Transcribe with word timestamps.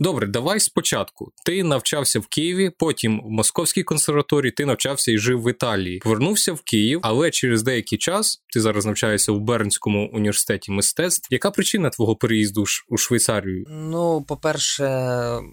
Добре, 0.00 0.26
давай 0.26 0.60
спочатку. 0.60 1.32
Ти 1.44 1.64
навчався 1.64 2.20
в 2.20 2.26
Києві, 2.26 2.70
потім 2.78 3.22
в 3.24 3.30
Московській 3.30 3.82
консерваторії, 3.82 4.52
ти 4.52 4.66
навчався 4.66 5.12
і 5.12 5.18
жив 5.18 5.42
в 5.42 5.50
Італії. 5.50 5.98
Повернувся 5.98 6.52
в 6.52 6.60
Київ, 6.60 7.00
але 7.02 7.30
через 7.30 7.62
деякий 7.62 7.98
час 7.98 8.42
ти 8.52 8.60
зараз 8.60 8.86
навчаєшся 8.86 9.32
в 9.32 9.40
Бернському 9.40 10.10
університеті 10.12 10.72
мистецтв. 10.72 11.28
Яка 11.30 11.50
причина 11.50 11.90
твого 11.90 12.16
переїзду 12.16 12.64
у 12.88 12.96
Швейцарію? 12.96 13.64
Ну, 13.68 14.22
по-перше, 14.22 14.84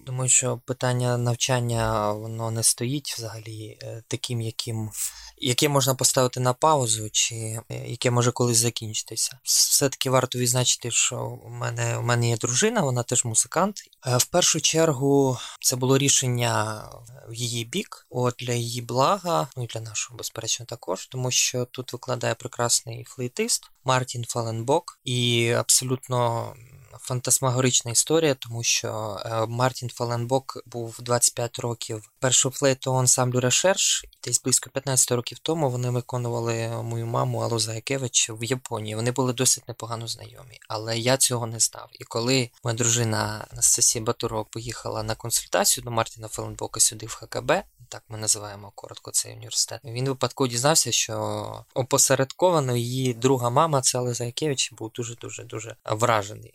думаю, 0.05 0.29
що 0.29 0.61
питання 0.65 1.17
навчання 1.17 2.13
воно 2.13 2.51
не 2.51 2.63
стоїть 2.63 3.15
взагалі 3.17 3.77
е, 3.83 4.03
таким, 4.07 4.41
яким 4.41 4.89
яке 5.37 5.69
можна 5.69 5.95
поставити 5.95 6.39
на 6.39 6.53
паузу, 6.53 7.09
чи 7.11 7.35
е, 7.35 7.61
яке 7.87 8.11
може 8.11 8.31
колись 8.31 8.57
закінчитися. 8.57 9.37
Все-таки 9.43 10.09
варто 10.09 10.39
відзначити, 10.39 10.91
що 10.91 11.39
у 11.45 11.49
мене 11.49 11.97
у 11.97 12.01
мене 12.01 12.29
є 12.29 12.37
дружина, 12.37 12.81
вона 12.81 13.03
теж 13.03 13.25
музикант. 13.25 13.75
Е, 14.07 14.17
в 14.17 14.25
першу 14.35 14.61
чергу 14.61 15.37
це 15.59 15.75
було 15.75 15.97
рішення 15.97 16.83
в 17.29 17.33
її 17.33 17.65
бік, 17.65 18.07
от 18.09 18.35
для 18.39 18.53
її 18.53 18.81
блага, 18.81 19.47
ну 19.57 19.63
і 19.63 19.67
для 19.67 19.81
нашого, 19.81 20.17
безперечно, 20.17 20.65
також, 20.65 21.07
тому 21.07 21.31
що 21.31 21.65
тут 21.65 21.93
викладає 21.93 22.35
прекрасний 22.35 23.03
флейтист 23.03 23.71
Мартін 23.83 24.25
Фаленбок, 24.27 24.99
і 25.03 25.51
абсолютно 25.51 26.53
фантасмагорична 26.99 27.91
історія, 27.91 28.35
тому 28.35 28.63
що 28.63 29.19
е, 29.25 29.45
Мартін 29.45 29.89
Фаленбок 29.89 30.63
був 30.65 30.97
25 30.99 31.59
років 31.59 32.11
першого 32.19 32.55
флейту 32.55 32.95
ансамблю 32.95 33.39
Решерш. 33.39 34.05
Десь 34.23 34.41
близько 34.41 34.69
15 34.69 35.11
років 35.11 35.39
тому 35.39 35.69
вони 35.69 35.89
виконували 35.89 36.67
мою 36.83 37.05
маму 37.05 37.39
Аллу 37.39 37.59
Загайкевич 37.59 38.29
в 38.29 38.43
Японії. 38.43 38.95
Вони 38.95 39.11
були 39.11 39.33
досить 39.33 39.67
непогано 39.67 40.07
знайомі, 40.07 40.59
але 40.67 40.97
я 40.97 41.17
цього 41.17 41.47
не 41.47 41.59
знав. 41.59 41.89
І 41.93 42.03
коли 42.03 42.49
моя 42.63 42.77
дружина 42.77 43.45
Анастасія 43.51 44.05
Батурова 44.05 44.43
поїхала 44.43 45.03
на 45.03 45.15
консультацію 45.15 45.83
до 45.83 45.91
Мартіна 45.91 46.27
Фаленбока 46.27 46.79
сюди 46.79 47.05
в 47.05 47.13
ХКБ, 47.13 47.51
так 47.89 48.03
ми 48.09 48.17
називаємо 48.17 48.71
коротко 48.75 49.11
цей 49.11 49.33
університет. 49.33 49.81
Він 49.83 50.07
випадково 50.07 50.47
дізнався, 50.47 50.91
що 50.91 51.65
опосередковано 51.73 52.75
її 52.75 53.13
друга 53.13 53.49
мама 53.49 53.81
це 53.81 53.97
Алла 53.97 54.13
Заякевич 54.13 54.73
був 54.73 54.91
дуже 54.95 55.15
дуже 55.15 55.43
дуже 55.43 55.75
вражений. 55.85 56.53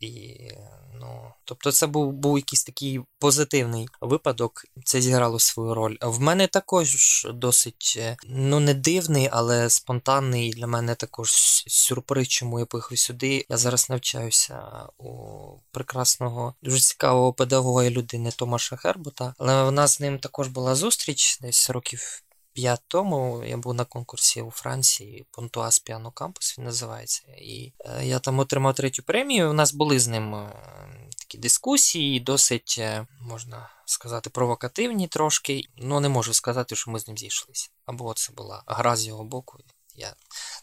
І 0.00 0.36
ну 1.00 1.32
тобто, 1.44 1.72
це 1.72 1.86
був 1.86 2.12
був 2.12 2.38
якийсь 2.38 2.64
такий 2.64 3.00
позитивний 3.18 3.88
випадок. 4.00 4.64
Це 4.84 5.00
зіграло 5.00 5.38
свою 5.38 5.74
роль. 5.74 5.96
В 6.02 6.20
мене 6.20 6.46
також 6.46 7.26
досить 7.34 8.00
ну 8.26 8.60
не 8.60 8.74
дивний, 8.74 9.28
але 9.32 9.70
спонтанний 9.70 10.50
для 10.50 10.66
мене 10.66 10.94
також 10.94 11.30
сюрприз, 11.66 12.28
чому 12.28 12.58
я 12.58 12.66
поїхав 12.66 12.98
сюди. 12.98 13.46
Я 13.48 13.56
зараз 13.56 13.90
навчаюся 13.90 14.62
у 14.98 15.08
прекрасного, 15.70 16.54
дуже 16.62 16.80
цікавого 16.80 17.32
педагога 17.32 17.84
і 17.84 17.90
людини 17.90 18.30
Томаша 18.36 18.76
Хербота, 18.76 19.34
але 19.38 19.62
вона 19.62 19.86
з 19.86 20.00
ним 20.00 20.18
також 20.18 20.48
була 20.48 20.74
зустріч 20.74 21.38
десь 21.40 21.70
років. 21.70 22.25
П'ять 22.56 22.82
тому 22.88 23.44
я 23.44 23.56
був 23.56 23.74
на 23.74 23.84
конкурсі 23.84 24.42
у 24.42 24.50
Франції 24.50 25.26
Понтуас 25.30 25.78
Піано 25.78 26.10
Кампус, 26.10 26.58
він 26.58 26.64
називається. 26.64 27.22
І 27.38 27.72
е, 27.80 28.06
я 28.06 28.18
там 28.18 28.38
отримав 28.38 28.74
третю 28.74 29.02
премію. 29.02 29.50
У 29.50 29.52
нас 29.52 29.74
були 29.74 29.98
з 29.98 30.08
ним 30.08 30.34
е, 30.34 30.52
такі 31.18 31.38
дискусії, 31.38 32.20
досить, 32.20 32.76
е, 32.78 33.06
можна 33.20 33.70
сказати, 33.86 34.30
провокативні 34.30 35.08
трошки. 35.08 35.62
Ну, 35.76 36.00
не 36.00 36.08
можу 36.08 36.34
сказати, 36.34 36.76
що 36.76 36.90
ми 36.90 36.98
з 36.98 37.08
ним 37.08 37.18
зійшлися. 37.18 37.68
Або 37.86 38.14
це 38.14 38.32
була 38.32 38.62
гра 38.66 38.96
з 38.96 39.06
його 39.06 39.24
боку. 39.24 39.58
Я 39.94 40.14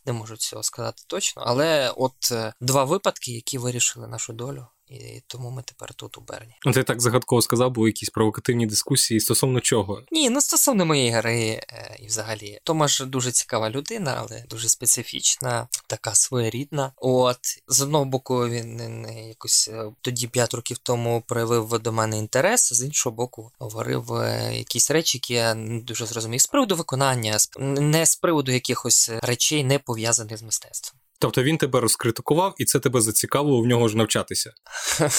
не 0.05 0.13
можу 0.13 0.37
цього 0.37 0.63
сказати 0.63 1.03
точно. 1.07 1.43
Але 1.45 1.89
от 1.89 2.33
два 2.61 2.83
випадки, 2.83 3.31
які 3.31 3.57
вирішили 3.57 4.07
нашу 4.07 4.33
долю. 4.33 4.67
І 4.87 5.23
тому 5.27 5.49
ми 5.49 5.61
тепер 5.61 5.93
тут 5.93 6.17
у 6.17 6.21
Берні. 6.21 6.55
Ну, 6.65 6.71
ти 6.71 6.83
так 6.83 7.01
загадково 7.01 7.41
сказав, 7.41 7.71
були 7.71 7.89
якісь 7.89 8.09
провокативні 8.09 8.65
дискусії 8.65 9.19
стосовно 9.19 9.59
чого? 9.59 10.01
Ні, 10.11 10.29
ну 10.29 10.41
стосовно 10.41 10.85
моєї 10.85 11.09
гри 11.09 11.39
е, 11.69 11.97
і 11.99 12.07
взагалі. 12.07 12.59
Томаш 12.63 12.99
дуже 12.99 13.31
цікава 13.31 13.69
людина, 13.69 14.15
але 14.17 14.45
дуже 14.49 14.69
специфічна, 14.69 15.67
така 15.87 16.15
своєрідна. 16.15 16.91
От 16.97 17.39
з 17.67 17.81
одного 17.81 18.05
боку, 18.05 18.49
він 18.49 18.75
не 19.01 19.27
якось 19.27 19.69
е, 19.73 19.91
тоді 20.01 20.27
5 20.27 20.53
років 20.53 20.77
тому 20.77 21.23
проявив 21.27 21.79
до 21.79 21.91
мене 21.91 22.17
інтерес, 22.17 22.73
з 22.73 22.83
іншого 22.83 23.15
боку, 23.15 23.51
говорив 23.59 24.13
е, 24.13 24.51
якісь 24.57 24.91
речі, 24.91 25.17
які 25.17 25.33
я 25.33 25.55
не 25.55 25.81
дуже 25.81 26.05
зрозумів 26.05 26.41
з 26.41 26.47
приводу 26.47 26.75
виконання, 26.75 27.37
не 27.59 28.05
з 28.05 28.15
приводу 28.15 28.51
якихось 28.51 29.11
речей, 29.21 29.63
не 29.63 29.79
пов'язаних 29.79 30.37
з 30.37 30.43
мистецтвом. 30.43 31.02
Тобто 31.19 31.43
він 31.43 31.57
тебе 31.57 31.79
розкритикував, 31.79 32.55
і 32.57 32.65
це 32.65 32.79
тебе 32.79 33.01
зацікавило 33.01 33.61
в 33.61 33.65
нього 33.65 33.87
ж 33.87 33.97
навчатися. 33.97 34.53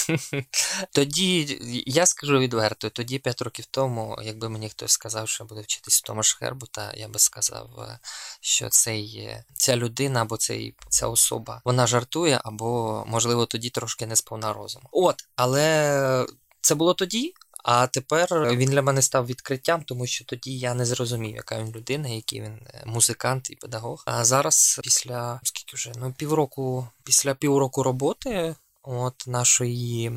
Тоді 0.93 1.59
я 1.85 2.05
скажу 2.05 2.39
відверто, 2.39 2.89
тоді 2.89 3.19
5 3.19 3.41
років 3.41 3.65
тому, 3.65 4.17
якби 4.23 4.49
мені 4.49 4.69
хтось 4.69 4.91
сказав, 4.91 5.29
що 5.29 5.45
буде 5.45 5.61
вчитись 5.61 5.99
в 5.99 6.01
Томаш 6.01 6.33
Хербута, 6.33 6.93
я 6.95 7.07
би 7.07 7.19
сказав, 7.19 7.69
е, 7.79 7.99
що 8.41 8.69
цей, 8.69 9.29
ця 9.53 9.75
людина 9.75 10.21
або 10.21 10.37
цей, 10.37 10.75
ця 10.89 11.07
особа 11.07 11.61
вона 11.65 11.87
жартує, 11.87 12.41
або, 12.43 13.03
можливо, 13.07 13.45
тоді 13.45 13.69
трошки 13.69 14.07
не 14.07 14.15
сповна 14.15 14.53
розуму. 14.53 14.89
От, 14.91 15.15
але 15.35 16.25
це 16.61 16.75
було 16.75 16.93
тоді. 16.93 17.33
А 17.67 17.87
тепер 17.87 18.27
він 18.55 18.69
для 18.69 18.81
мене 18.81 19.01
став 19.01 19.25
відкриттям, 19.25 19.83
тому 19.83 20.07
що 20.07 20.25
тоді 20.25 20.57
я 20.57 20.73
не 20.73 20.85
зрозумів, 20.85 21.35
яка 21.35 21.59
він 21.59 21.71
людина, 21.71 22.07
який 22.07 22.41
він 22.41 22.59
е, 22.67 22.83
музикант 22.85 23.49
і 23.49 23.55
педагог. 23.55 24.03
А 24.05 24.25
зараз, 24.25 24.79
після 24.83 25.39
скільки 25.43 25.75
вже 25.75 25.91
ну 25.95 26.13
півроку, 26.17 26.87
після 27.03 27.33
півроку 27.33 27.83
роботи, 27.83 28.55
от 28.83 29.23
нашої 29.27 30.11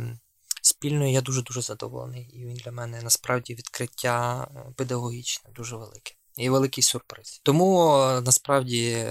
спільної, 0.62 1.12
я 1.12 1.20
дуже 1.20 1.42
дуже 1.42 1.62
задоволений. 1.62 2.31
І 2.32 2.44
він 2.44 2.54
для 2.54 2.72
мене 2.72 3.03
насправді 3.03 3.54
відкриття 3.54 4.48
е, 4.56 4.72
педагогічне, 4.76 5.50
дуже 5.54 5.76
велике 5.76 6.17
і 6.38 6.50
великий 6.50 6.84
сюрприз. 6.84 7.41
Тому 7.43 7.97
насправді 8.25 9.06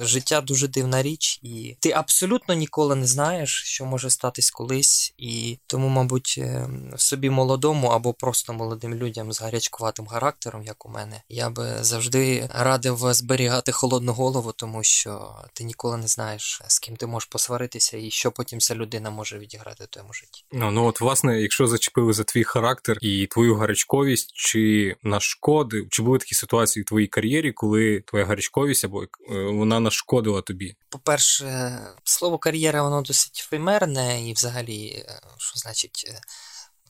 життя 0.00 0.40
дуже 0.40 0.68
дивна 0.68 1.02
річ, 1.02 1.40
і 1.42 1.76
ти 1.80 1.90
абсолютно 1.90 2.54
ніколи 2.54 2.94
не 2.94 3.06
знаєш, 3.06 3.62
що 3.64 3.84
може 3.84 4.10
статись 4.10 4.50
колись, 4.50 5.14
і 5.18 5.58
тому, 5.66 5.88
мабуть, 5.88 6.34
е, 6.38 6.68
собі 6.96 7.30
молодому 7.30 7.88
або 7.88 8.12
просто 8.12 8.52
молодим 8.52 8.94
людям 8.94 9.32
з 9.32 9.40
гарячкуватим 9.40 10.06
характером, 10.06 10.62
як 10.62 10.86
у 10.86 10.88
мене, 10.88 11.22
я 11.28 11.50
би 11.50 11.76
завжди 11.80 12.48
радив 12.54 12.98
зберігати 12.98 13.72
холодну 13.72 14.12
голову, 14.12 14.52
тому 14.52 14.82
що 14.82 15.36
ти 15.52 15.64
ніколи 15.64 15.96
не 15.96 16.06
знаєш, 16.06 16.62
з 16.66 16.78
ким 16.78 16.96
ти 16.96 17.06
можеш 17.06 17.28
посваритися, 17.28 17.96
і 17.96 18.10
що 18.10 18.32
потім 18.32 18.60
ця 18.60 18.74
людина 18.74 19.10
може 19.10 19.38
відіграти 19.38 19.84
в 19.84 19.86
твоєму 19.86 20.12
житті. 20.12 20.44
Ну 20.52 20.70
ну 20.70 20.86
от 20.86 21.00
власне, 21.00 21.40
якщо 21.42 21.66
зачепили 21.66 22.12
за 22.12 22.24
твій 22.24 22.44
характер 22.44 22.98
і 23.00 23.26
твою 23.26 23.56
гарячковість, 23.56 24.32
чи 24.34 24.96
нашкодив, 25.02 25.86
чи 25.90 26.02
були 26.02 26.18
такі 26.18 26.34
ситуації? 26.34 26.67
Ситуації 26.68 26.82
в 26.82 26.86
твоїй 26.86 27.06
кар'єрі, 27.06 27.52
коли 27.52 28.00
твоя 28.06 28.24
гарячковість 28.24 28.84
або 28.84 29.02
е, 29.02 29.08
вона 29.30 29.80
нашкодила 29.80 30.42
тобі? 30.42 30.76
По-перше, 30.88 31.78
слово 32.04 32.38
кар'єра, 32.38 32.82
воно 32.82 33.02
досить 33.02 33.36
феймерне 33.36 34.28
і 34.28 34.32
взагалі, 34.32 35.04
е, 35.08 35.20
що 35.38 35.56
значить. 35.56 36.04
Е, 36.08 36.20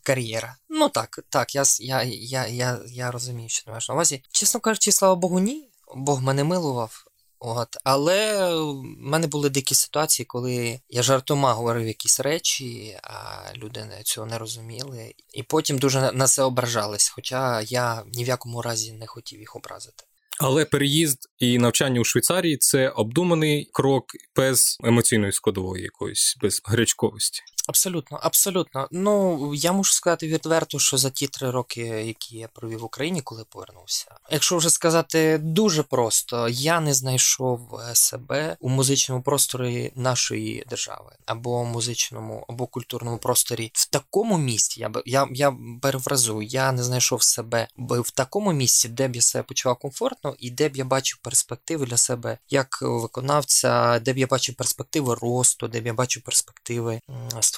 кар'єра. 0.02 0.56
Ну 0.68 0.88
так, 0.88 1.20
так, 1.28 1.54
я 1.54 1.64
я, 1.80 2.02
я, 2.02 2.46
я, 2.46 2.80
я 2.86 3.10
розумію, 3.10 3.48
що 3.48 3.64
ти 3.64 3.70
маєш 3.70 3.88
на 3.88 3.94
увазі. 3.94 4.22
Чесно 4.30 4.60
кажучи, 4.60 4.92
слава 4.92 5.14
Богу, 5.14 5.38
ні. 5.38 5.70
Бог 5.96 6.22
мене 6.22 6.44
милував. 6.44 7.04
От. 7.40 7.76
Але 7.84 8.48
в 8.54 8.82
мене 8.84 9.26
були 9.26 9.50
дикі 9.50 9.74
ситуації, 9.74 10.26
коли 10.26 10.80
я 10.88 11.02
жартома 11.02 11.52
говорив 11.52 11.86
якісь 11.86 12.20
речі, 12.20 12.96
а 13.02 13.42
люди 13.56 13.86
цього 14.04 14.26
не 14.26 14.38
розуміли. 14.38 15.14
І 15.34 15.42
потім 15.42 15.78
дуже 15.78 16.12
на 16.12 16.26
це 16.26 16.42
ображались, 16.42 17.08
хоча 17.08 17.60
я 17.60 18.02
ні 18.14 18.24
в 18.24 18.28
якому 18.28 18.62
разі 18.62 18.92
не 18.92 19.06
хотів 19.06 19.40
їх 19.40 19.56
образити. 19.56 20.04
Але 20.40 20.64
переїзд 20.64 21.18
і 21.38 21.58
навчання 21.58 22.00
у 22.00 22.04
Швейцарії 22.04 22.56
це 22.56 22.88
обдуманий 22.88 23.70
крок 23.72 24.04
без 24.36 24.78
емоційної 24.84 25.32
складової 25.32 25.82
якоїсь, 25.82 26.36
без 26.42 26.62
гарячковості. 26.64 27.42
Абсолютно, 27.68 28.18
абсолютно. 28.22 28.88
Ну 28.90 29.54
я 29.54 29.72
можу 29.72 29.92
сказати 29.92 30.28
відверто, 30.28 30.78
що 30.78 30.96
за 30.96 31.10
ті 31.10 31.26
три 31.26 31.50
роки, 31.50 31.80
які 31.80 32.36
я 32.36 32.48
провів 32.48 32.78
в 32.78 32.84
Україні, 32.84 33.20
коли 33.20 33.44
повернувся, 33.44 34.06
якщо 34.30 34.56
вже 34.56 34.70
сказати 34.70 35.38
дуже 35.38 35.82
просто, 35.82 36.48
я 36.48 36.80
не 36.80 36.94
знайшов 36.94 37.60
е, 37.74 37.94
себе 37.94 38.56
у 38.60 38.68
музичному 38.68 39.22
просторі 39.22 39.92
нашої 39.94 40.64
держави, 40.68 41.12
або 41.26 41.64
музичному, 41.64 42.44
або 42.48 42.66
культурному 42.66 43.18
просторі 43.18 43.70
в 43.74 43.86
такому 43.86 44.38
місці. 44.38 44.80
Я 44.80 44.88
б 44.88 45.02
я, 45.06 45.28
я 45.32 45.56
перефразую, 45.82 46.46
я 46.46 46.72
не 46.72 46.82
знайшов 46.82 47.22
себе 47.22 47.68
в 47.78 48.10
такому 48.10 48.52
місці, 48.52 48.88
де 48.88 49.08
б 49.08 49.16
я 49.16 49.22
себе 49.22 49.42
почував 49.42 49.78
комфортно, 49.78 50.34
і 50.38 50.50
де 50.50 50.68
б 50.68 50.76
я 50.76 50.84
бачив 50.84 51.18
перспективи 51.22 51.86
для 51.86 51.96
себе 51.96 52.38
як 52.50 52.78
виконавця, 52.82 53.98
де 53.98 54.12
б 54.12 54.18
я 54.18 54.26
бачив 54.26 54.54
перспективи 54.54 55.14
росту, 55.14 55.68
де 55.68 55.80
б 55.80 55.86
я 55.86 55.94
бачив 55.94 56.22
перспективи 56.22 57.00
створення 57.40 57.57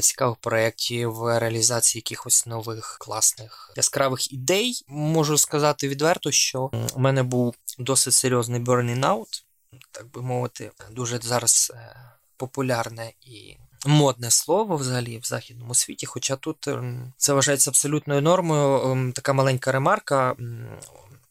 цікавих 0.00 0.36
проєктів, 0.36 1.26
реалізації 1.26 2.00
якихось 2.00 2.46
нових 2.46 2.96
класних 3.00 3.72
яскравих 3.76 4.32
ідей. 4.32 4.84
Можу 4.88 5.38
сказати 5.38 5.88
відверто, 5.88 6.30
що 6.30 6.70
у 6.94 7.00
мене 7.00 7.22
був 7.22 7.54
досить 7.78 8.14
серйозний 8.14 8.60
burning 8.60 9.00
out, 9.00 9.42
так 9.92 10.10
би 10.10 10.22
мовити, 10.22 10.70
дуже 10.90 11.18
зараз 11.22 11.72
е, 11.74 11.96
популярне 12.36 13.12
і 13.20 13.56
модне 13.86 14.30
слово 14.30 14.76
взагалі 14.76 15.18
в 15.18 15.24
західному 15.24 15.74
світі. 15.74 16.06
Хоча 16.06 16.36
тут 16.36 16.68
це 17.16 17.32
вважається 17.32 17.70
абсолютною 17.70 18.22
нормою. 18.22 19.12
Така 19.14 19.32
маленька 19.32 19.72
ремарка. 19.72 20.36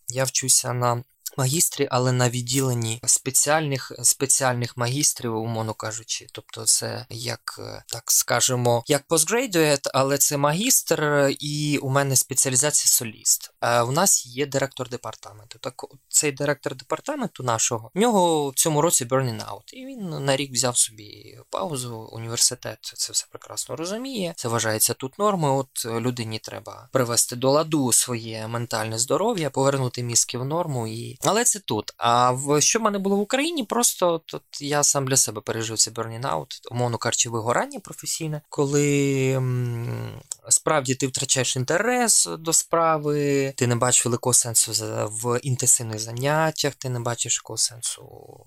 Я 0.07 0.23
вчуся 0.23 0.73
на 0.73 1.03
магістрі, 1.37 1.87
але 1.91 2.11
на 2.11 2.29
відділенні 2.29 3.01
спеціальних 3.05 3.91
спеціальних 4.03 4.77
магістрів, 4.77 5.35
умовно 5.35 5.73
кажучи. 5.73 6.27
Тобто, 6.31 6.65
це 6.65 7.05
як 7.09 7.59
так 7.87 8.11
скажемо, 8.11 8.83
як 8.87 9.07
постгрейдует, 9.07 9.87
але 9.93 10.17
це 10.17 10.37
магістр, 10.37 11.29
і 11.39 11.79
у 11.81 11.89
мене 11.89 12.15
спеціалізація 12.15 12.87
соліст. 12.87 13.51
А 13.59 13.83
у 13.83 13.91
нас 13.91 14.25
є 14.25 14.45
директор 14.45 14.89
департаменту. 14.89 15.59
Так, 15.59 15.85
цей 16.09 16.31
директор 16.31 16.75
департаменту 16.75 17.43
нашого 17.43 17.91
в 17.95 17.99
нього 17.99 18.49
в 18.49 18.55
цьому 18.55 18.81
році 18.81 19.05
burning 19.05 19.45
out. 19.49 19.73
І 19.73 19.85
він 19.85 20.25
на 20.25 20.35
рік 20.35 20.53
взяв 20.53 20.77
собі 20.77 21.39
паузу. 21.49 22.09
Університет 22.11 22.79
це 22.81 23.13
все 23.13 23.25
прекрасно 23.29 23.75
розуміє. 23.75 24.33
Це 24.37 24.47
вважається 24.47 24.93
тут 24.93 25.19
нормою. 25.19 25.53
От 25.55 25.85
людині 25.85 26.39
треба 26.39 26.89
привести 26.91 27.35
до 27.35 27.51
ладу 27.51 27.91
своє 27.93 28.47
ментальне 28.47 28.99
здоров'я, 28.99 29.49
повернути 29.49 30.03
мізки 30.03 30.37
в 30.37 30.45
норму 30.45 30.87
і 30.87 31.17
але 31.27 31.43
це 31.43 31.59
тут. 31.59 31.91
А 31.97 32.31
в 32.31 32.61
що 32.61 32.79
в 32.79 32.81
мене 32.81 32.99
було 32.99 33.15
в 33.15 33.19
Україні, 33.19 33.63
просто 33.63 34.21
тут 34.25 34.43
я 34.59 34.83
сам 34.83 35.07
для 35.07 35.17
себе 35.17 35.41
пережив 35.41 35.77
цей 35.77 35.93
burning 35.93 36.45
умовно 36.71 36.97
кажучи, 36.97 37.29
вигорання 37.29 37.79
професійне, 37.79 38.41
коли 38.49 39.31
м, 39.31 40.21
справді 40.49 40.95
ти 40.95 41.07
втрачаєш 41.07 41.55
інтерес 41.55 42.29
до 42.39 42.53
справи, 42.53 43.53
ти 43.57 43.67
не 43.67 43.75
бачиш 43.75 44.05
великого 44.05 44.33
сенсу 44.33 44.71
в 45.11 45.39
інтенсивних 45.39 45.99
заняттях, 45.99 46.75
ти 46.75 46.89
не 46.89 46.99
бачиш 46.99 47.41
якого 47.43 47.57
сенсу 47.57 48.03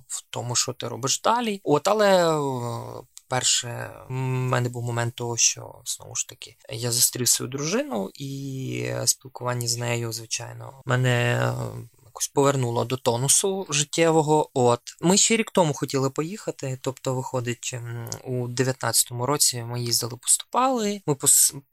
в 0.09 0.23
тому, 0.31 0.55
що 0.55 0.73
ти 0.73 0.88
робиш 0.88 1.21
далі. 1.21 1.61
От, 1.65 1.88
але. 1.88 2.41
Перше, 3.29 3.91
в 4.09 4.12
мене 4.12 4.69
був 4.69 4.85
момент 4.85 5.15
того, 5.15 5.37
що 5.37 5.82
знову 5.85 6.15
ж 6.15 6.29
таки 6.29 6.56
я 6.71 6.91
зустрів 6.91 7.29
свою 7.29 7.50
дружину, 7.50 8.11
і 8.15 8.93
спілкування 9.05 9.69
з 9.69 9.77
нею, 9.77 10.12
звичайно, 10.12 10.82
мене 10.85 11.53
якось 12.20 12.28
повернуло 12.28 12.84
до 12.84 12.96
тонусу 12.96 13.67
життєвого. 13.70 14.50
От 14.55 14.81
ми 15.00 15.17
ще 15.17 15.37
рік 15.37 15.50
тому 15.50 15.75
хотіли 15.75 16.11
поїхати. 16.11 16.78
Тобто, 16.82 17.14
виходить, 17.14 17.75
у 18.25 18.49
19-му 18.49 19.26
році 19.26 19.62
ми 19.62 19.81
їздили, 19.81 20.17
поступали. 20.17 21.00
Ми 21.06 21.17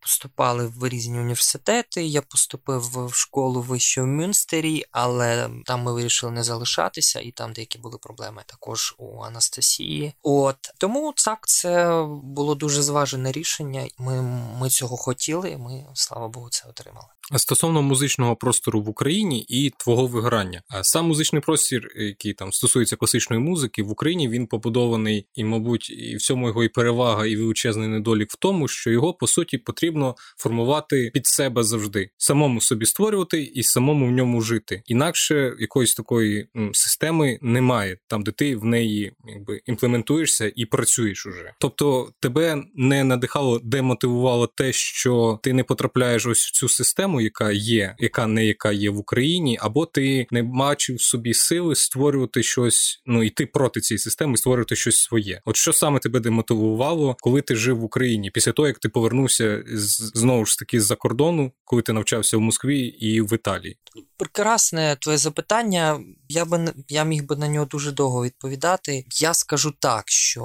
поступали 0.01 0.67
в 0.67 0.89
різні 0.89 1.19
університети. 1.19 2.05
Я 2.05 2.21
поступив 2.21 3.07
в 3.07 3.13
школу 3.13 3.61
вищу 3.61 4.01
в 4.01 4.07
Мюнстері, 4.07 4.85
але 4.91 5.49
там 5.65 5.81
ми 5.81 5.93
вирішили 5.93 6.31
не 6.31 6.43
залишатися, 6.43 7.19
і 7.19 7.31
там 7.31 7.53
деякі 7.53 7.79
були 7.79 7.97
проблеми 7.97 8.43
також 8.45 8.95
у 8.97 9.21
Анастасії. 9.23 10.13
От 10.23 10.57
тому 10.77 11.13
так 11.25 11.47
це 11.47 12.03
було 12.23 12.55
дуже 12.55 12.81
зважене 12.81 13.31
рішення. 13.31 13.87
Ми, 13.97 14.21
Ми 14.59 14.69
цього 14.69 14.97
хотіли. 14.97 15.57
Ми 15.57 15.85
слава 15.93 16.27
Богу, 16.27 16.49
це 16.49 16.69
отримали. 16.69 17.07
Стосовно 17.35 17.81
музичного 17.81 18.35
простору 18.35 18.81
в 18.81 18.89
Україні 18.89 19.39
і 19.39 19.69
твого 19.69 20.07
вигорання, 20.37 20.61
а 20.69 20.83
сам 20.83 21.05
музичний 21.05 21.41
простір, 21.41 21.91
який 21.95 22.33
там 22.33 22.53
стосується 22.53 22.95
класичної 22.95 23.41
музики, 23.41 23.83
в 23.83 23.91
Україні 23.91 24.29
він 24.29 24.47
побудований, 24.47 25.27
і, 25.35 25.43
мабуть, 25.43 25.89
і 25.89 26.15
в 26.15 26.21
цьому 26.21 26.47
його 26.47 26.63
і 26.63 26.69
перевага, 26.69 27.25
і 27.25 27.35
величезний 27.35 27.87
недолік 27.87 28.31
в 28.31 28.35
тому, 28.35 28.67
що 28.67 28.91
його 28.91 29.13
по 29.13 29.27
суті 29.27 29.57
потрібно 29.57 30.15
формувати 30.37 31.11
під 31.13 31.27
себе 31.27 31.63
завжди, 31.63 32.09
самому 32.17 32.61
собі 32.61 32.85
створювати 32.85 33.43
і 33.43 33.63
самому 33.63 34.07
в 34.07 34.11
ньому 34.11 34.41
жити. 34.41 34.81
Інакше 34.85 35.55
якоїсь 35.59 35.95
такої 35.95 36.47
системи 36.73 37.39
немає, 37.41 37.97
там 38.07 38.23
де 38.23 38.31
ти 38.31 38.55
в 38.55 38.65
неї 38.65 39.11
якби 39.27 39.61
імплементуєшся 39.65 40.51
і 40.55 40.65
працюєш 40.65 41.25
уже. 41.25 41.53
Тобто 41.59 42.11
тебе 42.19 42.63
не 42.75 43.03
надихало, 43.03 43.59
демотивувало 43.63 44.47
те, 44.47 44.73
що 44.73 45.39
ти 45.43 45.53
не 45.53 45.63
потрапляєш 45.63 46.25
ось 46.25 46.45
в 46.45 46.51
цю 46.51 46.69
систему, 46.69 47.21
яка 47.21 47.51
є, 47.51 47.95
яка 47.99 48.27
не 48.27 48.45
яка 48.45 48.71
є 48.71 48.89
в 48.89 48.97
Україні, 48.97 49.57
або 49.61 49.85
ти 49.85 50.26
не 50.31 50.43
бачив 50.43 51.01
собі 51.01 51.33
сили 51.33 51.75
створювати 51.75 52.43
щось, 52.43 53.01
ну 53.05 53.23
йти 53.23 53.45
проти 53.45 53.81
цієї 53.81 53.99
системи, 53.99 54.37
створювати 54.37 54.75
щось 54.75 55.01
своє. 55.01 55.41
От 55.45 55.55
що 55.55 55.73
саме 55.73 55.99
тебе 55.99 56.19
демотивувало, 56.19 57.15
коли 57.19 57.41
ти 57.41 57.55
жив 57.55 57.79
в 57.79 57.83
Україні, 57.83 58.31
після 58.31 58.51
того 58.51 58.67
як 58.67 58.79
ти 58.79 58.89
повернувся 58.89 59.63
знову 60.13 60.45
ж 60.45 60.59
таки 60.59 60.81
з-за 60.81 60.95
кордону, 60.95 61.51
коли 61.65 61.81
ти 61.81 61.93
навчався 61.93 62.37
в 62.37 62.41
Москві 62.41 62.79
і 62.79 63.21
в 63.21 63.33
Італії? 63.33 63.77
Прекрасне 64.17 64.97
твоє 65.01 65.17
запитання. 65.17 65.99
Я 66.29 66.45
би 66.45 66.73
я 66.87 67.03
міг 67.03 67.25
би 67.25 67.35
на 67.35 67.47
нього 67.47 67.65
дуже 67.65 67.91
довго 67.91 68.23
відповідати. 68.23 69.05
Я 69.11 69.33
скажу 69.33 69.73
так, 69.79 70.03
що, 70.09 70.43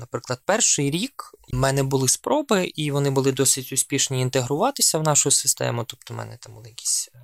наприклад, 0.00 0.40
перший 0.44 0.90
рік 0.90 1.34
в 1.52 1.56
мене 1.56 1.82
були 1.82 2.08
спроби, 2.08 2.64
і 2.74 2.90
вони 2.90 3.10
були 3.10 3.32
досить 3.32 3.72
успішні 3.72 4.20
інтегруватися 4.20 4.98
в 4.98 5.02
нашу 5.02 5.30
систему. 5.30 5.84
Тобто, 5.86 6.14
в 6.14 6.16
мене 6.16 6.38
там 6.40 6.54
були 6.54 6.68
якісь 6.68 7.10
е, 7.14 7.18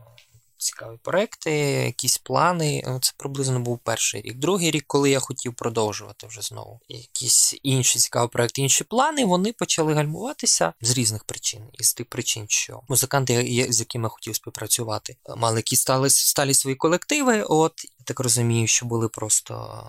цікаві 0.60 0.96
проекти, 1.02 1.50
якісь 1.86 2.18
плани. 2.18 2.84
Е, 2.86 2.98
це 3.02 3.12
приблизно 3.16 3.60
був 3.60 3.78
перший 3.78 4.22
рік. 4.22 4.38
Другий 4.38 4.70
рік, 4.70 4.84
коли 4.86 5.10
я 5.10 5.20
хотів 5.20 5.54
продовжувати 5.54 6.26
вже 6.26 6.40
знову 6.40 6.80
якісь 6.88 7.54
інші 7.62 7.98
цікаві 7.98 8.28
проекти, 8.28 8.62
інші 8.62 8.84
плани, 8.84 9.24
вони 9.24 9.52
почали 9.52 9.94
гальмуватися 9.94 10.72
з 10.80 10.90
різних 10.90 11.24
причин. 11.24 11.60
Із 11.72 11.94
тих 11.94 12.06
причин, 12.06 12.46
що 12.48 12.80
музиканти, 12.88 13.66
з 13.70 13.80
якими 13.80 14.04
я 14.04 14.08
хотів 14.08 14.36
співпрацювати, 14.36 15.16
мали 15.36 15.56
якісь 15.56 15.80
стали 15.80 16.10
сталі 16.10 16.54
свої 16.54 16.76
колективи. 16.76 17.42
От 17.42 17.84
я 17.84 18.04
так 18.04 18.20
розумію, 18.20 18.66
що 18.66 18.86
були 18.86 19.08
просто 19.08 19.84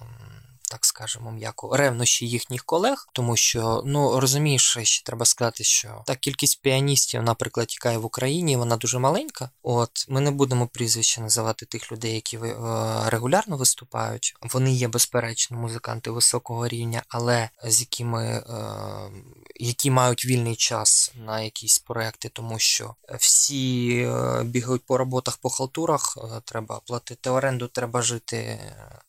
так 0.71 0.85
скажемо, 0.85 1.31
м'яко 1.31 1.77
ревнощі 1.77 2.27
їхніх 2.27 2.63
колег, 2.63 3.07
тому 3.13 3.35
що 3.35 3.83
ну 3.85 4.19
розумієш, 4.19 4.77
ще 4.83 5.03
треба 5.03 5.25
сказати, 5.25 5.63
що 5.63 6.03
та 6.05 6.15
кількість 6.15 6.61
піаністів, 6.61 7.23
наприклад, 7.23 7.67
яка 7.73 7.91
є 7.91 7.97
в 7.97 8.05
Україні, 8.05 8.57
вона 8.57 8.77
дуже 8.77 8.99
маленька. 8.99 9.49
От 9.63 10.05
ми 10.09 10.21
не 10.21 10.31
будемо 10.31 10.67
прізвище 10.67 11.21
називати 11.21 11.65
тих 11.65 11.91
людей, 11.91 12.13
які 12.13 12.37
е, 12.37 12.55
регулярно 13.05 13.57
виступають. 13.57 14.35
Вони 14.41 14.73
є 14.73 14.87
безперечно 14.87 15.57
музиканти 15.57 16.11
високого 16.11 16.67
рівня, 16.67 17.03
але 17.07 17.49
з 17.63 17.79
якими 17.79 18.25
е, 18.25 18.43
які 19.55 19.91
мають 19.91 20.25
вільний 20.25 20.55
час 20.55 21.11
на 21.15 21.41
якісь 21.41 21.79
проекти, 21.79 22.29
тому 22.29 22.59
що 22.59 22.95
всі 23.19 23.97
е, 23.97 24.43
бігають 24.43 24.85
по 24.85 24.97
роботах, 24.97 25.37
по 25.37 25.49
халтурах, 25.49 26.17
треба 26.45 26.81
платити 26.85 27.29
оренду, 27.29 27.67
треба 27.67 28.01
жити 28.01 28.59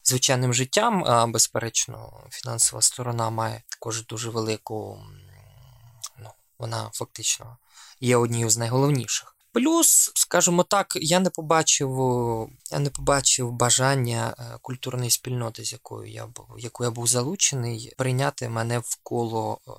звичайним 0.05 0.55
життям. 0.55 1.05
А 1.07 1.27
безперечно, 1.53 2.27
фінансова 2.31 2.83
сторона 2.83 3.31
має 3.31 3.63
також 3.69 4.07
дуже 4.07 4.31
велику, 4.31 5.01
ну, 6.19 6.31
вона 6.59 6.91
фактично 6.95 7.57
є 8.01 8.17
однією 8.17 8.51
з 8.51 8.57
найголовніших. 8.57 9.37
Плюс, 9.53 10.13
скажімо 10.15 10.63
так, 10.63 10.93
я 10.97 11.21
не 11.21 11.31
побачив 11.31 11.91
я 12.71 12.79
не 12.79 12.91
побачив 12.91 13.53
бажання 13.53 14.35
е, 14.39 14.59
культурної 14.63 15.11
спільноти, 15.11 15.65
з 15.65 15.73
якою 15.73 16.11
я 16.13 16.27
був, 16.27 16.47
яку 16.59 16.85
я 16.85 16.91
був 16.91 17.07
залучений, 17.07 17.95
прийняти 17.99 18.49
мене 18.49 18.79
в 18.79 18.99
коло 19.03 19.61
е, 19.69 19.71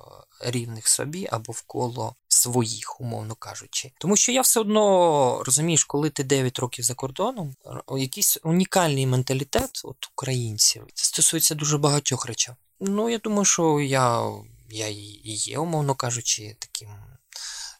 рівних 0.51 0.87
собі 0.87 1.27
або 1.31 1.53
в 1.53 1.61
коло 1.61 2.15
своїх, 2.43 3.01
умовно 3.01 3.35
кажучи. 3.35 3.91
Тому 3.97 4.15
що 4.15 4.31
я 4.31 4.41
все 4.41 4.59
одно 4.59 5.43
розумієш, 5.45 5.83
коли 5.83 6.09
ти 6.09 6.23
9 6.23 6.59
років 6.59 6.85
за 6.85 6.93
кордоном, 6.93 7.55
якийсь 7.97 8.37
унікальний 8.43 9.07
менталітет 9.07 9.81
от 9.83 9.97
українців. 10.15 10.85
Це 10.93 11.05
стосується 11.05 11.55
дуже 11.55 11.77
багатьох 11.77 12.25
речей. 12.25 12.55
Ну, 12.79 13.09
я 13.09 13.17
думаю, 13.17 13.45
що 13.45 13.79
я, 13.79 14.31
я 14.69 14.87
і 14.87 15.21
є, 15.23 15.57
умовно 15.57 15.95
кажучи, 15.95 16.55
таким 16.59 16.89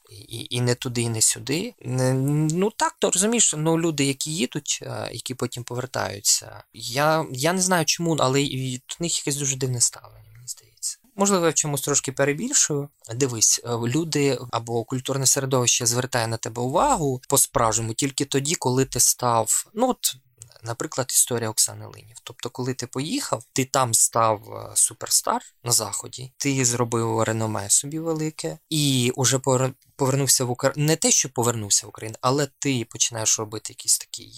і 0.10 0.48
і 0.50 0.62
не 0.62 0.76
туди, 0.76 1.02
і 1.02 1.10
не 1.10 1.22
сюди. 1.22 1.74
Ну 1.86 2.72
так, 2.72 2.96
то 3.00 3.12
розумієш, 3.12 3.56
ну 3.58 3.80
люди, 3.80 4.06
які 4.06 4.36
їдуть, 4.36 4.84
які 5.12 5.34
потім 5.34 5.64
повертаються. 5.64 6.64
Я 6.74 7.26
я 7.32 7.54
не 7.54 7.62
знаю 7.62 7.86
чому, 7.86 8.18
але 8.20 8.44
від 8.44 8.84
них 9.00 9.18
якесь 9.18 9.36
дуже 9.36 9.56
дивне 9.56 9.82
ставлення, 9.82 10.32
мені 10.34 10.48
здається. 10.48 10.98
Можливо, 11.16 11.46
я 11.46 11.52
в 11.52 11.54
чомусь 11.54 11.82
трошки 11.82 12.12
перебільшую. 12.12 12.90
Дивись, 13.16 13.62
е, 13.64 13.70
люди 13.70 14.40
або 14.52 14.84
культурне 14.84 15.26
середовище 15.26 15.86
звертає 15.86 16.28
на 16.28 16.38
тебе 16.38 16.62
увагу 16.62 17.22
по-справжньому 17.30 17.94
тільки 17.94 18.26
тоді, 18.26 18.56
коли 18.56 18.86
ти 18.86 19.00
став. 19.00 19.66
ну 19.74 19.90
от 19.90 20.16
Наприклад, 20.66 21.08
історія 21.10 21.50
Оксани 21.50 21.86
Линів. 21.86 22.18
Тобто, 22.24 22.50
коли 22.50 22.74
ти 22.74 22.88
поїхав, 22.88 23.44
ти 23.54 23.66
там 23.66 23.94
став 23.94 24.54
е, 24.54 24.76
суперстар 24.76 25.42
на 25.64 25.72
заході, 25.72 26.32
ти 26.38 26.66
зробив 26.66 27.22
реноме 27.22 27.70
собі 27.70 28.00
велике, 28.00 28.58
і 28.70 29.12
уже 29.16 29.40
повернувся 29.96 30.46
в 30.46 30.52
Україну, 30.52 30.88
не 30.88 30.96
те, 30.96 31.12
що 31.12 31.30
повернувся 31.30 31.86
в 31.86 31.90
Україну, 31.90 32.18
але 32.22 32.48
ти 32.60 32.88
починаєш 32.90 33.40
робити 33.40 33.74
якісь 33.74 33.98
такі 33.98 34.30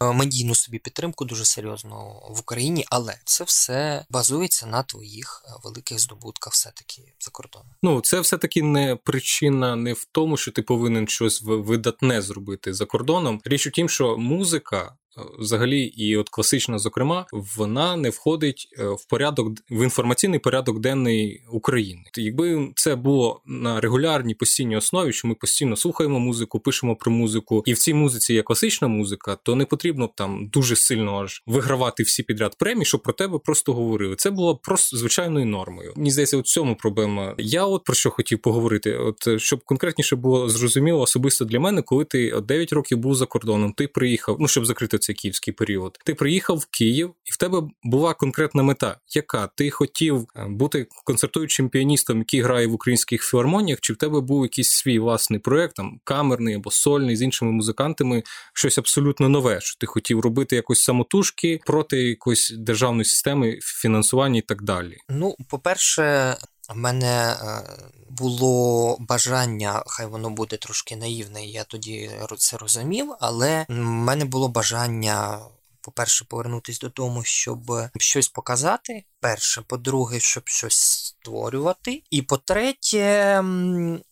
медійну 0.00 0.54
собі 0.54 0.78
підтримку 0.78 1.24
дуже 1.24 1.44
серйозно 1.44 2.22
в 2.30 2.40
Україні, 2.40 2.84
але 2.90 3.18
це 3.24 3.44
все 3.44 4.04
базується 4.10 4.66
на 4.66 4.82
твоїх 4.82 5.44
великих 5.64 5.98
здобутках, 5.98 6.52
все 6.52 6.70
таки 6.74 7.02
за 7.20 7.30
кордоном. 7.30 7.68
Ну 7.82 8.00
це 8.00 8.20
все 8.20 8.38
таки 8.38 8.62
не 8.62 8.96
причина 8.96 9.76
не 9.76 9.92
в 9.92 10.04
тому, 10.12 10.36
що 10.36 10.52
ти 10.52 10.62
повинен 10.62 11.08
щось 11.08 11.42
видатне 11.42 12.22
зробити 12.22 12.74
за 12.74 12.86
кордоном. 12.86 13.40
Річ 13.44 13.66
у 13.66 13.70
тім, 13.70 13.88
що 13.88 14.16
музика 14.18 14.96
взагалі, 15.38 15.80
і 15.80 16.16
от 16.16 16.28
класична, 16.28 16.78
зокрема, 16.78 17.26
вона 17.32 17.96
не 17.96 18.10
входить 18.10 18.68
е, 18.78 18.84
в 18.84 19.04
порядок 19.04 19.48
в 19.70 19.84
інформаційний 19.84 20.38
порядок 20.38 20.80
денний 20.80 21.44
України. 21.50 22.02
Якби 22.16 22.72
це 22.76 22.96
було 22.96 23.42
на 23.46 23.80
регулярній 23.80 24.34
постійній 24.34 24.76
основі, 24.76 25.12
що 25.14 25.28
ми 25.28 25.34
постійно 25.34 25.76
слухаємо 25.76 26.20
музику, 26.20 26.60
пишемо 26.60 26.96
про 26.96 27.12
музику, 27.12 27.62
і 27.66 27.72
в 27.72 27.78
цій 27.78 27.94
музиці 27.94 28.34
є 28.34 28.42
класична 28.42 28.88
музика, 28.88 29.36
то 29.42 29.54
не 29.54 29.64
потрібно 29.64 30.10
там 30.14 30.48
дуже 30.52 30.76
сильно 30.76 31.22
аж 31.22 31.42
вигравати 31.46 32.02
всі 32.02 32.22
підряд 32.22 32.58
премії, 32.58 32.84
щоб 32.84 33.02
про 33.02 33.12
тебе 33.12 33.38
просто 33.38 33.72
говорили. 33.72 34.16
Це 34.16 34.30
було 34.30 34.56
просто 34.56 34.96
звичайною 34.96 35.46
нормою. 35.46 35.92
Мені 35.96 36.10
здається, 36.10 36.36
у 36.36 36.42
цьому 36.42 36.76
проблема. 36.76 37.34
Я 37.38 37.64
от 37.64 37.84
про 37.84 37.94
що 37.94 38.10
хотів 38.10 38.38
поговорити, 38.38 38.96
от 38.96 39.40
щоб 39.40 39.64
конкретніше 39.64 40.16
було 40.16 40.48
зрозуміло 40.48 41.00
особисто 41.00 41.44
для 41.44 41.60
мене, 41.60 41.82
коли 41.82 42.04
ти 42.04 42.40
9 42.40 42.72
років 42.72 42.98
був 42.98 43.14
за 43.14 43.26
кордоном, 43.26 43.72
ти 43.72 43.88
приїхав, 43.88 44.36
ну 44.40 44.48
щоб 44.48 44.66
закрити 44.66 44.98
цей 44.98 45.14
київський 45.14 45.54
період. 45.54 45.98
Ти 46.04 46.14
приїхав 46.14 46.56
в 46.56 46.66
Київ, 46.70 47.14
і 47.24 47.32
в 47.32 47.36
тебе 47.36 47.62
була 47.82 48.14
конкретна 48.14 48.62
мета, 48.62 48.98
яка 49.14 49.46
ти 49.46 49.70
хотів 49.70 50.26
е, 50.36 50.46
бути 50.48 50.86
концертуючим 51.04 51.68
піаністом, 51.68 52.18
який 52.18 52.40
грає 52.40 52.66
в 52.66 52.72
українських 52.72 53.22
філармоніях, 53.22 53.80
чи 53.80 53.92
в 53.92 53.96
тебе 53.96 54.20
був 54.20 54.42
якийсь 54.42 54.70
свій 54.70 54.93
власний 54.98 55.40
проект, 55.40 55.76
там 55.76 56.00
камерний 56.04 56.54
або 56.54 56.70
сольний 56.70 57.16
з 57.16 57.22
іншими 57.22 57.52
музикантами, 57.52 58.22
щось 58.54 58.78
абсолютно 58.78 59.28
нове, 59.28 59.60
що 59.60 59.78
ти 59.78 59.86
хотів 59.86 60.20
робити 60.20 60.56
якось 60.56 60.82
самотужки 60.82 61.60
проти 61.66 62.02
якоїсь 62.02 62.50
державної 62.50 63.04
системи 63.04 63.58
фінансування 63.62 64.38
і 64.38 64.42
так 64.42 64.62
далі. 64.62 64.96
Ну, 65.08 65.36
по-перше, 65.48 66.36
в 66.74 66.76
мене 66.76 67.32
е, 67.32 67.62
було 68.10 68.96
бажання, 69.00 69.82
хай 69.86 70.06
воно 70.06 70.30
буде 70.30 70.56
трошки 70.56 70.96
наївне, 70.96 71.46
я 71.46 71.64
тоді 71.64 72.10
це 72.38 72.56
розумів, 72.56 73.14
але 73.20 73.66
в 73.68 73.74
мене 73.74 74.24
було 74.24 74.48
бажання. 74.48 75.40
По-перше, 75.84 76.24
повернутися 76.24 76.78
додому, 76.80 77.24
щоб 77.24 77.72
щось 77.96 78.28
показати. 78.28 79.04
Перше, 79.20 79.62
по-друге, 79.62 80.20
щоб 80.20 80.48
щось 80.48 80.78
створювати. 80.78 82.02
І 82.10 82.22
по-третє, 82.22 83.44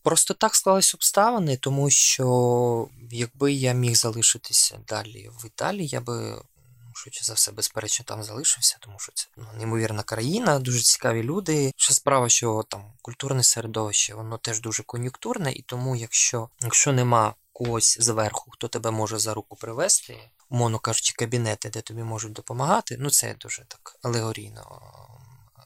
просто 0.03 0.33
так 0.33 0.55
склались 0.55 0.93
обставини, 0.95 1.57
тому 1.57 1.89
що 1.89 2.87
якби 3.11 3.53
я 3.53 3.73
міг 3.73 3.95
залишитися 3.95 4.79
далі 4.87 5.29
в 5.43 5.45
Італії, 5.45 5.87
я 5.87 6.01
би 6.01 6.41
швидше 6.95 7.23
за 7.23 7.33
все, 7.33 7.51
безперечно, 7.51 8.05
там 8.05 8.23
залишився, 8.23 8.77
тому 8.81 8.99
що 8.99 9.11
це 9.15 9.27
ну, 9.37 9.45
неймовірна 9.57 10.03
країна, 10.03 10.59
дуже 10.59 10.81
цікаві 10.81 11.23
люди. 11.23 11.71
Ще 11.75 11.93
справа, 11.93 12.29
що 12.29 12.63
там 12.69 12.93
культурне 13.01 13.43
середовище, 13.43 14.13
воно 14.13 14.37
теж 14.37 14.61
дуже 14.61 14.83
кон'юнктурне, 14.83 15.51
і 15.51 15.61
тому, 15.61 15.95
якщо, 15.95 16.49
якщо 16.61 16.91
нема 16.91 17.35
когось 17.53 17.97
зверху, 17.99 18.51
хто 18.51 18.67
тебе 18.67 18.91
може 18.91 19.19
за 19.19 19.33
руку 19.33 19.55
привести, 19.55 20.17
умовно 20.53 20.79
кажучи, 20.79 21.13
кабінети, 21.17 21.69
де 21.69 21.81
тобі 21.81 22.03
можуть 22.03 22.33
допомагати, 22.33 22.97
ну 22.99 23.09
це 23.09 23.27
я 23.27 23.33
дуже 23.33 23.65
так 23.65 23.99
алегорійно 24.01 24.81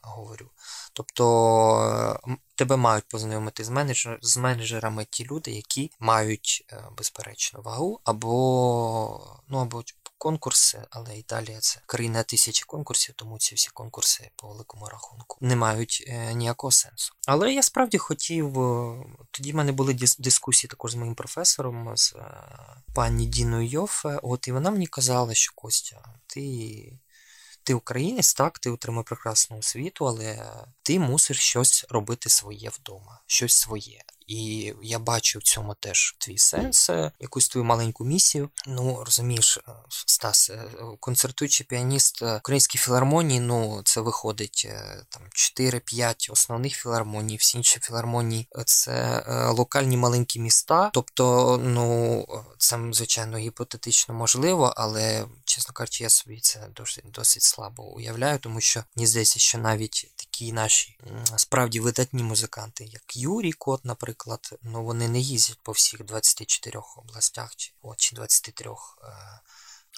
говорю. 0.02 0.50
Тобто 0.92 2.20
тебе 2.54 2.76
мають 2.76 3.08
познайомити 3.08 3.64
з 3.64 3.68
менеджер, 3.68 4.18
з 4.22 4.36
менеджерами 4.36 5.06
ті 5.10 5.24
люди, 5.24 5.50
які 5.50 5.90
мають 6.00 6.64
е, 6.72 6.84
безперечно 6.96 7.60
вагу, 7.60 8.00
або 8.04 9.38
ну 9.48 9.58
або 9.58 9.82
конкурси, 10.18 10.82
але 10.90 11.18
Італія 11.18 11.60
це 11.60 11.80
країна 11.86 12.22
тисячі 12.22 12.64
конкурсів, 12.64 13.14
тому 13.14 13.38
ці 13.38 13.54
всі 13.54 13.70
конкурси 13.74 14.30
по 14.36 14.48
великому 14.48 14.86
рахунку 14.86 15.38
не 15.40 15.56
мають 15.56 16.04
е, 16.06 16.34
ніякого 16.34 16.70
сенсу. 16.70 17.14
Але 17.26 17.54
я 17.54 17.62
справді 17.62 17.98
хотів. 17.98 18.60
Е, 18.60 19.04
тоді 19.30 19.52
в 19.52 19.54
мене 19.54 19.72
були 19.72 19.94
дискусії 20.18 20.68
також 20.68 20.92
з 20.92 20.94
моїм 20.94 21.14
професором, 21.14 21.96
з 21.96 22.12
е, 22.12 22.24
пані 22.94 23.26
Діною 23.26 23.68
Йофе. 23.68 24.20
От 24.22 24.48
і 24.48 24.52
вона 24.52 24.70
мені 24.70 24.86
казала, 24.86 25.34
що 25.34 25.52
Костя, 25.54 26.04
ти. 26.26 26.98
Ти 27.62 27.74
українець, 27.74 28.34
так, 28.34 28.58
ти 28.58 28.70
отримав 28.70 29.04
прекрасну 29.04 29.58
освіту, 29.58 30.06
але 30.06 30.52
ти 30.82 30.98
мусиш 30.98 31.38
щось 31.38 31.86
робити 31.88 32.28
своє 32.30 32.68
вдома, 32.68 33.20
щось 33.26 33.56
своє. 33.56 34.02
І 34.28 34.74
я 34.82 34.98
бачу 34.98 35.38
в 35.38 35.42
цьому 35.42 35.74
теж 35.80 36.16
твій 36.18 36.38
сенс, 36.38 36.90
е, 36.90 37.12
якусь 37.20 37.48
твою 37.48 37.64
маленьку 37.64 38.04
місію. 38.04 38.50
Ну 38.66 39.04
розумієш, 39.04 39.58
е, 39.58 39.72
Стас, 39.88 40.50
е, 40.50 40.64
концертуючий 41.00 41.66
піаніст 41.66 42.22
Української 42.22 42.82
філармонії, 42.82 43.40
ну 43.40 43.82
це 43.84 44.00
виходить 44.00 44.68
там 45.08 45.22
4-5 45.32 46.28
основних 46.32 46.74
філармоній, 46.74 47.36
всі 47.36 47.58
інші 47.58 47.80
філармонії 47.80 48.48
це 48.66 49.24
локальні 49.56 49.96
маленькі 49.96 50.40
міста. 50.40 50.90
Тобто, 50.94 51.56
ну 51.64 52.26
це 52.58 52.78
звичайно 52.92 53.38
гіпотетично 53.38 54.14
можливо, 54.14 54.72
але 54.76 55.26
чесно 55.44 55.72
кажучи, 55.72 56.04
я 56.04 56.10
собі 56.10 56.40
це 56.40 56.68
досить 56.76 57.04
досить 57.14 57.42
слабо 57.42 57.82
уявляю, 57.82 58.38
тому 58.38 58.60
що 58.60 58.84
мені 58.96 59.06
здається, 59.06 59.38
що 59.38 59.58
навіть 59.58 60.10
такі 60.38 60.52
наші 60.52 60.96
справді 61.36 61.80
видатні 61.80 62.22
музиканти, 62.22 62.84
як 62.84 63.16
Юрій 63.16 63.52
Кот, 63.52 63.84
наприклад, 63.84 64.58
ну 64.62 64.84
вони 64.84 65.08
не 65.08 65.20
їздять 65.20 65.58
по 65.62 65.72
всіх 65.72 66.04
24 66.04 66.80
областях 66.96 67.56
чи, 67.56 67.72
о, 67.82 67.94
чи 67.96 68.16
23. 68.16 68.70
Е. 68.70 68.74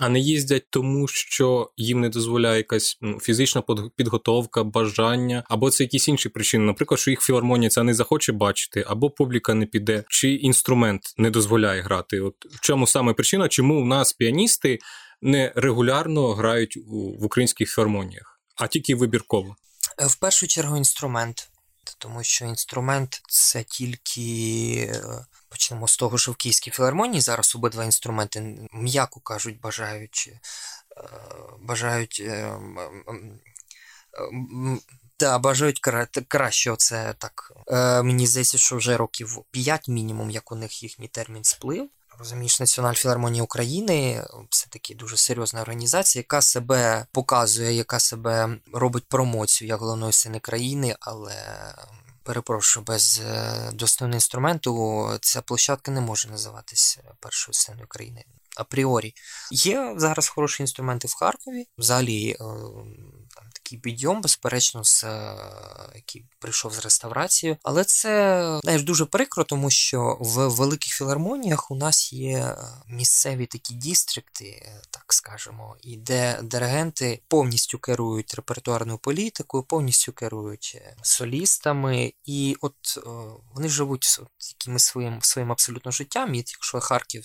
А 0.00 0.08
не 0.08 0.20
їздять 0.20 0.64
тому, 0.70 1.08
що 1.08 1.70
їм 1.76 2.00
не 2.00 2.08
дозволяє 2.08 2.56
якась 2.56 2.98
ну, 3.00 3.20
фізична 3.20 3.62
підготовка, 3.96 4.64
бажання, 4.64 5.44
або 5.48 5.70
це 5.70 5.84
якісь 5.84 6.08
інші 6.08 6.28
причини. 6.28 6.64
Наприклад, 6.64 7.00
що 7.00 7.10
їх 7.10 7.20
філармонія 7.20 7.70
це 7.70 7.82
не 7.82 7.94
захоче 7.94 8.32
бачити, 8.32 8.84
або 8.86 9.10
публіка 9.10 9.54
не 9.54 9.66
піде, 9.66 10.04
чи 10.08 10.34
інструмент 10.34 11.02
не 11.16 11.30
дозволяє 11.30 11.82
грати. 11.82 12.20
От 12.20 12.34
в 12.50 12.60
чому 12.60 12.86
саме 12.86 13.12
причина, 13.12 13.48
чому 13.48 13.82
у 13.82 13.84
нас 13.84 14.12
піаністи 14.12 14.78
не 15.22 15.52
регулярно 15.56 16.32
грають 16.32 16.76
у, 16.76 17.18
в 17.20 17.24
українських 17.24 17.70
філармоніях, 17.74 18.40
а 18.56 18.66
тільки 18.66 18.94
вибірково. 18.94 19.56
Е, 20.00 20.06
в 20.06 20.14
першу 20.14 20.46
чергу 20.46 20.76
інструмент, 20.76 21.50
тому 21.98 22.22
що 22.22 22.44
інструмент 22.44 23.22
це 23.28 23.62
тільки. 23.62 24.22
Е, 24.94 25.26
почнемо 25.48 25.88
з 25.88 25.96
того, 25.96 26.18
що 26.18 26.32
в 26.32 26.36
Київській 26.36 26.70
філармонії 26.70 27.20
зараз 27.20 27.54
обидва 27.54 27.84
інструменти, 27.84 28.68
м'яко 28.72 29.20
кажуть, 29.20 29.60
бажають 29.60 30.32
е, 30.32 30.40
бажають 31.60 32.22
да, 35.20 35.38
бажають 35.38 35.80
краще. 36.28 36.74
Це 36.78 37.14
так. 37.18 37.52
Мені 38.04 38.26
здається, 38.26 38.58
що 38.58 38.76
вже 38.76 38.96
років 38.96 39.38
5 39.50 39.88
мінімум, 39.88 40.30
як 40.30 40.52
у 40.52 40.54
них 40.54 40.82
їхній 40.82 41.08
термін 41.08 41.44
сплив. 41.44 41.88
Розумієш, 42.18 42.60
Національна 42.60 42.94
філармонія 42.94 43.42
України 43.42 44.24
це 44.50 44.66
таки 44.70 44.94
дуже 44.94 45.16
серйозна 45.16 45.62
організація, 45.62 46.20
яка 46.20 46.42
себе 46.42 47.06
показує, 47.12 47.72
яка 47.72 47.98
себе 47.98 48.58
робить 48.72 49.04
промоцію 49.08 49.68
як 49.68 49.80
головної 49.80 50.12
сини 50.12 50.40
країни, 50.40 50.96
але 51.00 51.34
перепрошую, 52.22 52.84
без 52.84 53.22
е, 53.26 53.70
достойного 53.72 54.16
інструменту 54.16 55.08
ця 55.20 55.42
площадка 55.42 55.90
не 55.90 56.00
може 56.00 56.28
називатися 56.28 57.02
першою 57.20 57.54
сценою 57.54 57.86
країни. 57.88 58.24
Апріорі. 58.60 59.14
Є 59.50 59.94
зараз 59.96 60.28
хороші 60.28 60.62
інструменти 60.62 61.08
в 61.08 61.14
Харкові. 61.14 61.66
Взагалі 61.78 62.30
е, 62.30 62.44
такий 63.54 63.78
підйом, 63.78 64.20
безперечно, 64.20 64.84
з 64.84 65.04
е, 65.04 65.36
який 65.94 66.24
прийшов 66.38 66.74
з 66.74 66.78
реставрацією. 66.78 67.56
Але 67.62 67.84
це 67.84 68.42
знаєш, 68.62 68.82
дуже 68.82 69.04
прикро, 69.04 69.44
тому 69.44 69.70
що 69.70 70.16
в 70.20 70.48
великих 70.48 70.92
філармоніях 70.92 71.70
у 71.70 71.74
нас 71.74 72.12
є 72.12 72.38
е, 72.38 72.56
місцеві 72.88 73.46
такі 73.46 73.74
дістрикти, 73.74 74.72
так 74.90 75.12
скажемо, 75.12 75.76
і 75.82 75.96
де 75.96 76.38
диригенти 76.42 77.22
повністю 77.28 77.78
керують 77.78 78.34
репертуарною 78.34 78.98
політикою, 78.98 79.62
повністю 79.62 80.12
керують 80.12 80.82
солістами, 81.02 82.12
і 82.24 82.56
от 82.60 82.74
вони 83.54 83.68
живуть 83.68 84.20
якимось 84.58 84.84
своїм 84.84 85.22
своїм 85.22 85.52
абсолютно 85.52 85.90
життям. 85.90 86.34
І 86.34 86.38
якщо 86.38 86.80
Харків, 86.80 87.24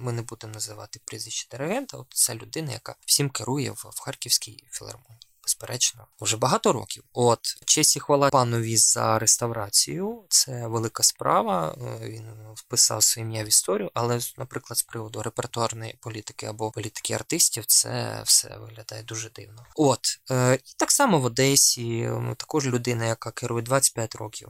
ми 0.00 0.12
не 0.12 0.22
будемо 0.22 0.57
називати 0.58 1.00
прізвище 1.04 1.48
диригента, 1.50 1.96
от 1.96 2.06
це 2.10 2.34
людина, 2.34 2.72
яка 2.72 2.94
всім 3.06 3.30
керує 3.30 3.70
в, 3.70 3.90
в 3.94 4.00
Харківській 4.00 4.64
філармонії 4.70 5.28
безперечно, 5.48 6.06
вже 6.20 6.36
багато 6.36 6.72
років. 6.72 7.04
От 7.12 7.40
честь 7.66 7.96
і 7.96 8.00
хвала 8.00 8.30
панові 8.30 8.76
за 8.76 9.18
реставрацію. 9.18 10.24
Це 10.28 10.66
велика 10.66 11.02
справа. 11.02 11.76
Е, 12.02 12.08
він 12.08 12.26
вписав 12.54 13.02
своє 13.02 13.26
ім'я 13.26 13.44
в 13.44 13.48
історію, 13.48 13.90
але, 13.94 14.20
наприклад, 14.38 14.78
з 14.78 14.82
приводу 14.82 15.22
репертуарної 15.22 15.98
політики 16.00 16.46
або 16.46 16.70
політики 16.70 17.14
артистів, 17.14 17.64
це 17.66 18.22
все 18.24 18.56
виглядає 18.58 19.02
дуже 19.02 19.30
дивно. 19.30 19.66
От 19.76 20.00
е, 20.30 20.54
і 20.54 20.74
так 20.76 20.90
само 20.90 21.18
в 21.20 21.24
Одесі, 21.24 22.10
також 22.36 22.66
людина, 22.66 23.06
яка 23.06 23.30
керує 23.30 23.62
25 23.62 24.14
років. 24.14 24.48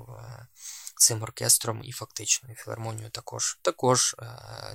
Цим 0.98 1.22
оркестром 1.22 1.80
і 1.84 1.92
фактично 1.92 2.48
і 2.52 2.54
філармонією 2.54 3.10
також. 3.10 3.58
Також 3.62 4.16
е, 4.18 4.26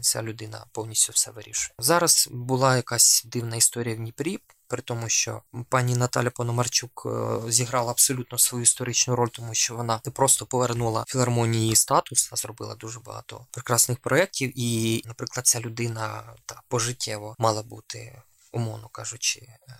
ця 0.01 0.21
людина 0.23 0.65
повністю 0.71 1.13
все 1.13 1.31
вирішує. 1.31 1.73
Зараз 1.79 2.29
була 2.31 2.75
якась 2.75 3.23
дивна 3.25 3.55
історія 3.55 3.95
в 3.95 3.97
Дніпрі. 3.97 4.39
При 4.67 4.81
тому, 4.81 5.09
що 5.09 5.41
пані 5.69 5.95
Наталя 5.95 6.29
Пономарчук 6.29 7.03
е, 7.05 7.51
зіграла 7.51 7.91
абсолютно 7.91 8.37
свою 8.37 8.63
історичну 8.63 9.15
роль, 9.15 9.27
тому 9.27 9.53
що 9.53 9.75
вона 9.75 10.01
не 10.05 10.11
просто 10.11 10.45
повернула 10.45 11.05
філармонії 11.07 11.75
статус, 11.75 12.29
а 12.31 12.35
зробила 12.35 12.75
дуже 12.75 12.99
багато 12.99 13.45
прекрасних 13.51 13.99
проєктів. 13.99 14.51
І, 14.55 15.01
наприклад, 15.05 15.47
ця 15.47 15.59
людина 15.59 16.33
та 16.45 16.61
пожиттєво 16.67 17.35
мала 17.39 17.63
бути, 17.63 18.21
умовно 18.53 18.89
кажучи, 18.89 19.39
е, 19.39 19.73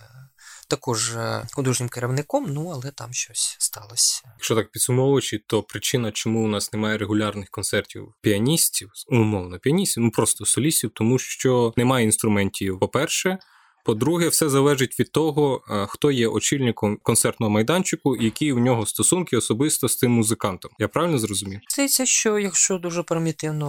також 0.68 1.14
е, 1.16 1.46
художнім 1.52 1.88
керівником, 1.88 2.46
ну 2.48 2.68
але 2.68 2.90
там 2.90 3.12
щось 3.12 3.56
сталося. 3.58 4.22
Якщо 4.36 4.54
так 4.54 4.70
підсумовуючи, 4.70 5.38
то 5.46 5.62
причина, 5.62 6.12
чому 6.12 6.44
у 6.44 6.48
нас 6.48 6.72
немає 6.72 6.98
регулярних 6.98 7.50
концертів 7.50 8.14
піаністів, 8.20 8.90
умовно 9.08 9.58
піаністів, 9.58 10.02
ну 10.02 10.10
просто 10.10 10.46
солістів, 10.46 10.90
тому 10.94 11.18
що 11.18 11.72
немає 11.76 12.04
інструментів. 12.04 12.78
По-перше, 12.78 13.38
по-друге, 13.84 14.28
все 14.28 14.48
залежить 14.48 15.00
від 15.00 15.12
того, 15.12 15.62
е, 15.70 15.86
хто 15.86 16.10
є 16.10 16.28
очільником 16.28 16.98
концертного 17.02 17.50
майданчику 17.50 18.16
і 18.16 18.24
які 18.24 18.52
у 18.52 18.58
нього 18.58 18.86
стосунки 18.86 19.36
особисто 19.36 19.88
з 19.88 19.96
цим 19.96 20.12
музикантом. 20.12 20.70
Я 20.78 20.88
правильно 20.88 21.18
зрозумів? 21.18 21.60
Здається, 21.68 22.06
що 22.06 22.38
якщо 22.38 22.78
дуже 22.78 23.02
примітивно 23.02 23.66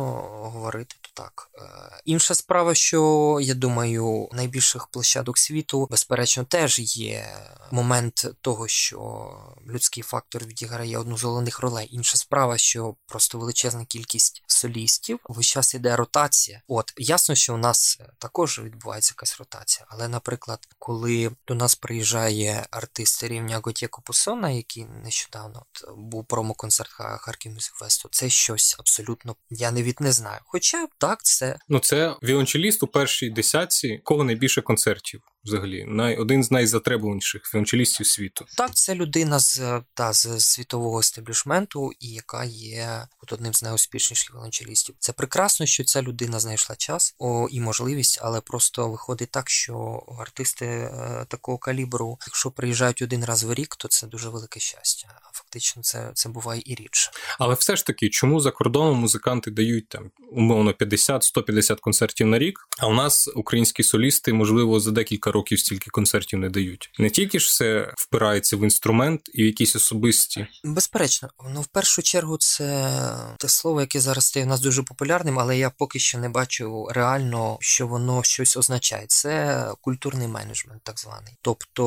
говорити, 0.53 0.95
то 1.01 1.09
так. 1.23 1.49
Е, 1.55 1.61
інша 2.05 2.35
справа, 2.35 2.75
що 2.75 3.39
я 3.41 3.53
думаю, 3.53 4.29
найбільших 4.31 4.87
площадок 4.87 5.37
світу, 5.37 5.87
безперечно, 5.91 6.43
теж 6.43 6.79
є 6.97 7.37
момент 7.71 8.27
того, 8.41 8.67
що 8.67 9.29
людський 9.67 10.03
фактор 10.03 10.45
відіграє 10.45 10.97
одну 10.97 11.17
з 11.17 11.23
головних 11.23 11.59
ролей. 11.59 11.89
Інша 11.91 12.17
справа, 12.17 12.57
що 12.57 12.95
просто 13.05 13.37
величезна 13.37 13.85
кількість 13.85 14.43
солістів, 14.47 15.19
весь 15.23 15.47
час 15.47 15.73
іде 15.73 15.95
ротація. 15.95 16.61
От 16.67 16.93
ясно, 16.97 17.35
що 17.35 17.53
у 17.53 17.57
нас 17.57 17.99
також 18.19 18.59
відбувається 18.59 19.13
якась 19.17 19.39
ротація, 19.39 19.85
але. 19.89 20.04
Але, 20.05 20.11
наприклад, 20.11 20.59
коли 20.79 21.31
до 21.47 21.55
нас 21.55 21.75
приїжджає 21.75 22.65
артист 22.71 23.23
рівня 23.23 23.61
Готє 23.63 23.87
Копусона, 23.87 24.49
який 24.49 24.85
нещодавно 24.85 25.65
от, 25.73 25.97
був 25.97 26.25
промо-концерт 26.25 26.89
Харків 26.89 27.51
Мюзикфесту, 27.51 28.09
це 28.11 28.29
щось 28.29 28.75
абсолютно 28.79 29.35
я 29.49 29.71
навіть 29.71 30.01
не 30.01 30.11
знаю. 30.11 30.39
Хоча 30.45 30.87
так, 30.97 31.23
це 31.23 31.57
ну 31.69 31.79
це 31.79 32.15
віончеліст 32.23 32.83
у 32.83 32.87
першій 32.87 33.29
десятці, 33.29 34.01
кого 34.03 34.23
найбільше 34.23 34.61
концертів 34.61 35.21
взагалі 35.45 35.85
най, 35.87 36.17
один 36.17 36.43
з 36.43 36.51
найзатребуваніших 36.51 37.55
віончелістів 37.55 38.07
світу. 38.07 38.45
Так, 38.57 38.75
це 38.75 38.95
людина 38.95 39.39
з 39.39 39.81
та 39.93 40.13
з 40.13 40.39
світового 40.39 40.99
естеблішменту, 40.99 41.91
і 41.99 42.07
яка 42.07 42.43
є 42.43 43.07
от 43.23 43.33
одним 43.33 43.53
з 43.53 43.63
найуспішніших 43.63 44.35
віончелістів. 44.35 44.95
Це 44.99 45.13
прекрасно, 45.13 45.65
що 45.65 45.83
ця 45.83 46.01
людина 46.01 46.39
знайшла 46.39 46.75
час 46.75 47.15
о, 47.19 47.47
і 47.51 47.59
можливість, 47.59 48.19
але 48.21 48.41
просто 48.41 48.89
виходить 48.89 49.31
так, 49.31 49.49
що 49.49 50.03
артисти 50.19 50.65
е, 50.65 51.25
такого 51.27 51.57
калібру, 51.57 52.19
якщо 52.27 52.51
приїжджають 52.51 53.01
один 53.01 53.25
раз 53.25 53.43
в 53.43 53.53
рік, 53.53 53.75
то 53.75 53.87
це 53.87 54.07
дуже 54.07 54.29
велике 54.29 54.59
щастя. 54.59 55.07
Фактично, 55.55 55.81
це 55.81 56.11
це 56.13 56.29
буває 56.29 56.61
і 56.65 56.75
рідше. 56.75 57.11
Але 57.39 57.53
все 57.53 57.75
ж 57.75 57.85
таки, 57.85 58.09
чому 58.09 58.39
за 58.39 58.51
кордоном 58.51 58.97
музиканти 58.97 59.51
дають 59.51 59.89
там 59.89 60.11
умовно 60.31 60.71
50-150 60.71 61.79
концертів 61.79 62.27
на 62.27 62.39
рік? 62.39 62.59
А 62.77 62.87
у 62.87 62.93
нас 62.93 63.29
українські 63.35 63.83
солісти, 63.83 64.33
можливо, 64.33 64.79
за 64.79 64.91
декілька 64.91 65.31
років 65.31 65.59
стільки 65.59 65.89
концертів 65.89 66.39
не 66.39 66.49
дають. 66.49 66.89
Не 66.99 67.09
тільки 67.09 67.39
ж 67.39 67.47
все 67.47 67.93
впирається 67.97 68.57
в 68.57 68.63
інструмент 68.63 69.21
і 69.33 69.43
в 69.43 69.45
якісь 69.45 69.75
особисті. 69.75 70.47
Безперечно, 70.63 71.29
ну 71.53 71.61
в 71.61 71.67
першу 71.67 72.01
чергу 72.01 72.37
це 72.37 72.91
те 73.37 73.47
слово, 73.47 73.81
яке 73.81 73.99
зараз 73.99 74.25
стає 74.25 74.45
в 74.45 74.49
нас 74.49 74.59
дуже 74.59 74.83
популярним, 74.83 75.39
але 75.39 75.57
я 75.57 75.69
поки 75.69 75.99
що 75.99 76.17
не 76.17 76.29
бачу 76.29 76.87
реально, 76.91 77.57
що 77.61 77.87
воно 77.87 78.23
щось 78.23 78.57
означає. 78.57 79.05
Це 79.07 79.65
культурний 79.81 80.27
менеджмент, 80.27 80.83
так 80.83 80.99
званий. 80.99 81.37
Тобто, 81.41 81.85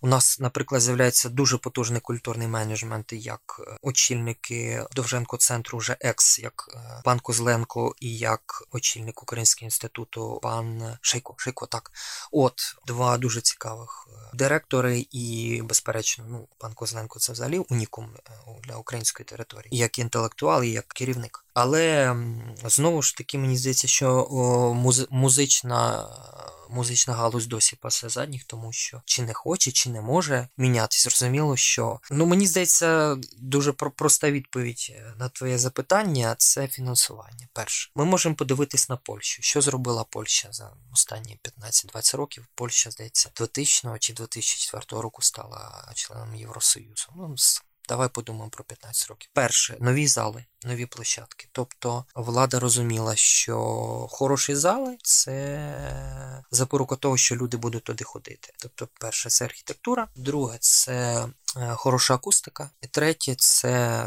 у 0.00 0.06
нас, 0.06 0.40
наприклад, 0.40 0.82
з'являється 0.82 1.28
дуже 1.28 1.58
потужний 1.58 2.00
культурний 2.00 2.48
менеджмент, 2.48 2.85
як 3.16 3.60
очільники 3.82 4.84
Довженко 4.92 5.36
центру, 5.36 5.78
вже 5.78 5.96
екс, 6.00 6.38
як 6.38 6.70
е, 6.74 7.00
пан 7.04 7.20
Козленко 7.20 7.94
і 8.00 8.18
як 8.18 8.64
очільник 8.72 9.22
Українського 9.22 9.64
інституту, 9.64 10.38
пан 10.42 10.98
Шейко. 11.00 11.34
Шейко, 11.36 11.66
так. 11.66 11.92
От 12.32 12.76
два 12.86 13.18
дуже 13.18 13.40
цікавих 13.40 14.08
е, 14.10 14.36
директори, 14.36 15.06
і, 15.10 15.62
безперечно, 15.64 16.24
ну, 16.28 16.48
пан 16.58 16.74
Козленко 16.74 17.18
це 17.18 17.32
взагалі 17.32 17.58
унікум 17.58 18.14
е, 18.16 18.32
для 18.64 18.76
української 18.76 19.24
території, 19.24 19.78
як 19.78 19.98
інтелектуал, 19.98 20.62
і 20.62 20.70
як 20.70 20.88
керівник. 20.88 21.45
Але 21.56 22.16
знову 22.64 23.02
ж 23.02 23.16
таки, 23.16 23.38
мені 23.38 23.56
здається, 23.56 23.88
що 23.88 24.26
муз- 24.74 25.06
музична 25.10 26.08
музична 26.70 27.14
галузь 27.14 27.46
досі 27.46 27.76
пасе 27.76 28.08
задніх, 28.08 28.44
тому 28.44 28.72
що 28.72 29.02
чи 29.04 29.22
не 29.22 29.34
хоче, 29.34 29.72
чи 29.72 29.90
не 29.90 30.00
може 30.00 30.48
мінятися. 30.56 31.10
Зрозуміло, 31.10 31.56
що 31.56 32.00
ну 32.10 32.26
мені 32.26 32.46
здається, 32.46 33.16
дуже 33.38 33.72
проста 33.72 34.30
відповідь 34.30 34.86
е, 34.90 35.14
на 35.18 35.28
твоє 35.28 35.58
запитання 35.58 36.34
це 36.38 36.68
фінансування. 36.68 37.48
Перше, 37.52 37.90
ми 37.94 38.04
можемо 38.04 38.34
подивитись 38.34 38.88
на 38.88 38.96
Польщу. 38.96 39.42
Що 39.42 39.60
зробила 39.60 40.04
Польща 40.04 40.48
за 40.52 40.72
останні 40.92 41.38
15-20 41.60 42.16
років? 42.16 42.46
Польща 42.54 42.90
здається 42.90 43.30
2000 43.36 43.98
чи 43.98 44.12
2004 44.12 45.02
року 45.02 45.22
стала 45.22 45.92
членом 45.94 46.34
Євросоюзу. 46.34 47.08
Ну 47.16 47.34
Давай 47.88 48.08
подумаємо 48.08 48.50
про 48.50 48.64
15 48.64 49.08
років. 49.08 49.30
Перше, 49.32 49.76
нові 49.80 50.06
зали, 50.06 50.44
нові 50.64 50.86
площадки. 50.86 51.48
Тобто 51.52 52.04
влада 52.14 52.60
розуміла, 52.60 53.16
що 53.16 53.56
хороші 54.10 54.54
зали 54.54 54.96
це 55.02 56.42
запорука 56.50 56.96
того, 56.96 57.16
що 57.16 57.36
люди 57.36 57.56
будуть 57.56 57.84
туди 57.84 58.04
ходити. 58.04 58.52
Тобто, 58.58 58.88
перше, 59.00 59.30
це 59.30 59.44
архітектура, 59.44 60.08
друге 60.16 60.56
це 60.60 61.26
е, 61.56 61.74
хороша 61.74 62.14
акустика, 62.14 62.70
і 62.82 62.86
третє 62.86 63.34
це 63.38 64.02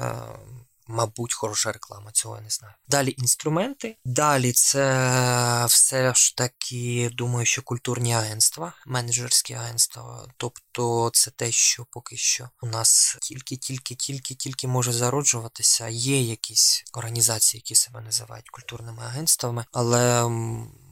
мабуть, 0.90 1.34
хороша 1.34 1.72
реклама, 1.72 2.12
цього 2.12 2.36
я 2.36 2.42
не 2.42 2.50
знаю. 2.50 2.74
Далі 2.88 3.16
інструменти. 3.18 3.98
Далі 4.06 4.52
це 4.54 5.66
все 5.66 6.14
ж 6.14 6.38
таки, 6.38 7.10
думаю, 7.14 7.46
що 7.46 7.62
культурні 7.62 8.14
агентства, 8.14 8.74
менеджерські 8.86 9.54
агентства. 9.54 10.28
Тобто 10.38 11.10
це 11.14 11.32
те, 11.32 11.52
що 11.52 11.86
поки 11.92 12.18
що 12.18 12.50
у 12.62 12.68
нас 12.68 13.18
тільки-тільки-тільки-тільки 13.22 14.68
може 14.68 14.92
зароджуватися. 14.92 15.88
Є 15.88 16.22
якісь 16.22 16.84
організації, 16.94 17.60
які 17.60 17.76
себе 17.76 18.02
називають 18.02 18.50
культурними 18.50 19.04
агентствами, 19.04 19.66
але 19.72 20.30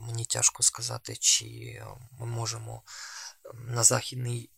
мені 0.08 0.26
тяжко 0.26 0.64
сказати, 0.64 1.16
чи 1.20 1.82
ми 2.20 2.26
можемо 2.26 2.84
на 3.54 3.84
західний 3.84 4.50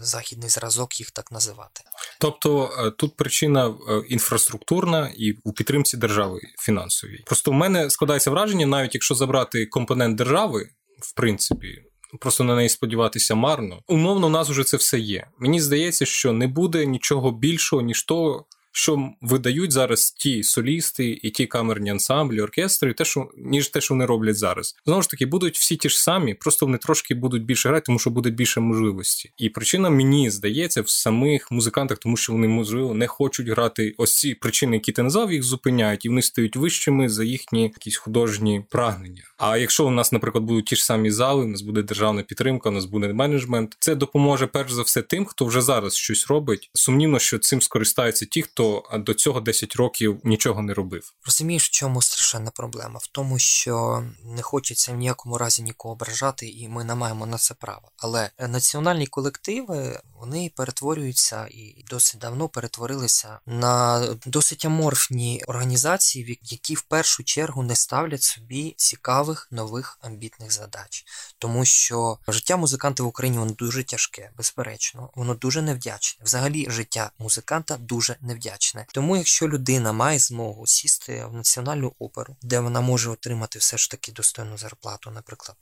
західний 0.00 0.48
зразок 0.50 1.00
їх 1.00 1.10
так 1.10 1.32
називати. 1.32 1.82
Тобто 2.20 2.70
е, 2.78 2.90
тут 2.90 3.16
причина 3.16 3.68
е, 3.68 4.02
інфраструктурна 4.08 5.12
і 5.16 5.32
у 5.44 5.52
підтримці 5.52 5.96
держави 5.96 6.40
фінансовій. 6.58 7.22
Просто 7.26 7.50
в 7.50 7.54
мене 7.54 7.90
складається 7.90 8.30
враження, 8.30 8.66
навіть 8.66 8.94
якщо 8.94 9.14
забрати 9.14 9.66
компонент 9.66 10.16
держави, 10.16 10.68
в 11.02 11.14
принципі. 11.14 11.82
Просто 12.20 12.44
на 12.44 12.56
неї 12.56 12.68
сподіватися 12.68 13.34
марно. 13.34 13.82
Умовно, 13.88 14.26
у 14.26 14.30
нас 14.30 14.48
вже 14.48 14.64
це 14.64 14.76
все 14.76 14.98
є. 14.98 15.26
Мені 15.38 15.60
здається, 15.60 16.06
що 16.06 16.32
не 16.32 16.46
буде 16.46 16.86
нічого 16.86 17.30
більшого, 17.30 17.82
ніж 17.82 18.02
того, 18.02 18.46
що 18.72 19.10
видають 19.20 19.72
зараз 19.72 20.10
ті 20.10 20.42
солісти 20.42 21.20
і 21.22 21.30
ті 21.30 21.46
камерні 21.46 21.90
ансамблі, 21.90 22.40
оркестри, 22.40 22.92
те, 22.92 23.04
що 23.04 23.28
ніж 23.36 23.68
те, 23.68 23.80
що 23.80 23.94
вони 23.94 24.06
роблять 24.06 24.36
зараз. 24.36 24.76
Знову 24.86 25.02
ж 25.02 25.10
таки, 25.10 25.26
будуть 25.26 25.56
всі 25.56 25.76
ті 25.76 25.88
ж 25.88 26.02
самі, 26.02 26.34
просто 26.34 26.66
вони 26.66 26.78
трошки 26.78 27.14
будуть 27.14 27.44
більше 27.44 27.68
грати, 27.68 27.86
тому 27.86 27.98
що 27.98 28.10
буде 28.10 28.30
більше 28.30 28.60
можливості. 28.60 29.32
І 29.36 29.48
причина 29.48 29.90
мені 29.90 30.30
здається 30.30 30.82
в 30.82 30.88
самих 30.88 31.50
музикантах, 31.50 31.98
тому 31.98 32.16
що 32.16 32.32
вони 32.32 32.48
можливо 32.48 32.94
не 32.94 33.06
хочуть 33.06 33.48
грати 33.48 33.94
ось 33.98 34.18
ці 34.18 34.34
причини, 34.34 34.76
які 34.76 34.92
ти 34.92 35.02
назвав, 35.02 35.32
їх 35.32 35.42
зупиняють, 35.42 36.04
і 36.04 36.08
вони 36.08 36.22
стають 36.22 36.56
вищими 36.56 37.08
за 37.08 37.24
їхні 37.24 37.62
якісь 37.62 37.96
художні 37.96 38.64
прагнення. 38.70 39.22
А 39.36 39.56
якщо 39.56 39.86
у 39.86 39.90
нас, 39.90 40.12
наприклад, 40.12 40.44
будуть 40.44 40.64
ті 40.64 40.76
ж 40.76 40.84
самі 40.84 41.10
зали, 41.10 41.44
у 41.44 41.48
нас 41.48 41.62
буде 41.62 41.82
державна 41.82 42.22
підтримка, 42.22 42.68
у 42.68 42.72
нас 42.72 42.84
буде 42.84 43.12
менеджмент, 43.12 43.76
це 43.78 43.94
допоможе 43.94 44.46
перш 44.46 44.72
за 44.72 44.82
все 44.82 45.02
тим, 45.02 45.24
хто 45.24 45.44
вже 45.44 45.60
зараз 45.62 45.94
щось 45.94 46.26
робить. 46.26 46.70
Сумнівно, 46.74 47.18
що 47.18 47.38
цим 47.38 47.62
скористаються 47.62 48.26
ті, 48.26 48.42
хто 48.42 48.69
хто 48.70 48.98
до 48.98 49.14
цього 49.14 49.40
10 49.40 49.76
років 49.76 50.20
нічого 50.24 50.62
не 50.62 50.74
робив. 50.74 51.12
Розумієш, 51.26 51.66
в 51.66 51.70
чому 51.70 52.02
страшенна 52.02 52.50
проблема? 52.50 53.00
В 53.02 53.06
тому, 53.06 53.38
що 53.38 54.04
не 54.24 54.42
хочеться 54.42 54.92
в 54.92 54.96
ніякому 54.96 55.38
разі 55.38 55.62
нікого 55.62 55.92
ображати, 55.92 56.48
і 56.48 56.68
ми 56.68 56.84
не 56.84 56.94
маємо 56.94 57.26
на 57.26 57.38
це 57.38 57.54
право. 57.54 57.90
Але 57.96 58.30
національні 58.38 59.06
колективи 59.06 60.00
вони 60.20 60.52
перетворюються 60.56 61.46
і 61.50 61.84
досить 61.90 62.20
давно 62.20 62.48
перетворилися 62.48 63.38
на 63.46 64.06
досить 64.26 64.64
аморфні 64.64 65.42
організації, 65.46 66.38
які 66.42 66.74
в 66.74 66.82
першу 66.82 67.24
чергу 67.24 67.62
не 67.62 67.76
ставлять 67.76 68.22
собі 68.22 68.74
цікавих 68.76 69.48
нових 69.50 69.98
амбітних 70.00 70.52
задач, 70.52 71.04
тому 71.38 71.64
що 71.64 72.18
життя 72.28 72.56
музиканта 72.56 73.02
в 73.02 73.06
Україні 73.06 73.38
воно 73.38 73.52
дуже 73.52 73.84
тяжке, 73.84 74.30
безперечно, 74.36 75.10
воно 75.14 75.34
дуже 75.34 75.62
невдячне. 75.62 76.24
Взагалі, 76.24 76.66
життя 76.70 77.10
музиканта 77.18 77.76
дуже 77.76 78.16
невдячне 78.20 78.49
невдячне. 78.50 78.86
Тому, 78.92 79.16
якщо 79.16 79.48
людина 79.48 79.92
має 79.92 80.18
змогу 80.18 80.66
сісти 80.66 81.24
в 81.26 81.34
національну 81.34 81.92
оперу, 81.98 82.36
де 82.42 82.60
вона 82.60 82.80
може 82.80 83.10
отримати 83.10 83.58
все 83.58 83.76
ж 83.76 83.90
таки 83.90 84.12
достойну 84.12 84.58
зарплату, 84.58 85.10
наприклад, 85.10 85.56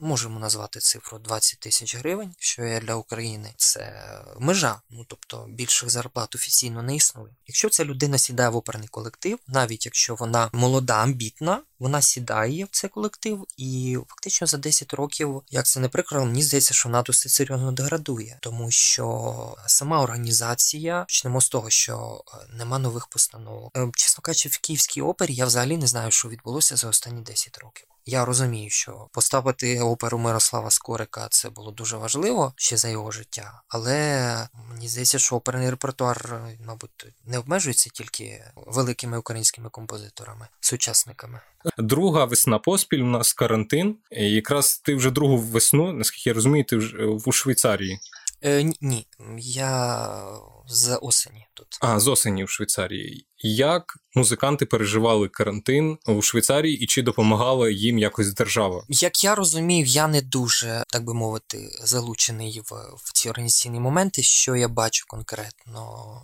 можемо 0.00 0.40
назвати 0.40 0.80
цифру 0.80 1.18
20 1.18 1.60
тисяч 1.60 1.96
гривень, 1.96 2.34
що 2.38 2.64
є 2.64 2.80
для 2.80 2.94
України, 2.94 3.54
це 3.56 4.12
межа. 4.38 4.80
Ну 4.90 5.04
тобто 5.08 5.46
більших 5.48 5.90
зарплат 5.90 6.34
офіційно 6.34 6.82
не 6.82 6.96
існує. 6.96 7.32
Якщо 7.46 7.68
ця 7.68 7.84
людина 7.84 8.18
сідає 8.18 8.48
в 8.48 8.56
оперний 8.56 8.88
колектив, 8.88 9.38
навіть 9.46 9.86
якщо 9.86 10.14
вона 10.14 10.50
молода, 10.52 10.94
амбітна, 10.94 11.62
вона 11.78 12.02
сідає 12.02 12.64
в 12.64 12.68
цей 12.70 12.90
колектив, 12.90 13.46
і 13.56 13.98
фактично 14.08 14.46
за 14.46 14.56
10 14.56 14.94
років, 14.94 15.42
як 15.50 15.66
це 15.66 15.80
не 15.80 15.88
прикро, 15.88 16.24
мені 16.24 16.42
здається, 16.42 16.74
що 16.74 16.88
вона 16.88 17.02
досить 17.02 17.32
серйозно 17.32 17.72
деградує, 17.72 18.38
тому 18.40 18.70
що 18.70 19.56
сама 19.66 20.02
організація 20.02 21.00
почнемо 21.00 21.40
з 21.40 21.48
того, 21.48 21.70
що 21.70 22.24
е, 22.34 22.36
нема 22.56 22.78
нових 22.78 23.06
постановок. 23.06 23.72
Е, 23.76 23.90
чесно 23.94 24.22
кажучи, 24.22 24.48
в 24.48 24.58
Київській 24.58 25.02
опері 25.02 25.34
я 25.34 25.46
взагалі 25.46 25.76
не 25.76 25.86
знаю, 25.86 26.10
що 26.10 26.28
відбулося 26.28 26.76
за 26.76 26.88
останні 26.88 27.22
10 27.22 27.58
років. 27.58 27.86
Я 28.10 28.24
розумію, 28.24 28.70
що 28.70 29.08
поставити 29.12 29.80
оперу 29.80 30.18
Мирослава 30.18 30.70
Скорика 30.70 31.28
це 31.30 31.50
було 31.50 31.70
дуже 31.70 31.96
важливо 31.96 32.52
ще 32.56 32.76
за 32.76 32.88
його 32.88 33.10
життя, 33.10 33.62
але 33.68 34.48
мені 34.70 34.88
здається, 34.88 35.18
що 35.18 35.36
оперний 35.36 35.70
репертуар, 35.70 36.40
мабуть, 36.66 37.06
не 37.24 37.38
обмежується 37.38 37.90
тільки 37.90 38.44
великими 38.56 39.18
українськими 39.18 39.68
композиторами, 39.70 40.48
сучасниками. 40.60 41.40
Друга 41.78 42.24
весна 42.24 42.58
поспіль 42.58 43.00
у 43.00 43.06
нас 43.06 43.32
карантин. 43.32 43.96
І 44.10 44.30
Якраз 44.30 44.78
ти 44.78 44.94
вже 44.94 45.10
другу 45.10 45.36
весну, 45.38 45.92
наскільки 45.92 46.30
я 46.30 46.34
розумію, 46.34 46.64
ти 46.64 46.76
вже 46.76 47.04
у 47.04 47.32
Швейцарії. 47.32 48.00
Е, 48.44 48.72
Ні, 48.80 49.06
я 49.38 50.22
з 50.68 50.96
осені 51.02 51.46
тут. 51.54 51.66
А, 51.80 52.00
з 52.00 52.08
осені 52.08 52.44
в 52.44 52.50
Швейцарії. 52.50 53.26
Як 53.38 53.84
музиканти 54.14 54.66
переживали 54.66 55.28
карантин 55.28 55.98
у 56.06 56.22
Швейцарії 56.22 56.78
і 56.78 56.86
чи 56.86 57.02
допомагала 57.02 57.70
їм 57.70 57.98
якось 57.98 58.34
держава? 58.34 58.84
Як 58.88 59.24
я 59.24 59.34
розумів, 59.34 59.86
я 59.86 60.08
не 60.08 60.22
дуже, 60.22 60.84
так 60.88 61.04
би 61.04 61.14
мовити, 61.14 61.70
залучений 61.84 62.60
в, 62.60 62.72
в 62.96 63.12
ці 63.12 63.30
організаційні 63.30 63.80
моменти, 63.80 64.22
що 64.22 64.56
я 64.56 64.68
бачу 64.68 65.04
конкретно. 65.08 66.22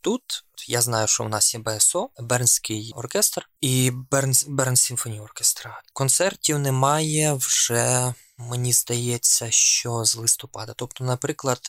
Тут 0.00 0.22
я 0.68 0.80
знаю, 0.80 1.06
що 1.06 1.24
у 1.24 1.28
нас 1.28 1.54
є 1.54 1.60
БСО, 1.60 2.08
Бернський 2.20 2.92
оркестр 2.96 3.48
і 3.60 3.90
Берн, 4.10 4.32
Bern 4.48 4.76
Symphony 4.76 5.20
Orchestra. 5.20 5.82
Концертів 5.92 6.58
немає 6.58 7.32
вже, 7.32 8.14
мені 8.40 8.72
здається, 8.72 9.50
що 9.50 10.04
з 10.04 10.16
листопада. 10.16 10.72
Тобто, 10.76 11.04
наприклад, 11.04 11.60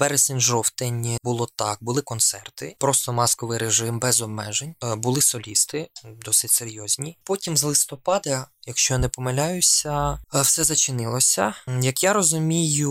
Вересень-жовтень 0.00 1.16
було 1.22 1.48
так, 1.56 1.78
були 1.80 2.02
концерти, 2.02 2.76
просто 2.78 3.12
масковий 3.12 3.58
режим 3.58 4.00
без 4.00 4.22
обмежень, 4.22 4.74
е, 4.84 4.94
були 4.94 5.22
солісти, 5.22 5.90
досить 6.24 6.50
серйозні. 6.50 7.18
Потім 7.24 7.56
з 7.56 7.62
листопада, 7.62 8.46
якщо 8.66 8.94
я 8.94 8.98
не 8.98 9.08
помиляюся, 9.08 10.18
е, 10.34 10.42
все 10.42 10.64
зачинилося. 10.64 11.54
Як 11.80 12.02
я 12.02 12.12
розумію, 12.12 12.90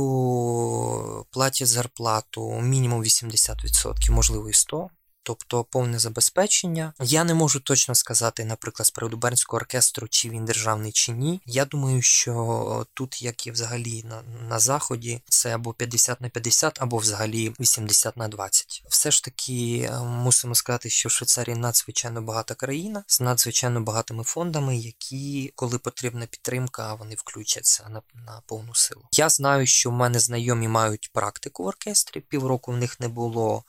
платять 1.32 1.68
зарплату 1.68 2.52
мінімум 2.62 3.04
80%, 3.04 4.12
можливо 4.12 4.50
і 4.50 4.54
100% 4.54 4.90
тобто 5.26 5.64
повне 5.64 6.00
забезпечення. 6.00 6.94
Я 7.00 7.24
не 7.24 7.34
можу 7.34 7.60
точно 7.60 7.96
сказати, 7.96 8.46
наприклад, 8.46 8.88
з 8.88 8.92
приводу 8.92 9.18
Бернського 9.18 9.58
оркестру, 9.58 10.08
чи 10.08 10.30
він 10.30 10.46
державний 10.46 10.92
чи 10.92 11.12
ні. 11.12 11.42
Я 11.46 11.66
думаю, 11.66 12.02
що 12.02 12.86
тут, 12.94 13.22
як 13.22 13.48
і 13.48 13.52
взагалі 13.52 14.04
на, 14.04 14.22
на 14.50 14.60
заході, 14.60 15.22
це 15.30 15.56
або 15.56 15.74
50 15.74 16.22
на 16.22 16.30
50, 16.30 16.82
або 16.82 16.98
взагалі 16.98 17.54
80 17.60 18.18
на 18.18 18.28
20. 18.28 18.84
Все 18.90 19.12
ж 19.12 19.24
таки 19.24 19.90
е, 19.92 20.00
мусимо 20.00 20.56
сказати, 20.56 20.90
що 20.90 21.10
Швейцарія 21.10 21.58
надзвичайно 21.58 22.22
багата 22.22 22.56
країна 22.56 23.04
з 23.08 23.22
надзвичайно 23.22 23.82
багатими 23.82 24.24
фондами, 24.24 24.78
які, 24.78 25.54
коли 25.56 25.78
потрібна 25.78 26.26
підтримка, 26.26 26.94
вони 26.94 27.16
включаться 27.16 27.88
на, 27.90 28.02
на 28.14 28.42
повну 28.46 28.76
силу. 28.76 29.02
Я 29.14 29.30
знаю, 29.30 29.68
що 29.68 29.90
в 29.90 29.94
мене 29.94 30.20
знайомі 30.20 30.68
мають 30.68 31.12
практику 31.14 31.64
в 31.64 31.68
оркестрі. 31.68 32.22
Півроку 32.22 32.72
в 32.72 32.78
них 32.78 33.00
не 33.00 33.08
було. 33.08 33.64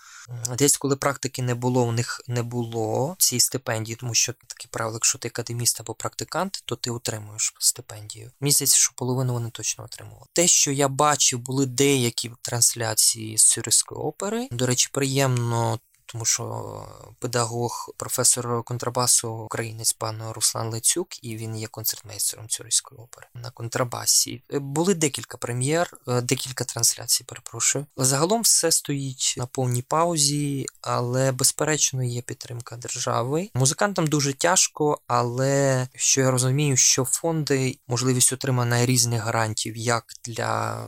Десь 0.59 0.77
коли 0.77 0.97
практики 0.97 1.43
не 1.47 1.55
було, 1.55 1.83
у 1.83 1.93
них 1.93 2.21
не 2.29 2.43
було 2.43 3.17
цієї 3.19 3.41
стипендії, 3.41 3.97
тому 3.97 4.15
що 4.15 4.33
таке 4.33 4.69
правило, 4.71 4.97
якщо 4.97 5.19
ти 5.19 5.29
академіст 5.29 5.81
або 5.81 5.95
практикант, 5.95 6.63
то 6.65 6.77
ти 6.77 6.91
отримуєш 6.91 7.55
стипендію. 7.59 8.31
Місяць, 8.41 8.75
що 8.75 8.93
половину 8.97 9.33
вони 9.33 9.51
точно 9.51 9.85
отримували. 9.85 10.27
Те, 10.33 10.47
що 10.47 10.73
я 10.73 10.89
бачив, 10.89 11.39
були 11.39 11.67
деякі 11.67 12.31
трансляції 12.43 13.39
з 13.39 13.45
Цюрихської 13.45 14.01
опери. 14.01 14.49
До 14.51 14.67
речі, 14.67 14.89
приємно 14.93 15.79
тому 16.07 16.25
що 16.25 16.87
педагог, 17.19 17.95
професор 17.97 18.65
контрабасу, 18.65 19.31
українець 19.31 19.93
пан 19.93 20.23
Руслан 20.31 20.71
Лецюк, 20.71 21.25
і 21.25 21.37
він 21.37 21.57
є 21.57 21.67
концертмейстером 21.67 22.49
Цюрихської 22.49 23.01
опери 23.01 23.27
на 23.35 23.51
контрабасі. 23.51 24.43
Були 24.51 24.95
декілька 24.95 25.39
прем'єр, 25.39 25.97
е, 26.09 26.21
декілька 26.21 26.65
трансляцій. 26.65 27.25
Перепрошую. 27.25 27.87
Загалом 27.97 28.43
все 28.43 28.71
стоїть 28.71 29.35
на 29.39 29.47
повній 29.47 29.83
паузі, 29.83 30.67
але 30.81 31.33
безперечно 31.33 32.03
є 32.03 32.23
підтримка 32.23 32.77
держави. 32.77 33.51
Музикантам 33.55 34.07
дуже 34.07 34.33
тяжко, 34.33 34.99
але 35.07 35.89
що 35.95 36.21
я 36.21 36.31
розумію, 36.31 36.77
що 36.77 37.05
фонди 37.05 37.79
можливість 37.89 38.33
отримання 38.33 38.87
різних 38.87 39.23
гарантів 39.23 39.77
як 39.77 40.05
для 40.25 40.87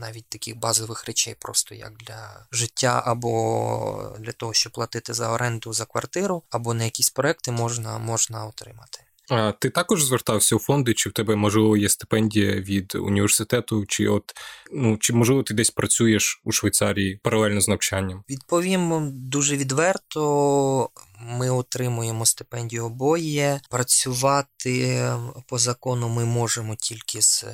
навіть 0.00 0.28
таких 0.28 0.56
базових 0.56 1.04
речей, 1.04 1.36
просто 1.38 1.74
як 1.74 1.92
для 1.96 2.46
життя, 2.52 3.02
або 3.06 4.16
для 4.18 4.32
того, 4.32 4.52
щоб 4.52 4.72
платити 4.72 5.14
за 5.14 5.32
оренду 5.32 5.72
за 5.72 5.84
квартиру, 5.84 6.42
або 6.50 6.74
на 6.74 6.84
якісь 6.84 7.10
проекти 7.10 7.50
можна, 7.50 7.98
можна 7.98 8.46
отримати. 8.46 9.00
А 9.30 9.52
ти 9.52 9.70
також 9.70 10.04
звертався 10.04 10.56
у 10.56 10.58
фонди, 10.58 10.94
чи 10.94 11.08
в 11.08 11.12
тебе 11.12 11.36
можливо 11.36 11.76
є 11.76 11.88
стипендія 11.88 12.52
від 12.52 12.94
університету, 12.94 13.86
чи 13.86 14.08
от 14.08 14.32
ну 14.72 14.96
чи 14.96 15.12
можливо 15.12 15.42
ти 15.42 15.54
десь 15.54 15.70
працюєш 15.70 16.40
у 16.44 16.52
Швейцарії 16.52 17.20
паралельно 17.22 17.60
з 17.60 17.68
навчанням? 17.68 18.24
Відповім 18.30 19.10
дуже 19.12 19.56
відверто. 19.56 20.90
Ми 21.20 21.50
отримуємо 21.50 22.26
стипендію 22.26 22.86
обоє. 22.86 23.60
Працювати 23.70 25.04
по 25.46 25.58
закону 25.58 26.08
ми 26.08 26.24
можемо 26.24 26.76
тільки 26.76 27.22
з 27.22 27.44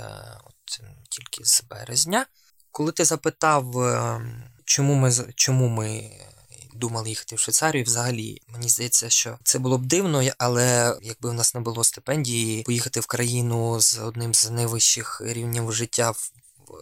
от, 0.45 0.56
тільки 1.09 1.45
з 1.45 1.63
березня. 1.71 2.27
Коли 2.73 2.93
ти 2.93 3.05
запитав, 3.05 3.79
е, 3.79 4.21
чому 4.65 4.95
ми 4.95 5.13
чому 5.35 5.69
ми 5.69 6.11
думали 6.75 7.09
їхати 7.09 7.37
в 7.37 7.39
Швейцарію, 7.39 7.85
взагалі 7.85 8.43
мені 8.49 8.69
здається, 8.69 9.11
що 9.11 9.39
це 9.45 9.59
було 9.59 9.79
б 9.79 9.87
дивно, 9.87 10.23
але 10.39 10.97
якби 11.03 11.31
в 11.31 11.33
нас 11.33 11.55
не 11.55 11.61
було 11.61 11.85
стипендії, 11.85 12.63
поїхати 12.63 13.01
в 13.01 13.07
країну 13.07 13.81
з 13.81 13.99
одним 13.99 14.35
з 14.35 14.51
найвищих 14.51 15.23
рівнів 15.25 15.73
життя 15.73 16.13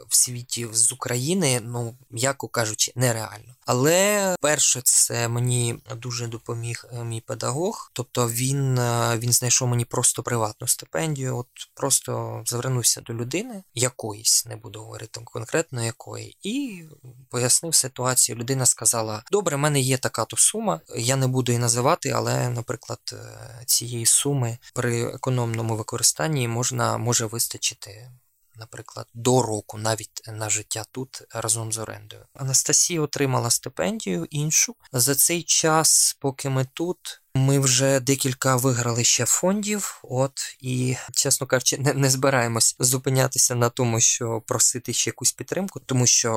в 0.08 0.16
світі 0.16 0.68
з 0.72 0.92
України, 0.92 1.60
ну 1.64 1.96
м'яко 2.10 2.48
кажучи, 2.48 2.92
нереально. 2.96 3.54
Але 3.66 4.36
перше, 4.40 4.80
це 4.84 5.28
мені 5.28 5.78
дуже 5.96 6.26
допоміг 6.26 6.84
е, 6.92 7.04
мій 7.04 7.20
педагог. 7.20 7.90
Тобто 7.92 8.28
він 8.28 8.78
е, 8.78 9.18
він 9.18 9.32
знайшов 9.32 9.68
мені 9.68 9.84
просто 9.84 10.22
приватну 10.22 10.68
стипендію. 10.68 11.36
От 11.38 11.48
просто 11.74 12.42
звернувся 12.46 13.00
до 13.00 13.14
людини, 13.14 13.62
якоїсь 13.74 14.46
не 14.46 14.56
буду 14.56 14.80
говорити 14.80 15.20
конкретно 15.24 15.84
якої, 15.84 16.36
і 16.42 16.84
пояснив 17.30 17.74
ситуацію. 17.74 18.38
Людина 18.38 18.66
сказала: 18.66 19.22
Добре, 19.30 19.56
в 19.56 19.58
мене 19.58 19.80
є 19.80 19.98
така 19.98 20.24
то 20.24 20.36
сума, 20.36 20.80
я 20.96 21.16
не 21.16 21.26
буду 21.26 21.52
її 21.52 21.60
називати, 21.60 22.10
але, 22.10 22.48
наприклад, 22.48 23.00
е, 23.12 23.64
цієї 23.66 24.06
суми 24.06 24.58
при 24.74 25.02
економному 25.02 25.76
використанні 25.76 26.48
можна 26.48 26.98
може 26.98 27.26
вистачити 27.26 28.10
наприклад, 28.56 29.06
до 29.14 29.42
року 29.42 29.78
навіть 29.78 30.22
на 30.26 30.48
життя 30.48 30.84
тут 30.92 31.22
разом 31.30 31.72
з 31.72 31.78
орендою. 31.78 32.26
Анастасія 32.34 33.00
отримала 33.00 33.50
стипендію 33.50 34.26
іншу. 34.30 34.76
За 34.92 35.14
цей 35.14 35.42
час, 35.42 36.16
поки 36.20 36.48
ми 36.48 36.66
тут, 36.74 37.22
ми 37.36 37.58
вже 37.58 38.00
декілька 38.00 38.56
виграли 38.56 39.04
ще 39.04 39.24
фондів, 39.24 40.00
от 40.02 40.56
і, 40.60 40.96
чесно 41.12 41.46
кажучи, 41.46 41.78
не, 41.78 41.92
не 41.92 42.10
збираємось 42.10 42.76
зупинятися 42.78 43.54
на 43.54 43.68
тому, 43.68 44.00
що 44.00 44.42
просити 44.46 44.92
ще 44.92 45.10
якусь 45.10 45.32
підтримку, 45.32 45.80
тому 45.86 46.06
що 46.06 46.30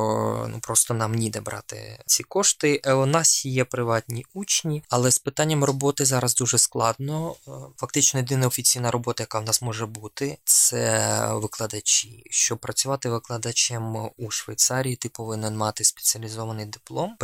ну 0.49 0.59
просто 0.59 0.93
нам 0.93 1.15
ніде 1.15 1.41
брати 1.41 1.99
ці 2.05 2.23
кошти. 2.23 2.81
Е, 2.83 2.93
у 2.93 3.05
нас 3.05 3.45
є 3.45 3.65
приватні 3.65 4.25
учні, 4.33 4.83
але 4.89 5.11
з 5.11 5.19
питанням 5.19 5.63
роботи 5.63 6.05
зараз 6.05 6.35
дуже 6.35 6.57
складно. 6.57 7.35
Е, 7.47 7.51
фактично, 7.77 8.19
єдина 8.19 8.47
офіційна 8.47 8.91
робота, 8.91 9.23
яка 9.23 9.39
в 9.39 9.45
нас 9.45 9.61
може 9.61 9.85
бути, 9.85 10.37
це 10.43 11.19
викладачі. 11.33 12.23
Щоб 12.29 12.57
працювати 12.57 13.09
викладачем 13.09 13.95
у 14.17 14.31
Швейцарії, 14.31 14.95
ти 14.95 15.09
повинен 15.09 15.57
мати 15.57 15.83
спеціалізований 15.83 16.65
диплом, 16.65 17.17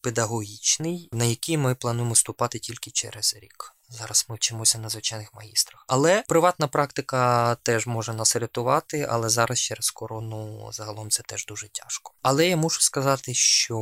педагогічний, 0.00 1.08
на 1.12 1.24
який 1.24 1.56
ми 1.56 1.74
плануємо 1.74 2.12
вступати 2.12 2.58
тільки 2.58 2.90
через 2.90 3.13
через 3.14 3.36
рік. 3.36 3.74
Зараз 3.88 4.26
ми 4.28 4.36
вчимося 4.36 4.78
на 4.78 4.88
звичайних 4.88 5.34
магістрах. 5.34 5.84
Але 5.88 6.24
приватна 6.28 6.68
практика 6.68 7.54
теж 7.62 7.86
може 7.86 8.14
нас 8.14 8.36
рятувати, 8.36 9.06
але 9.10 9.28
зараз 9.28 9.60
через 9.60 9.90
корону 9.90 10.70
загалом 10.72 11.10
це 11.10 11.22
теж 11.22 11.46
дуже 11.46 11.68
тяжко. 11.68 12.12
Але 12.22 12.48
я 12.48 12.56
мушу 12.56 12.80
сказати, 12.80 13.34
що, 13.34 13.78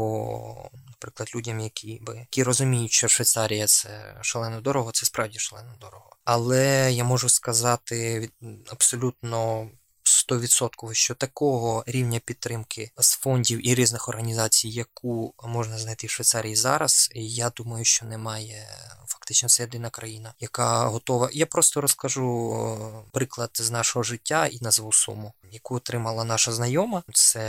наприклад, 0.87 1.31
людям, 1.35 1.61
які 1.61 2.01
які 2.15 2.43
розуміють, 2.43 2.93
що 2.93 3.09
Швейцарія 3.09 3.67
це 3.67 4.17
шалено 4.21 4.61
дорого, 4.61 4.93
це 4.93 5.07
справді 5.07 5.39
шалено 5.39 5.75
дорого. 5.81 6.17
Але 6.25 6.93
я 6.93 7.05
можу 7.05 7.29
сказати 7.29 8.31
абсолютно 8.67 9.69
100%, 10.05 10.95
що 10.95 11.15
такого 11.15 11.85
рівня 11.87 12.21
підтримки 12.25 12.91
з 12.99 13.13
фондів 13.13 13.69
і 13.69 13.75
різних 13.75 14.09
організацій, 14.09 14.69
яку 14.69 15.35
можна 15.45 15.79
знайти 15.79 16.07
в 16.07 16.11
Швейцарії 16.11 16.57
зараз, 16.57 17.11
я 17.15 17.51
думаю, 17.51 17.85
що 17.85 18.07
немає 18.07 18.69
фактично 19.07 19.22
це 19.25 19.63
єдина 19.63 19.91
країна, 19.91 20.35
яка 20.41 20.85
готова. 20.87 21.29
Я 21.33 21.47
просто 21.47 21.81
розкажу 21.81 22.53
е, 22.55 23.11
приклад 23.13 23.51
з 23.55 23.71
нашого 23.71 24.03
життя 24.03 24.47
і 24.47 24.59
назву 24.61 24.93
суму, 24.93 25.33
яку 25.51 25.75
отримала 25.75 26.25
наша 26.25 26.53
знайома. 26.53 27.03
Це 27.13 27.41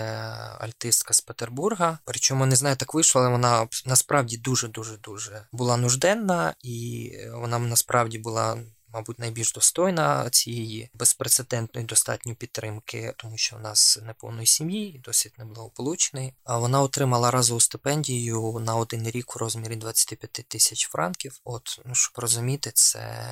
альтистка 0.59 1.13
з 1.13 1.21
Петербурга. 1.21 1.97
Причому 2.05 2.45
не 2.45 2.55
знаю, 2.55 2.75
так 2.75 2.93
вийшло, 2.93 3.21
але 3.21 3.29
вона 3.29 3.67
насправді 3.86 4.38
дуже 4.38 4.67
дуже 4.67 4.97
дуже 4.97 5.45
була 5.51 5.77
нужденна, 5.77 6.53
і 6.62 7.12
вона 7.33 7.59
насправді 7.59 8.17
була 8.19 8.57
мабуть, 8.93 9.19
найбільш 9.19 9.53
достойна 9.53 10.29
цієї 10.29 10.89
безпрецедентної 10.93 11.88
достатньої 11.88 12.36
підтримки, 12.36 13.13
тому 13.17 13.38
що 13.38 13.56
в 13.56 13.60
нас 13.60 13.99
неповної 14.03 14.47
сім'ї, 14.47 15.01
досить 15.06 15.38
неблагополучний. 15.38 16.34
А 16.43 16.58
вона 16.58 16.82
отримала 16.82 17.32
разову 17.32 17.60
стипендію 17.60 18.60
на 18.60 18.75
один 18.75 19.10
рік 19.10 19.36
у 19.36 19.39
розмірі 19.39 19.75
25 19.75 20.32
тисяч 20.32 20.88
франків. 20.88 21.39
От, 21.43 21.82
ну 21.86 21.95
щоб 21.95 22.13
розуміти, 22.17 22.71
це 22.73 23.27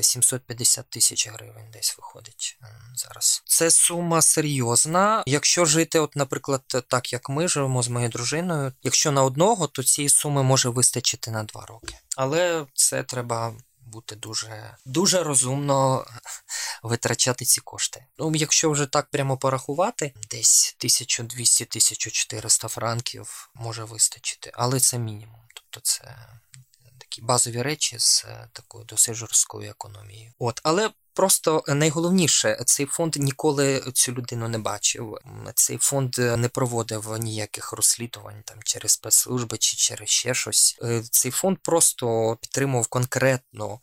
750 0.00 0.90
тисяч 0.90 1.28
гривень 1.28 1.70
десь 1.72 1.96
виходить 1.98 2.58
зараз. 2.94 3.42
Це 3.46 3.70
сума 3.70 4.22
серйозна. 4.22 5.22
Якщо 5.26 5.64
жити, 5.64 5.98
от, 5.98 6.16
наприклад, 6.16 6.62
так 6.88 7.12
як 7.12 7.28
ми 7.28 7.48
живемо 7.48 7.82
з 7.82 7.88
моєю 7.88 8.10
дружиною, 8.10 8.72
якщо 8.82 9.12
на 9.12 9.22
одного, 9.22 9.66
то 9.66 9.82
цієї 9.82 10.08
суми 10.08 10.42
може 10.42 10.68
вистачити 10.68 11.30
на 11.30 11.42
два 11.42 11.66
роки. 11.66 11.98
Але 12.16 12.66
це 12.74 13.02
треба 13.02 13.54
бути 13.86 14.16
дуже 14.16 14.76
дуже 14.84 15.22
розумно 15.22 16.06
витрачати 16.82 17.44
ці 17.44 17.60
кошти. 17.60 18.06
Ну, 18.18 18.32
якщо 18.34 18.70
вже 18.70 18.86
так 18.86 19.10
прямо 19.10 19.36
порахувати, 19.36 20.12
десь 20.30 20.76
1200-1400 20.80 22.68
франків 22.68 23.50
може 23.54 23.84
вистачити, 23.84 24.50
але 24.54 24.80
це 24.80 24.98
мінімум. 24.98 25.40
Тобто 25.54 25.80
це 25.80 26.16
такі 27.14 27.26
базові 27.26 27.62
речі 27.62 27.98
з 27.98 28.24
такою 28.52 28.84
досить 28.84 29.14
жорсткою 29.14 29.70
економією. 29.70 30.32
От, 30.38 30.60
але 30.62 30.90
Просто 31.16 31.64
найголовніше, 31.68 32.62
цей 32.66 32.86
фонд 32.86 33.16
ніколи 33.16 33.82
цю 33.92 34.12
людину 34.12 34.48
не 34.48 34.58
бачив. 34.58 35.18
Цей 35.54 35.78
фонд 35.78 36.18
не 36.18 36.48
проводив 36.48 37.18
ніяких 37.18 37.72
розслідувань 37.72 38.42
там 38.44 38.56
через 38.64 38.92
спецслужби 38.92 39.58
чи 39.58 39.76
через 39.76 40.08
ще 40.08 40.34
щось. 40.34 40.78
Е, 40.82 41.02
цей 41.10 41.30
фонд 41.30 41.58
просто 41.62 42.36
підтримував 42.40 42.86
конкретно. 42.86 43.80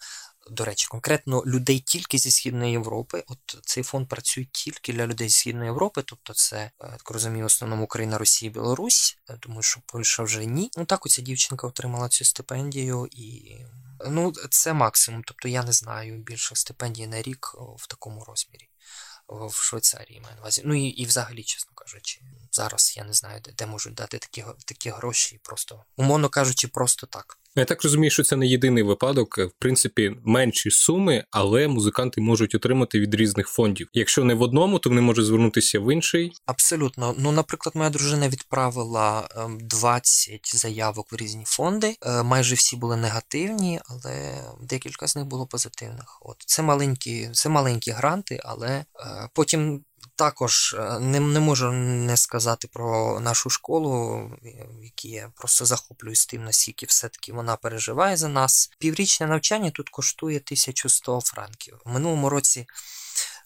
До 0.50 0.66
речі, 0.66 0.88
конкретно 0.88 1.44
людей 1.46 1.80
тільки 1.80 2.18
зі 2.18 2.32
Східної 2.32 2.72
Європи. 2.72 3.24
От 3.28 3.58
цей 3.66 3.84
фонд 3.84 4.08
працює 4.08 4.46
тільки 4.52 4.94
для 4.94 5.08
людей 5.08 5.30
з 5.30 5.36
Східної 5.36 5.66
Європи, 5.66 6.04
тобто 6.06 6.34
це, 6.34 6.58
е, 6.58 6.72
так 6.80 7.10
розумію, 7.10 7.44
в 7.44 7.46
основному 7.46 7.84
Україна, 7.84 8.18
Росія, 8.18 8.52
Білорусь. 8.52 9.18
Я 9.30 9.36
думаю, 9.36 9.62
що 9.62 9.82
Польща 9.86 10.24
вже 10.24 10.46
ні. 10.46 10.72
Ну 10.78 10.86
так 10.86 11.06
оця 11.06 11.22
дівчинка 11.22 11.68
отримала 11.68 12.10
цю 12.10 12.26
стипендію 12.26 13.08
і 13.12 13.56
Ну, 14.08 14.34
це 14.50 14.74
максимум. 14.74 15.24
Тобто 15.26 15.48
я 15.48 15.64
не 15.64 15.72
знаю 15.72 16.18
більше 16.18 16.56
стипендій 16.56 17.08
на 17.08 17.22
рік 17.22 17.56
в 17.78 17.88
такому 17.88 18.24
розмірі 18.24 18.70
в 19.32 19.54
Швейцарії 19.54 20.20
маю 20.20 20.36
на 20.36 20.42
увазі. 20.42 20.62
Ну 20.66 20.76
і 20.76 20.84
і 20.84 21.06
взагалі, 21.06 21.44
чесно 21.44 21.72
кажучи, 21.76 22.22
зараз 22.52 22.94
я 22.98 23.04
не 23.04 23.14
знаю, 23.14 23.42
де, 23.42 23.52
де 23.52 23.66
можуть 23.66 23.94
дати 23.94 24.18
такі 24.18 24.46
такі 24.66 24.90
гроші, 24.90 25.40
просто 25.44 25.84
умовно 25.98 26.30
кажучи, 26.30 26.68
просто 26.68 27.08
так. 27.08 27.38
Я 27.56 27.66
так 27.66 27.84
розумію, 27.84 28.12
що 28.12 28.24
це 28.24 28.36
не 28.36 28.48
єдиний 28.48 28.84
випадок. 28.84 29.38
В 29.38 29.52
принципі, 29.60 30.16
менші 30.24 30.72
суми, 30.72 31.24
але 31.32 31.68
музиканти 31.68 32.22
можуть 32.22 32.56
отримати 32.56 33.00
від 33.00 33.16
різних 33.16 33.48
фондів. 33.48 33.88
Якщо 33.94 34.24
не 34.24 34.34
в 34.34 34.42
одному, 34.42 34.80
то 34.80 34.90
вони 34.90 35.02
можуть 35.02 35.26
звернутися 35.26 35.80
в 35.80 35.94
інший. 35.94 36.34
Абсолютно. 36.46 37.16
Ну, 37.18 37.32
наприклад, 37.32 37.76
моя 37.76 37.90
дружина 37.90 38.30
відправила 38.30 39.30
20 39.60 40.34
ем, 40.34 40.40
заявок 40.44 41.12
в 41.12 41.16
різні 41.16 41.44
фонди. 41.46 41.96
Е, 42.06 42.24
майже 42.24 42.56
всі 42.56 42.76
були 42.76 42.98
негативні, 42.98 43.80
але 43.86 44.44
декілька 44.62 45.08
з 45.08 45.16
них 45.16 45.26
було 45.26 45.48
позитивних. 45.48 46.18
От 46.22 46.44
це 46.46 46.62
маленькі, 46.62 47.30
це 47.34 47.50
маленькі 47.50 47.92
гранти, 47.92 48.40
але 48.44 48.70
е, 48.70 48.86
потім 49.34 49.84
також 50.22 50.76
е, 50.80 51.00
не 51.00 51.20
не 51.20 51.40
можу 51.40 51.72
не 51.72 52.18
сказати 52.18 52.68
про 52.68 53.20
нашу 53.20 53.50
школу, 53.50 54.18
в 54.80 55.10
я 55.10 55.32
просто 55.36 55.66
захоплююсь 55.66 56.26
тим, 56.26 56.44
наскільки 56.44 56.86
все-таки 56.86 57.34
вона 57.34 57.56
переживає 57.56 58.18
за 58.18 58.28
нас. 58.28 58.72
Піврічне 58.80 59.28
навчання 59.28 59.72
тут 59.72 59.90
коштує 59.90 60.38
1100 60.38 61.22
франків. 61.22 61.82
В 61.86 61.94
минулому 61.94 62.30
році 62.30 62.68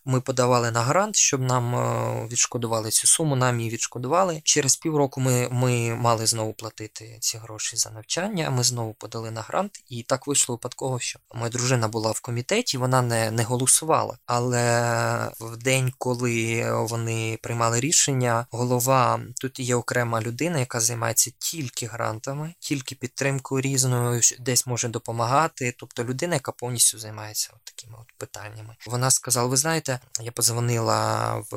ми 0.05 0.21
подавали 0.21 0.71
на 0.71 0.81
грант, 0.81 1.15
щоб 1.15 1.41
нам 1.41 1.75
е, 1.75 2.27
відшкодували 2.31 2.89
цю 2.89 3.07
суму. 3.07 3.35
Нам 3.35 3.59
її 3.59 3.71
відшкодували. 3.71 4.41
Через 4.43 4.75
півроку 4.75 5.21
ми 5.21 5.47
ми 5.51 5.95
мали 5.95 6.25
знову 6.25 6.53
платити 6.53 7.17
ці 7.19 7.37
гроші 7.37 7.77
за 7.77 7.89
навчання. 7.89 8.49
Ми 8.49 8.63
знову 8.63 8.93
подали 8.93 9.31
на 9.31 9.41
грант, 9.41 9.83
і 9.89 10.03
так 10.03 10.27
вийшло 10.27 10.55
випадково, 10.55 10.99
що 10.99 11.19
моя 11.33 11.49
дружина 11.49 11.87
була 11.87 12.11
в 12.11 12.19
комітеті, 12.19 12.77
вона 12.77 13.01
не 13.01 13.31
не 13.31 13.43
голосувала. 13.43 14.17
Але 14.25 15.31
в 15.39 15.57
день, 15.57 15.93
коли 15.97 16.65
вони 16.71 17.39
приймали 17.41 17.79
рішення, 17.79 18.47
голова 18.51 19.19
тут 19.41 19.59
є 19.59 19.75
окрема 19.75 20.21
людина, 20.21 20.59
яка 20.59 20.79
займається 20.79 21.31
тільки 21.39 21.85
грантами, 21.85 22.53
тільки 22.59 22.95
підтримкою 22.95 23.61
різною, 23.61 24.21
десь 24.39 24.67
може 24.67 24.87
допомагати. 24.87 25.75
Тобто 25.77 26.03
людина, 26.03 26.33
яка 26.33 26.51
повністю 26.51 26.99
займається 26.99 27.49
от 27.55 27.63
такими 27.63 27.97
от 28.01 28.13
питаннями. 28.17 28.75
Вона 28.87 29.11
сказала: 29.11 29.47
ви 29.47 29.57
знаєте 29.57 29.94
я 30.21 30.31
подзвонила 30.31 31.33
в, 31.51 31.55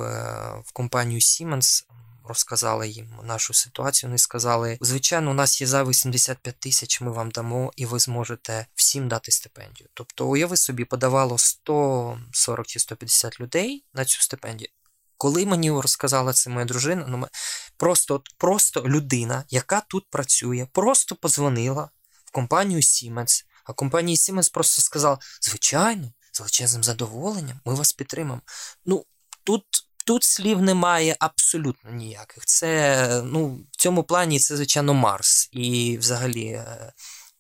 в 0.66 0.72
компанію 0.72 1.20
Siemens, 1.20 1.84
розказала 2.28 2.86
їм 2.86 3.14
нашу 3.24 3.54
ситуацію. 3.54 4.08
Вони 4.08 4.18
сказали: 4.18 4.78
звичайно, 4.80 5.30
у 5.30 5.34
нас 5.34 5.60
є 5.60 5.66
за 5.66 5.84
85 5.84 6.60
тисяч, 6.60 7.00
ми 7.00 7.10
вам 7.10 7.30
дамо, 7.30 7.72
і 7.76 7.86
ви 7.86 7.98
зможете 7.98 8.66
всім 8.74 9.08
дати 9.08 9.32
стипендію. 9.32 9.88
Тобто, 9.94 10.26
уяви 10.26 10.56
собі, 10.56 10.84
подавало 10.84 11.38
140 11.38 12.66
чи 12.66 12.78
150 12.78 13.40
людей 13.40 13.84
на 13.94 14.04
цю 14.04 14.22
стипендію. 14.22 14.68
Коли 15.16 15.46
мені 15.46 15.70
розказала 15.70 16.32
це 16.32 16.50
моя 16.50 16.66
дружина, 16.66 17.04
ну 17.08 17.28
просто 17.76 18.22
просто 18.38 18.82
людина, 18.82 19.44
яка 19.50 19.80
тут 19.80 20.10
працює, 20.10 20.66
просто 20.72 21.16
позвонила 21.16 21.90
в 22.24 22.30
компанію 22.30 22.80
Siemens, 22.80 23.44
а 23.64 23.72
компанія 23.72 24.16
Siemens 24.16 24.52
просто 24.52 24.82
сказала: 24.82 25.18
звичайно, 25.40 26.12
з 26.38 26.40
величезним 26.40 26.84
задоволенням, 26.84 27.60
ми 27.64 27.74
вас 27.74 27.92
підтримаємо. 27.92 28.42
Ну, 28.86 29.04
тут 29.44 29.64
тут 30.06 30.24
слів 30.24 30.62
немає 30.62 31.16
абсолютно 31.20 31.90
ніяких. 31.90 32.44
Це, 32.44 33.22
ну, 33.24 33.60
в 33.72 33.76
цьому 33.76 34.02
плані 34.02 34.38
це, 34.38 34.56
звичайно, 34.56 34.94
Марс. 34.94 35.48
І 35.52 35.98
взагалі. 36.00 36.62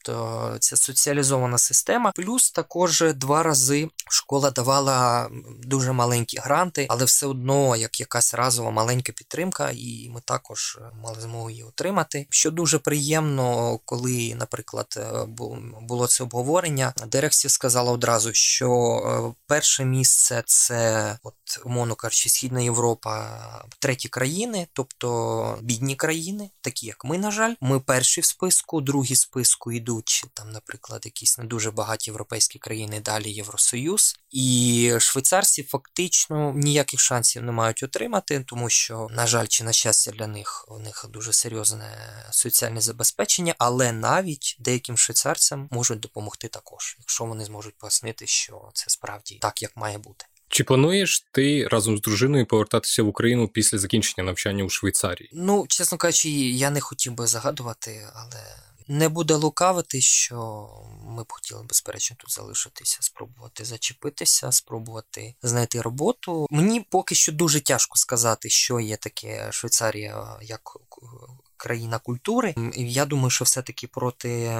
Е, 0.08 0.12
то 0.12 0.56
ця 0.60 0.76
соціалізована 0.76 1.58
система. 1.58 2.12
Плюс 2.14 2.50
також 2.50 3.04
два 3.14 3.42
рази 3.42 3.88
школа 4.10 4.50
давала 4.50 5.30
дуже 5.62 5.92
маленькі 5.92 6.38
гранти, 6.38 6.86
але 6.88 7.04
все 7.04 7.26
одно 7.26 7.76
як 7.76 8.00
якась 8.00 8.34
разова 8.34 8.70
маленька 8.70 9.12
підтримка, 9.12 9.70
і 9.74 10.10
ми 10.14 10.20
також 10.24 10.78
мали 11.02 11.20
змогу 11.20 11.50
її 11.50 11.62
отримати. 11.62 12.26
Що 12.30 12.50
дуже 12.50 12.78
приємно, 12.78 13.78
коли, 13.84 14.34
наприклад, 14.38 14.98
було 15.80 16.06
це 16.06 16.24
обговорення, 16.24 16.92
дирекція 17.06 17.50
сказала 17.50 17.92
одразу, 17.92 18.32
що 18.32 18.70
е, 18.70 19.34
перше 19.46 19.84
місце 19.84 20.42
це, 20.46 21.18
от 21.22 21.34
умовно 21.64 21.94
кажучи, 21.94 22.28
Східна 22.28 22.60
Європа, 22.60 23.40
треті 23.78 24.08
країни, 24.08 24.66
тобто 24.72 25.58
бідні 25.62 25.96
країни, 25.96 26.50
такі 26.60 26.86
як 26.86 27.04
ми, 27.04 27.18
на 27.18 27.30
жаль, 27.30 27.54
ми 27.60 27.80
перші 27.80 28.20
в 28.20 28.24
списку, 28.24 28.80
другі 28.80 29.14
в 29.14 29.18
списку 29.18 29.72
йдуть 29.72 29.97
йдуть 29.98 30.24
там, 30.34 30.50
наприклад, 30.50 31.02
якісь 31.04 31.38
не 31.38 31.44
дуже 31.44 31.70
багаті 31.70 31.98
європейські 32.00 32.58
країни, 32.58 33.00
далі 33.00 33.30
Євросоюз, 33.30 34.16
і 34.30 34.92
швейцарці 34.98 35.62
фактично 35.62 36.52
ніяких 36.56 37.00
шансів 37.00 37.42
не 37.42 37.52
мають 37.52 37.82
отримати, 37.82 38.44
тому 38.46 38.70
що, 38.70 39.06
на 39.10 39.26
жаль, 39.26 39.46
чи 39.46 39.64
на 39.64 39.72
щастя 39.72 40.10
для 40.10 40.26
них 40.26 40.64
у 40.68 40.78
них 40.78 41.06
дуже 41.08 41.32
серйозне 41.32 41.90
соціальне 42.30 42.80
забезпечення, 42.80 43.54
але 43.58 43.92
навіть 43.92 44.56
деяким 44.58 44.96
швейцарцям 44.96 45.68
можуть 45.70 46.00
допомогти 46.00 46.48
також, 46.48 46.96
якщо 46.98 47.24
вони 47.24 47.44
зможуть 47.44 47.78
пояснити, 47.78 48.26
що 48.26 48.70
це 48.74 48.90
справді 48.90 49.38
так, 49.40 49.62
як 49.62 49.76
має 49.76 49.98
бути. 49.98 50.24
Чи 50.50 50.64
плануєш 50.64 51.26
ти 51.32 51.68
разом 51.68 51.98
з 51.98 52.00
дружиною 52.00 52.46
повертатися 52.46 53.02
в 53.02 53.08
Україну 53.08 53.48
після 53.48 53.78
закінчення 53.78 54.26
навчання 54.26 54.64
у 54.64 54.68
Швейцарії? 54.68 55.30
Ну, 55.32 55.66
чесно 55.68 55.98
кажучи, 55.98 56.30
я 56.30 56.70
не 56.70 56.80
хотів 56.80 57.12
би 57.12 57.26
загадувати, 57.26 58.08
але 58.14 58.67
не 58.88 59.08
буде 59.08 59.34
лукавити, 59.34 60.00
що 60.00 60.68
ми 61.04 61.22
б 61.22 61.32
хотіли 61.32 61.62
безперечно 61.62 62.16
тут 62.20 62.32
залишитися, 62.32 62.98
спробувати 63.00 63.64
зачепитися, 63.64 64.52
спробувати 64.52 65.34
знайти 65.42 65.82
роботу. 65.82 66.46
Мені 66.50 66.80
поки 66.80 67.14
що 67.14 67.32
дуже 67.32 67.60
тяжко 67.60 67.98
сказати, 67.98 68.48
що 68.48 68.80
є 68.80 68.96
таке 68.96 69.52
Швейцарія 69.52 70.38
як 70.42 70.76
країна 71.58 71.98
культури. 71.98 72.54
Я 72.76 73.04
думаю, 73.04 73.30
що 73.30 73.44
все-таки 73.44 73.86
проти 73.86 74.58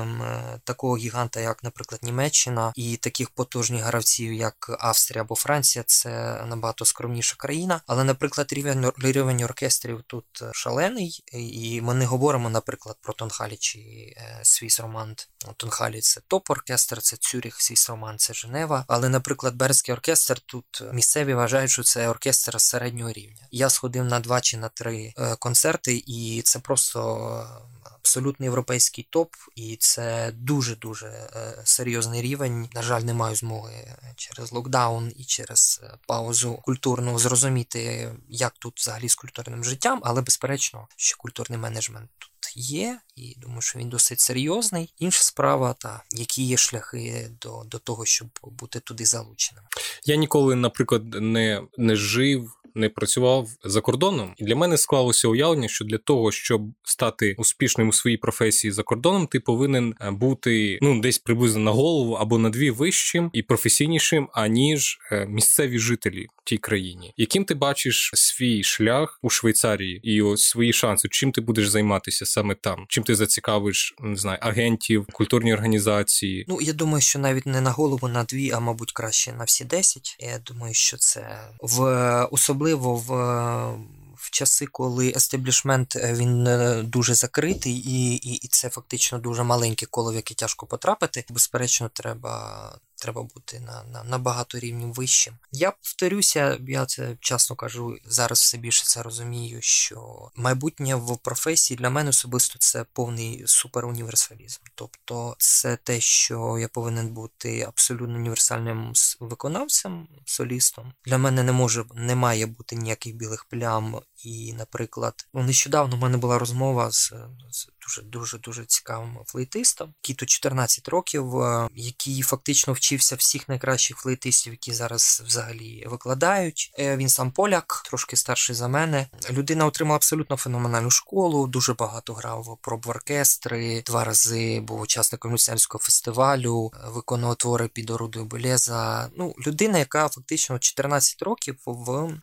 такого 0.65 0.97
гіганта, 0.97 1.41
як, 1.41 1.65
наприклад, 1.65 2.01
Німеччина, 2.03 2.73
і 2.77 2.97
таких 2.97 3.31
потужних 3.31 3.83
гравців, 3.83 4.33
як 4.33 4.77
Австрія 4.81 5.23
або 5.23 5.35
Франція, 5.35 5.85
це 5.87 6.11
набагато 6.47 6.85
скромніша 6.85 7.37
країна. 7.39 7.81
Але, 7.87 8.05
наприклад, 8.05 8.53
рівень 8.53 8.93
рівень 8.99 9.43
оркестрів 9.43 10.03
тут 10.07 10.25
шалений, 10.53 11.25
і 11.33 11.81
ми 11.81 11.95
не 11.95 12.07
говоримо, 12.07 12.51
наприклад, 12.51 12.97
про 13.01 13.13
Тонхалі 13.13 13.57
чи 13.57 13.79
е, 13.79 14.41
Свіс 14.43 14.81
Романт. 14.81 15.29
Тонхалі 15.57 16.01
це 16.01 16.21
топ-оркестр, 16.29 17.01
це 17.01 17.17
Цюріх, 17.17 17.63
Свіс 17.63 17.91
Роман, 17.91 18.19
це 18.19 18.35
Женева. 18.35 18.85
Але, 18.89 19.09
наприклад, 19.09 19.55
Бернський 19.55 19.95
оркестр 19.95 20.41
тут 20.41 20.83
місцеві 20.93 21.35
вважають, 21.35 21.71
що 21.71 21.83
це 21.83 22.09
оркестр 22.09 22.61
середнього 22.61 23.13
рівня. 23.13 23.49
Я 23.51 23.71
сходив 23.71 24.05
на 24.05 24.21
два 24.21 24.41
чи 24.41 24.57
на 24.57 24.69
три 24.69 25.13
е, 25.19 25.37
концерти, 25.37 26.03
і 26.07 26.43
це 26.45 26.59
просто 26.59 26.88
просто 26.93 27.47
абсолютно 27.95 28.47
європейський 28.47 29.07
топ, 29.11 29.35
і 29.57 29.77
це 29.81 30.33
дуже-дуже 30.35 31.07
е, 31.07 31.63
серйозний 31.65 32.23
рівень. 32.23 32.69
На 32.75 32.83
жаль, 32.83 33.01
не 33.01 33.15
маю 33.15 33.37
змоги 33.37 33.97
через 34.17 34.53
локдаун 34.53 35.13
і 35.17 35.25
через 35.25 35.81
е, 35.83 35.95
паузу 36.07 36.55
культурну 36.63 37.19
зрозуміти, 37.19 38.13
як 38.29 38.53
тут 38.59 38.79
взагалі 38.79 39.09
з 39.09 39.15
культурним 39.15 39.65
життям, 39.65 40.01
але 40.05 40.23
безперечно, 40.23 40.89
що 40.97 41.17
культурний 41.19 41.59
менеджмент 41.59 42.11
тут. 42.19 42.31
Є, 42.55 43.01
і 43.17 43.35
думаю, 43.39 43.61
що 43.61 43.79
він 43.79 43.89
досить 43.89 44.21
серйозний. 44.21 44.95
Інша 44.99 45.23
справа, 45.23 45.75
та 45.79 46.03
які 46.11 46.43
є 46.43 46.57
шляхи 46.57 47.31
до 47.41 47.63
до 47.67 47.79
того, 47.79 48.05
щоб 48.05 48.29
бути 48.43 48.81
туди 48.81 49.05
залученим. 49.05 49.65
Я 50.05 50.17
ніколи, 50.17 50.55
наприклад, 50.55 51.03
не 51.15 51.63
не 51.79 51.97
жив 51.97 52.53
не 52.79 52.89
працював 52.89 53.49
за 53.65 53.81
кордоном, 53.81 54.35
і 54.37 54.45
для 54.45 54.57
мене 54.57 54.77
склалося 54.77 55.29
уявлення, 55.29 55.69
що 55.69 55.85
для 55.85 55.99
того, 55.99 56.33
щоб 56.33 56.63
стати 56.85 57.35
успішним 57.39 57.89
у 57.89 57.93
своїй 57.93 58.17
професії 58.17 58.73
за 58.73 58.83
кордоном, 58.83 59.27
ти 59.27 59.41
повинен 59.41 59.95
е, 60.01 60.11
бути 60.11 60.79
ну 60.83 61.01
десь 61.01 61.19
приблизно 61.19 61.61
на 61.61 61.71
голову 61.71 62.13
або 62.13 62.39
на 62.39 62.51
дві 62.51 62.71
вищим 62.71 63.31
і 63.33 63.43
професійнішим, 63.43 64.29
аніж 64.33 64.99
е, 65.13 65.27
місцеві 65.27 65.79
жителі 65.79 66.27
в 66.37 66.49
тій 66.49 66.59
країні. 66.59 67.15
Яким 67.17 67.45
ти 67.45 67.55
бачиш 67.55 68.11
свій 68.15 68.63
шлях 68.63 69.19
у 69.23 69.31
Швейцарії 69.31 70.01
і 70.03 70.23
ось 70.23 70.43
свої 70.43 70.73
шанси, 70.73 71.09
чим 71.11 71.33
ти 71.33 71.41
будеш 71.41 71.69
займатися 71.69 72.27
саме 72.27 72.55
там? 72.55 72.85
Чим 72.89 73.05
ти 73.05 73.15
зацікавиш, 73.15 73.95
не 74.01 74.17
знаю, 74.17 74.39
агентів, 74.43 75.07
культурні 75.13 75.55
організації? 75.55 76.45
Ну 76.49 76.61
я 76.61 76.73
думаю, 76.73 77.01
що 77.01 77.19
навіть 77.19 77.47
не 77.47 77.61
на 77.61 77.71
голову 77.71 78.09
на 78.09 78.25
дві, 78.25 78.51
а 78.51 78.61
мабуть 78.61 78.93
краще 78.93 79.33
на 79.33 79.45
всі 79.45 79.65
десять. 79.65 80.17
Я 80.21 80.39
думаю, 80.39 80.75
що 80.75 80.97
це 80.97 81.41
в 81.61 81.83
особливо 82.31 82.68
особливо 82.75 82.95
в 82.97 83.79
в 84.19 84.31
часи, 84.31 84.67
коли 84.67 85.13
естеблішмент 85.17 85.97
е, 85.97 86.15
він 86.15 86.47
е, 86.47 86.83
дуже 86.83 87.15
закритий, 87.15 87.73
і, 87.73 88.15
і, 88.15 88.35
і 88.35 88.49
це 88.49 88.69
фактично 88.69 89.19
дуже 89.19 89.43
маленьке 89.43 89.87
коло, 89.87 90.13
в 90.13 90.15
яке 90.15 90.35
тяжко 90.35 90.67
потрапити. 90.67 91.25
Безперечно, 91.31 91.91
треба 91.95 92.79
треба 92.99 93.23
бути 93.23 93.61
на 93.61 93.85
на, 93.85 94.05
на 94.05 94.19
багато 94.19 94.59
рівнів 94.59 94.93
вищим. 94.93 95.35
Я 95.53 95.71
повторюся, 95.71 96.59
я 96.69 96.87
це 96.87 97.17
чесно 97.21 97.57
кажу, 97.57 97.97
зараз 98.07 98.39
все 98.39 98.59
більше 98.59 98.85
це 98.85 99.03
розумію, 99.03 99.59
що 99.63 100.31
майбутнє 100.37 100.95
в 100.95 101.19
професії 101.19 101.79
для 101.79 101.91
мене 101.91 102.11
особисто 102.11 102.59
це 102.59 102.85
повний 102.93 103.43
суперуніверсалізм. 103.47 104.61
Тобто, 104.75 105.37
це 105.39 105.77
те, 105.77 106.01
що 106.01 106.59
я 106.61 106.69
повинен 106.69 107.09
бути 107.09 107.61
абсолютно 107.63 108.15
універсальним 108.17 108.93
виконавцем, 109.21 110.09
солістом. 110.25 110.93
Для 111.05 111.19
мене 111.19 111.43
не 111.43 111.53
може 111.53 111.85
не 111.95 112.15
має 112.15 112.47
бути 112.47 112.77
ніяких 112.77 113.15
білих 113.15 113.45
плям. 113.45 114.01
І, 114.25 114.53
наприклад, 114.53 115.29
нещодавно 115.35 115.97
в 115.97 116.01
мене 116.01 116.19
була 116.19 116.39
розмова 116.39 116.91
з, 116.91 117.13
з 117.51 117.69
дуже 117.89 118.03
дуже 118.03 118.39
дуже 118.39 118.65
цікавим 118.65 119.19
флейтистом, 119.27 119.95
який 120.03 120.17
тут 120.17 120.29
14 120.29 120.89
років, 120.89 121.41
е, 121.41 121.69
який 121.75 122.23
фактично 122.23 122.73
вчився 122.73 123.17
всіх 123.17 123.49
найкращих 123.49 123.97
флейтистів, 123.97 124.53
які 124.53 124.73
зараз 124.73 125.23
взагалі 125.27 125.87
викладають. 125.87 126.73
Е, 126.79 126.97
він 126.97 127.09
сам 127.09 127.33
поляк, 127.33 127.83
трошки 127.85 128.17
старший 128.17 128.57
за 128.57 128.69
мене. 128.69 129.07
Людина 129.31 129.67
отримала 129.67 129.97
абсолютно 129.97 130.37
феноменальну 130.37 130.91
школу, 130.91 131.47
дуже 131.47 131.75
багато 131.75 132.15
грав 132.15 132.59
проб 132.63 132.87
в 132.87 132.91
оркестри, 132.91 133.83
два 133.87 134.05
рази 134.05 134.61
був 134.61 134.81
учасником 134.81 135.33
люсянського 135.33 135.83
фестивалю, 135.83 136.73
виконував 136.87 137.37
твори 137.37 137.69
під 137.69 137.91
орудою 137.91 138.25
Белеза. 138.25 139.11
Ну, 139.17 139.35
людина, 139.47 139.79
яка 139.79 140.09
фактично 140.09 140.59
14 140.59 141.23
років 141.23 141.57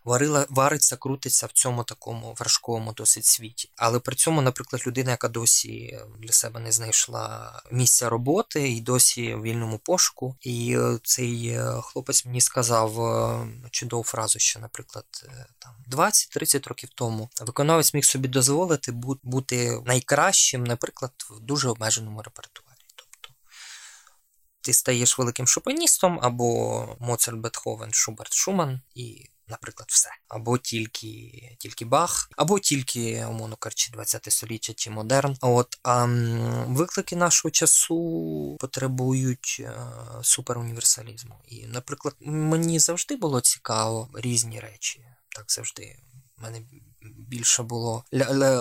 варила, 0.04 0.46
вариться, 0.50 0.96
крутиться 0.96 1.46
в 1.46 1.52
цьому 1.52 1.84
такому 1.84 2.36
важкому 2.40 2.94
досить 2.94 3.26
світі. 3.26 3.70
Але 3.76 4.00
при 4.00 4.16
цьому, 4.16 4.42
наприклад, 4.42 4.84
людина, 4.88 5.12
яка 5.12 5.28
досі 5.28 5.55
досі 5.56 6.00
для 6.20 6.32
себе 6.32 6.60
не 6.60 6.72
знайшла 6.72 7.62
місця 7.72 8.10
роботи 8.10 8.70
і 8.72 8.82
досі 8.82 9.34
в 9.36 9.42
вільному 9.42 9.78
пошуку. 9.78 10.36
І 10.42 10.78
е, 10.78 11.00
цей 11.04 11.48
е, 11.48 11.82
хлопець 11.82 12.26
мені 12.26 12.42
сказав 12.42 13.02
е, 13.02 13.48
чудову 13.72 14.04
фразу, 14.04 14.40
що, 14.40 14.60
наприклад, 14.60 15.06
там 15.60 15.76
20-30 15.92 16.70
років 16.70 16.90
тому 16.96 17.30
виконавець 17.42 17.94
міг 17.94 18.06
собі 18.06 18.28
дозволити 18.28 18.92
бути 19.24 19.82
найкращим, 19.86 20.64
наприклад, 20.64 21.12
в 21.30 21.40
дуже 21.40 21.70
обмеженому 21.70 22.22
репертуарі. 22.22 22.82
Тобто 22.96 23.30
ти 24.62 24.74
стаєш 24.74 25.20
великим 25.20 25.48
шопеністом 25.48 26.20
або 26.22 26.98
Моцарт, 27.00 27.38
Бетховен, 27.38 27.94
Шуберт, 27.94 28.34
Шуман 28.34 28.82
і 28.96 29.30
наприклад, 29.48 29.90
все. 29.92 30.10
Або 30.28 30.58
тільки 30.58 31.32
тільки 31.60 31.86
Бах, 31.86 32.30
або 32.38 32.60
тільки, 32.60 33.26
умовно 33.26 33.56
кажучи, 33.56 33.92
20 33.92 34.32
століття 34.32 34.74
чи 34.74 34.90
модерн. 34.90 35.38
От 35.42 35.80
а 35.84 36.06
виклики 36.68 37.16
нашого 37.16 37.52
часу 37.52 38.58
потребують 38.60 39.58
е, 39.60 39.74
суперуніверсалізму. 40.22 41.36
І, 41.48 41.66
наприклад, 41.66 42.16
мені 42.20 42.80
завжди 42.80 43.16
було 43.16 43.42
цікаво 43.42 44.10
різні 44.14 44.60
речі. 44.60 45.06
Так 45.30 45.46
завжди. 45.52 46.00
Мене 46.38 46.62
більше 47.18 47.64
було 47.64 48.04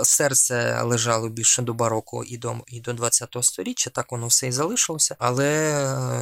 серце 0.04 0.83
лежало 0.83 1.28
більше 1.28 1.62
до 1.62 1.74
бароко 1.74 2.24
і 2.24 2.38
до 2.38 2.57
і 2.66 2.80
до 2.80 2.90
20-го 2.92 3.42
сторіччя, 3.42 3.90
так 3.90 4.12
воно 4.12 4.26
все 4.26 4.48
і 4.48 4.52
залишилося. 4.52 5.16
Але 5.18 5.48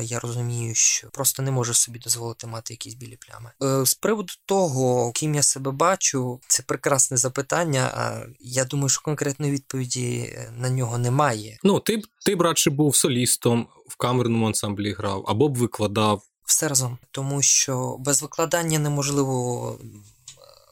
е, 0.00 0.04
я 0.04 0.20
розумію, 0.20 0.74
що 0.74 1.08
просто 1.08 1.42
не 1.42 1.50
можу 1.50 1.74
собі 1.74 1.98
дозволити 1.98 2.46
мати 2.46 2.74
якісь 2.74 2.94
білі 2.94 3.18
плями. 3.20 3.50
Е, 3.62 3.86
з 3.86 3.94
приводу 3.94 4.32
того, 4.46 5.12
ким 5.12 5.34
я 5.34 5.42
себе 5.42 5.70
бачу, 5.70 6.40
це 6.48 6.62
прекрасне 6.62 7.16
запитання. 7.16 7.90
А 7.94 8.26
я 8.40 8.64
думаю, 8.64 8.88
що 8.88 9.02
конкретної 9.02 9.52
відповіді 9.52 10.18
е, 10.18 10.52
на 10.56 10.70
нього 10.70 10.98
немає. 10.98 11.58
Ну, 11.62 11.80
ти 11.80 11.96
б 11.96 12.06
ти 12.24 12.36
б 12.36 12.42
радше 12.42 12.70
був 12.70 12.96
солістом 12.96 13.66
в 13.88 13.96
камерному 13.96 14.46
ансамблі 14.46 14.92
грав 14.92 15.24
або 15.28 15.48
б 15.48 15.56
викладав. 15.56 16.22
Все 16.44 16.68
разом, 16.68 16.98
тому 17.10 17.42
що 17.42 17.96
без 17.98 18.22
викладання 18.22 18.78
неможливо 18.78 19.78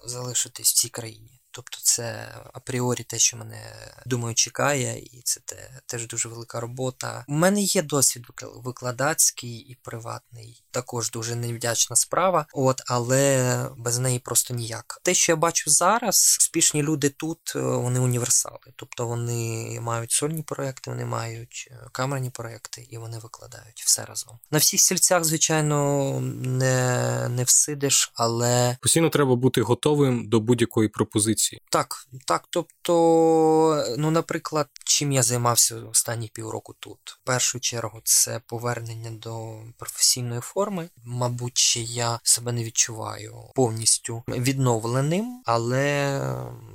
залишитись 0.07 0.71
в 0.71 0.75
цій 0.75 0.89
країні. 0.89 1.40
Тобто 1.51 1.79
це 1.83 2.35
апріорі 2.53 3.03
те, 3.03 3.19
що 3.19 3.37
мене 3.37 3.75
думаю, 4.07 4.35
чекає, 4.35 4.99
і 4.99 5.23
це 5.25 5.41
те, 5.45 5.71
теж 5.87 6.07
дуже 6.07 6.29
велика 6.29 6.61
робота. 6.61 7.25
У 7.29 7.33
мене 7.33 7.63
є 7.63 7.83
досвід 7.83 8.27
викладацький 8.65 9.57
і 9.57 9.79
приватний, 9.83 10.65
також 10.71 11.11
дуже 11.11 11.35
невдячна 11.35 11.97
справа. 11.97 12.47
От, 12.53 12.83
але 12.87 13.67
без 13.77 13.99
неї 13.99 14.19
просто 14.19 14.55
ніяк. 14.55 15.01
Те, 15.03 15.15
що 15.15 15.33
я 15.33 15.37
бачу 15.37 15.71
зараз, 15.71 16.37
успішні 16.41 16.83
люди 16.83 17.09
тут, 17.09 17.53
е, 17.57 17.61
вони 17.61 18.01
універсали. 18.01 18.59
Тобто 18.77 19.07
вони 19.07 19.79
мають 19.81 20.13
сольні 20.13 20.43
проекти, 20.43 20.91
вони 20.91 21.05
мають 21.05 21.69
е, 21.71 21.89
камерні 21.93 22.31
проекти 22.31 22.87
і 22.91 22.99
вони 22.99 23.19
викладають 23.19 23.83
все 23.87 24.05
разом. 24.05 24.39
На 24.51 24.59
всіх 24.59 24.81
сільцях, 24.81 25.25
звичайно, 25.25 26.21
не, 26.45 27.29
не 27.29 27.45
всидиш, 27.45 28.13
але 28.15 28.77
постійно 28.83 29.11
треба 29.11 29.37
бути 29.37 29.63
готовим 29.63 30.29
до 30.29 30.41
будь-якої 30.41 30.89
пропозиції 30.89 31.40
позиції. 31.41 31.63
Так, 31.71 32.07
так. 32.27 32.45
Тобто, 32.51 33.95
ну, 33.99 34.11
наприклад, 34.11 34.69
чим 34.85 35.13
я 35.13 35.23
займався 35.23 35.77
останні 35.77 36.29
півроку 36.29 36.75
тут. 36.81 36.99
В 37.23 37.27
першу 37.27 37.61
чергу 37.61 38.01
це 38.05 38.41
повернення 38.47 39.11
до 39.11 39.63
професійної 39.79 40.41
форми. 40.41 40.89
Мабуть, 41.05 41.77
я 41.77 42.21
себе 42.23 42.53
не 42.53 42.65
відчуваю 42.65 43.37
повністю 43.55 44.23
відновленим, 44.29 45.43
але 45.45 46.21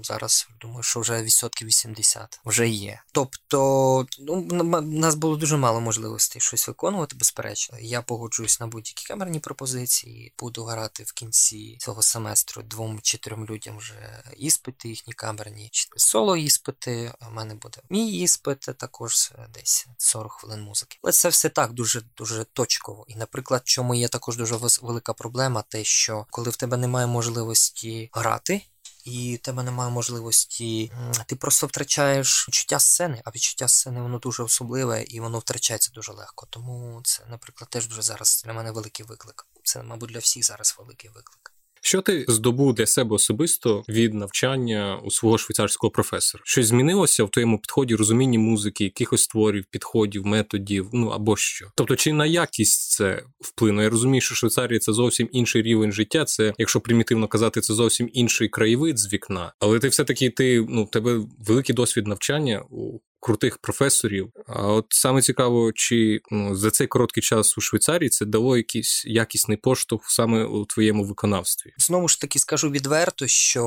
зараз 0.03 0.47
думаю, 0.61 0.83
що 0.83 0.99
вже 0.99 1.23
відсотків 1.23 1.67
80 1.67 2.39
вже 2.45 2.69
є. 2.69 3.01
Тобто, 3.11 4.05
ну, 4.19 4.41
нас 4.81 5.15
було 5.15 5.35
дуже 5.35 5.57
мало 5.57 5.81
можливостей 5.81 6.41
щось 6.41 6.67
виконувати, 6.67 7.15
безперечно. 7.15 7.77
Я 7.81 8.01
погоджуюсь 8.01 8.59
на 8.59 8.67
будь-які 8.67 9.05
камерні 9.05 9.39
пропозиції, 9.39 10.33
буду 10.39 10.63
грати 10.63 11.03
в 11.03 11.11
кінці 11.11 11.77
цього 11.79 12.01
семестру 12.01 12.63
двом 12.63 12.99
чи 13.03 13.17
трьом 13.17 13.45
людям 13.45 13.77
вже 13.77 14.23
і 14.37 14.51
іспити 14.55 14.89
їхні 14.89 15.13
камерні, 15.13 15.69
соло 15.97 16.37
іспити. 16.37 17.13
У 17.27 17.31
мене 17.31 17.55
буде 17.55 17.79
мій 17.89 18.11
іспит, 18.11 18.59
також 18.59 19.33
десь 19.53 19.87
40 19.97 20.31
хвилин 20.31 20.61
музики. 20.61 20.99
Але 21.03 21.11
це 21.11 21.29
все 21.29 21.49
так 21.49 21.73
дуже 21.73 22.01
дуже 22.17 22.45
точково. 22.53 23.05
І, 23.07 23.15
наприклад, 23.15 23.61
чому 23.65 23.95
є 23.95 24.07
також 24.07 24.37
дуже 24.37 24.55
велика 24.81 25.13
проблема, 25.13 25.61
те, 25.61 25.83
що 25.83 26.25
коли 26.29 26.49
в 26.49 26.55
тебе 26.55 26.77
немає 26.77 27.07
можливості 27.07 28.09
грати 28.13 28.61
і 29.03 29.35
в 29.35 29.39
тебе 29.39 29.63
немає 29.63 29.91
можливості, 29.91 30.91
ти 31.25 31.35
просто 31.35 31.67
втрачаєш 31.67 32.47
відчуття 32.47 32.79
сцени, 32.79 33.21
а 33.25 33.29
відчуття 33.29 33.67
сцени 33.67 34.01
воно 34.01 34.19
дуже 34.19 34.43
особливе 34.43 35.03
і 35.03 35.19
воно 35.19 35.39
втрачається 35.39 35.91
дуже 35.93 36.11
легко. 36.11 36.47
Тому 36.49 37.01
це, 37.03 37.25
наприклад, 37.29 37.69
теж 37.69 37.87
дуже 37.87 38.01
зараз 38.01 38.43
для 38.45 38.53
мене 38.53 38.71
великий 38.71 39.05
виклик. 39.05 39.47
Це, 39.63 39.83
мабуть, 39.83 40.09
для 40.09 40.19
всіх 40.19 40.45
зараз 40.45 40.75
великий 40.79 41.09
виклик. 41.09 41.54
Що 41.85 42.01
ти 42.01 42.25
здобув 42.27 42.73
для 42.73 42.85
себе 42.85 43.15
особисто 43.15 43.83
від 43.89 44.13
навчання 44.13 44.99
у 45.03 45.11
свого 45.11 45.37
швейцарського 45.37 45.91
професора? 45.91 46.43
Щось 46.45 46.67
змінилося 46.67 47.23
в 47.23 47.29
твоєму 47.29 47.59
підході, 47.59 47.95
розумінні 47.95 48.37
музики, 48.37 48.83
якихось 48.83 49.27
творів, 49.27 49.65
підходів, 49.69 50.25
методів, 50.25 50.89
ну 50.93 51.07
або 51.07 51.37
що? 51.37 51.71
Тобто, 51.75 51.95
чи 51.95 52.13
на 52.13 52.25
якість 52.25 52.91
це 52.91 53.23
вплине? 53.39 53.83
Я 53.83 53.89
розумію, 53.89 54.21
що 54.21 54.35
Швейцарія 54.35 54.79
це 54.79 54.93
зовсім 54.93 55.29
інший 55.31 55.61
рівень 55.61 55.91
життя. 55.91 56.25
Це, 56.25 56.53
якщо 56.57 56.81
примітивно 56.81 57.27
казати, 57.27 57.61
це 57.61 57.73
зовсім 57.73 58.09
інший 58.13 58.49
краєвид 58.49 58.99
з 58.99 59.13
вікна. 59.13 59.53
Але 59.59 59.79
ти 59.79 59.87
все 59.87 60.03
таки 60.03 60.29
ти 60.29 60.65
ну 60.69 60.85
тебе 60.85 61.19
великий 61.47 61.75
досвід 61.75 62.07
навчання 62.07 62.63
у 62.69 62.99
крутих 63.25 63.57
професорів. 63.57 64.31
А 64.47 64.67
от 64.67 64.85
саме 64.89 65.21
цікаво, 65.21 65.71
чи 65.75 66.21
ну, 66.31 66.55
за 66.55 66.71
цей 66.71 66.87
короткий 66.87 67.23
час 67.23 67.57
у 67.57 67.61
Швейцарії 67.61 68.09
це 68.09 68.25
дало 68.25 68.57
якийсь 68.57 69.05
якісний 69.05 69.57
поштовх 69.57 70.11
саме 70.11 70.43
у 70.43 70.65
твоєму 70.65 71.03
виконавстві? 71.03 71.73
Знову 71.77 72.07
ж 72.07 72.21
таки 72.21 72.39
скажу 72.39 72.69
відверто, 72.69 73.27
що 73.27 73.63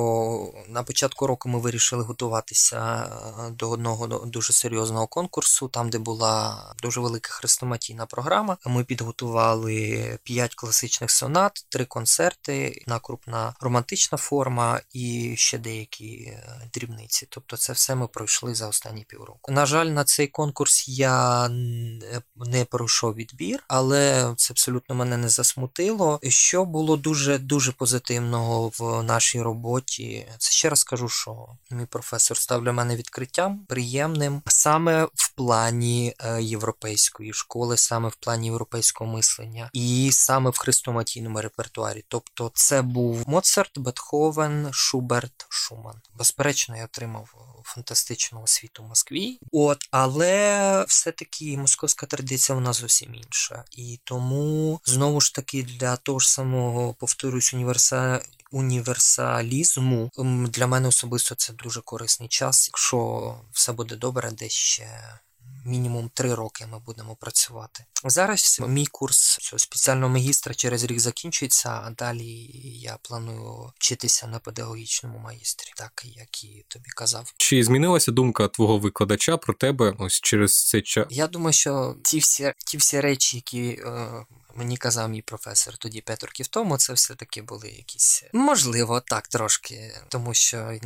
на 0.68 0.82
початку 0.82 1.26
року 1.26 1.48
ми 1.48 1.61
вирішили 1.61 2.04
готуватися 2.04 2.78
е, 2.78 3.50
до 3.50 3.70
одного 3.70 4.26
дуже 4.26 4.52
серйозного 4.52 5.06
конкурсу, 5.06 5.68
там 5.68 5.90
де 5.90 5.98
була 5.98 6.64
дуже 6.82 7.00
велика 7.00 7.30
хрестоматійна 7.32 8.06
програма. 8.06 8.56
Ми 8.66 8.84
підготували 8.84 10.18
п'ять 10.22 10.54
класичних 10.54 11.11
сонат, 11.11 11.66
три 11.68 11.84
концерти, 11.84 12.82
одна 12.82 12.98
крупна 12.98 13.54
романтична 13.61 14.18
форма 14.18 14.80
і 14.92 15.34
ще 15.36 15.59
деякі 15.59 16.14
е, 16.14 16.70
дрібниці. 16.74 17.26
Тобто, 17.30 17.56
це 17.56 17.72
все 17.72 17.94
ми 17.94 18.09
пройшли 18.09 18.54
за 18.54 18.68
останні 18.68 19.04
півроку. 19.09 19.47
На 19.49 19.66
жаль, 19.66 19.86
на 19.86 20.05
цей 20.05 20.26
конкурс 20.26 20.88
я 20.88 21.49
не 22.36 22.64
пройшов 22.70 23.14
відбір, 23.14 23.64
але 23.68 24.32
це 24.36 24.53
абсолютно 24.53 24.94
мене 24.94 25.16
не 25.16 25.28
засмутило. 25.28 26.20
Що 26.22 26.64
було 26.64 26.96
дуже 26.96 27.38
дуже 27.38 27.72
позитивного 27.72 28.72
в 28.78 29.03
нашій 29.03 29.42
роботі, 29.42 30.26
це 30.38 30.51
ще 30.51 30.68
раз 30.68 30.84
кажу, 30.84 31.09
що 31.09 31.46
мій 31.70 31.86
професор 31.86 32.36
став 32.36 32.64
для 32.64 32.72
мене 32.72 32.96
відкриттям 32.96 33.59
приємним 33.68 34.42
саме 34.46 35.05
в 35.14 35.32
плані 35.34 36.14
е, 36.18 36.42
європейської 36.42 37.32
школи, 37.32 37.76
саме 37.76 38.09
в 38.09 38.14
плані 38.14 38.46
європейського 38.46 39.12
мислення, 39.12 39.70
і 39.72 40.11
саме 40.12 40.51
в 40.51 40.59
хрестоматійному 40.59 41.40
репертуарі. 41.40 42.05
Тобто, 42.09 42.51
це 42.55 42.82
був 42.82 43.28
Моцарт, 43.28 43.78
Бетховен, 43.78 44.68
Шуберт, 44.72 45.46
Шуман. 45.49 46.01
Безперечно, 46.14 46.76
я 46.76 46.84
отримав 46.84 47.34
фантастичну 47.64 48.42
освіту 48.42 48.82
в 48.82 48.86
Москві. 48.86 49.38
От, 49.53 49.78
але 49.91 50.84
все-таки 50.89 51.59
московська 51.59 52.07
традиція 52.07 52.57
вона 52.57 52.72
зовсім 52.72 53.14
інша. 53.14 53.64
І 53.72 54.01
тому 54.05 54.80
знову 54.84 55.20
ж 55.20 55.34
таки 55.34 55.62
для 55.62 55.97
того 55.97 56.18
ж 56.18 56.30
самого 56.30 56.95
повторюсь 56.95 57.55
універса... 57.55 58.22
універсалізму 58.51 60.11
для 60.49 60.66
мене 60.66 60.89
особисто 60.89 61.34
це 61.34 61.53
дуже 61.53 61.80
корисний 61.80 62.28
час. 62.28 62.68
Якщо 62.68 63.34
все 63.53 63.72
буде 63.72 63.97
добре, 63.97 64.30
десь 64.30 64.53
ще 64.53 65.18
мінімум 65.68 66.10
три 66.14 66.34
роки 66.34 66.66
ми 66.66 66.78
будемо 66.78 67.16
працювати. 67.16 67.84
Зараз 68.04 68.60
мій 68.68 68.86
курс 68.86 69.38
спеціального 69.56 70.12
магістра 70.12 70.54
через 70.54 70.84
рік 70.84 71.00
закінчується, 71.00 71.68
а 71.70 71.90
далі 71.90 72.50
я 72.80 72.98
планую 73.02 73.72
вчитися 73.76 74.26
на 74.26 74.38
педагогічному 74.38 75.18
магістрі, 75.18 75.72
так 75.76 76.02
як 76.04 76.44
і 76.44 76.64
тобі 76.68 76.90
казав. 76.96 77.32
Чи 77.36 77.64
змінилася 77.64 78.12
думка 78.12 78.48
твого 78.48 78.78
викладача 78.78 79.36
про 79.36 79.54
тебе 79.54 79.94
ось 79.98 80.20
через 80.20 80.68
цей 80.68 80.82
час? 80.82 81.06
Я 81.10 81.26
думаю, 81.26 81.52
що 81.52 81.96
ті 82.02 82.18
всі 82.18 82.52
ті 82.66 82.76
всі 82.76 83.00
речі, 83.00 83.36
які. 83.36 83.68
Е, 83.68 84.24
Мені 84.54 84.76
казав 84.76 85.08
мій 85.08 85.22
професор 85.22 85.76
тоді 85.76 86.00
п'ять 86.00 86.22
років 86.22 86.46
тому, 86.46 86.78
це 86.78 86.92
все-таки 86.92 87.42
були 87.42 87.68
якісь 87.68 88.24
можливо 88.32 89.00
так 89.00 89.28
трошки, 89.28 90.00
тому 90.08 90.34
що 90.34 90.78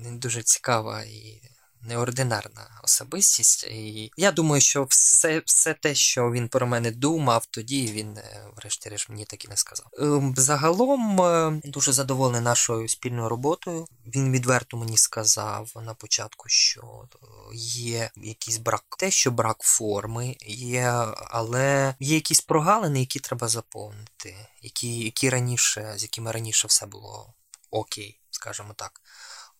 він 0.00 0.18
дуже 0.18 0.42
цікава 0.42 1.02
і 1.02 1.42
неординарна 1.82 2.80
особистість. 2.84 3.64
І 3.64 4.10
я 4.16 4.32
думаю, 4.32 4.60
що 4.60 4.84
все 4.84 5.42
все 5.46 5.74
те, 5.74 5.94
що 5.94 6.30
він 6.30 6.48
про 6.48 6.66
мене 6.66 6.90
думав, 6.90 7.46
тоді 7.46 7.86
він, 7.86 8.16
е, 8.16 8.44
врешті-решт, 8.56 9.08
мені 9.08 9.24
так 9.24 9.44
і 9.44 9.48
не 9.48 9.56
сказав. 9.56 9.86
Ем, 9.98 10.34
загалом 10.36 11.20
е, 11.20 11.60
дуже 11.64 11.92
задоволений 11.92 12.40
нашою 12.40 12.88
спільною 12.88 13.28
роботою. 13.28 13.86
Він 14.06 14.32
відверто 14.32 14.76
мені 14.76 14.96
сказав 14.96 15.72
на 15.82 15.94
початку, 15.94 16.48
що 16.48 17.08
є 17.54 18.10
якийсь 18.16 18.58
брак, 18.58 18.84
те, 18.98 19.10
що 19.10 19.30
брак 19.30 19.56
форми, 19.60 20.36
є, 20.46 20.90
але 21.30 21.94
є 22.00 22.14
якісь 22.14 22.40
прогалини, 22.40 23.00
які 23.00 23.20
треба 23.20 23.48
заповнити, 23.48 24.36
які, 24.62 24.98
які 24.98 25.30
раніше, 25.30 25.94
з 25.96 26.02
якими 26.02 26.32
раніше 26.32 26.68
все 26.68 26.86
було 26.86 27.34
окей, 27.70 28.20
скажімо 28.30 28.74
так. 28.76 29.00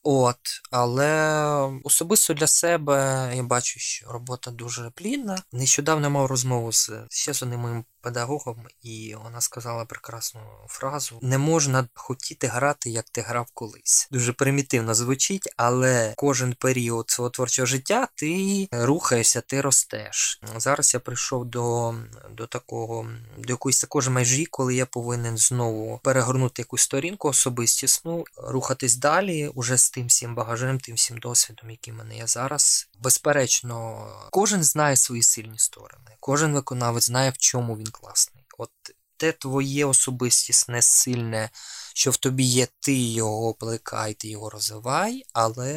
От, 0.03 0.39
але 0.71 1.81
особисто 1.85 2.35
для 2.35 2.47
себе 2.47 3.31
я 3.35 3.43
бачу, 3.43 3.81
що 3.81 4.13
робота 4.13 4.51
дуже 4.51 4.91
плідна. 4.95 5.43
Нещодавно 5.53 6.11
мав 6.11 6.27
розмову 6.27 6.73
з 6.73 6.91
ще 7.11 7.35
з 7.35 7.43
одним 7.43 7.61
моїм 7.61 7.85
педагогом, 8.01 8.67
і 8.83 9.17
вона 9.25 9.41
сказала 9.41 9.85
прекрасну 9.85 10.41
фразу: 10.69 11.19
не 11.23 11.39
можна 11.39 11.89
хотіти 11.95 12.47
грати, 12.47 12.91
як 12.91 13.11
ти 13.11 13.21
грав 13.21 13.47
колись. 13.55 14.09
Дуже 14.11 14.33
примітивно 14.33 14.95
звучить, 14.95 15.49
але 15.57 16.15
кожен 16.17 16.55
період 16.59 17.11
свого 17.11 17.31
творчого 17.31 17.67
життя 17.67 18.09
ти 18.15 18.69
рухаєшся, 18.73 19.41
ти 19.41 19.61
ростеш. 19.61 20.41
Зараз 20.57 20.95
я 20.95 21.01
прийшов 21.01 21.45
до 21.45 21.95
до 22.31 22.47
такого, 22.47 23.07
до 23.39 23.53
якоїсь 23.53 23.81
такої 23.81 24.09
межі, 24.09 24.47
коли 24.47 24.75
я 24.75 24.87
повинен 24.87 25.39
знову 25.39 26.01
перегорнути 26.03 26.63
якусь 26.63 26.83
сторінку 26.83 27.29
особистісну, 27.29 28.25
рухатись 28.37 28.97
далі, 28.97 29.49
уже 29.49 29.77
з 29.77 29.91
тим 29.91 30.07
всім 30.07 30.35
багажем, 30.35 30.81
тим 30.81 30.95
всім 30.95 31.19
досвідом, 31.19 31.71
який 31.71 31.95
в 31.95 31.97
мене 31.97 32.17
є 32.17 32.27
зараз. 32.27 32.88
Безперечно, 33.03 34.09
кожен 34.31 34.63
знає 34.63 34.97
свої 34.97 35.23
сильні 35.23 35.59
сторони, 35.59 36.17
кожен 36.21 36.55
виконавець 36.55 37.05
знає, 37.05 37.31
в 37.31 37.39
чому 37.39 37.77
він 37.77 37.87
класний. 37.87 38.45
От 38.59 38.71
те 39.17 39.33
твоє 39.33 39.85
особистісне 39.85 40.83
сильне, 40.83 41.51
що 41.95 42.11
в 42.11 42.17
тобі 42.17 42.45
є, 42.45 42.69
ти 42.81 42.95
його 42.95 43.55
плекай, 43.55 44.15
ти 44.15 44.29
його 44.29 44.51
розвивай, 44.51 45.25
але 45.33 45.73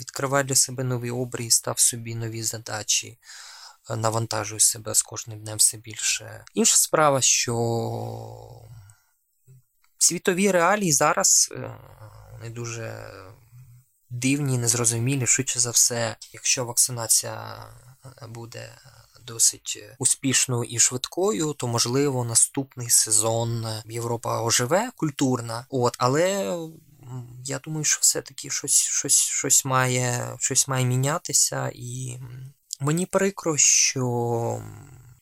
відкривай 0.00 0.44
для 0.44 0.54
себе 0.54 0.84
нові 0.84 1.10
обрії, 1.10 1.50
став 1.50 1.78
собі 1.78 2.14
нові 2.14 2.42
задачі, 2.42 3.18
е, 3.90 3.96
навантажуй 3.96 4.60
себе 4.60 4.94
з 4.94 5.02
кожним 5.02 5.40
днем 5.40 5.58
все 5.58 5.76
більше. 5.76 6.44
Інша 6.54 6.76
справа, 6.76 7.20
що 7.20 7.54
світові 9.98 10.50
реалії 10.50 10.92
зараз 10.92 11.54
вони 12.32 12.46
е, 12.46 12.50
дуже 12.50 13.10
дивні, 14.10 14.58
незрозумілі, 14.58 15.26
швидше 15.26 15.60
за 15.60 15.70
все, 15.70 16.16
якщо 16.32 16.64
вакцинація 16.64 17.66
е, 18.04 18.26
буде 18.26 18.78
досить 19.26 19.78
е, 19.82 19.96
успішною 19.98 20.64
і 20.64 20.78
швидкою, 20.78 21.52
то 21.52 21.66
можливо 21.66 22.24
наступний 22.24 22.90
сезон 22.90 23.66
Європа 23.86 24.42
оживе 24.42 24.90
культурна. 24.96 25.66
От, 25.70 25.96
але 25.98 26.56
я 27.44 27.58
думаю, 27.58 27.84
що 27.84 27.98
все-таки 28.00 28.50
щось 28.50 28.76
щось, 28.76 29.20
щось, 29.20 29.64
має 29.64 30.36
щось 30.38 30.68
має 30.68 30.84
мінятися, 30.84 31.70
і 31.74 32.18
мені 32.80 33.06
прикро, 33.06 33.56
що 33.56 34.62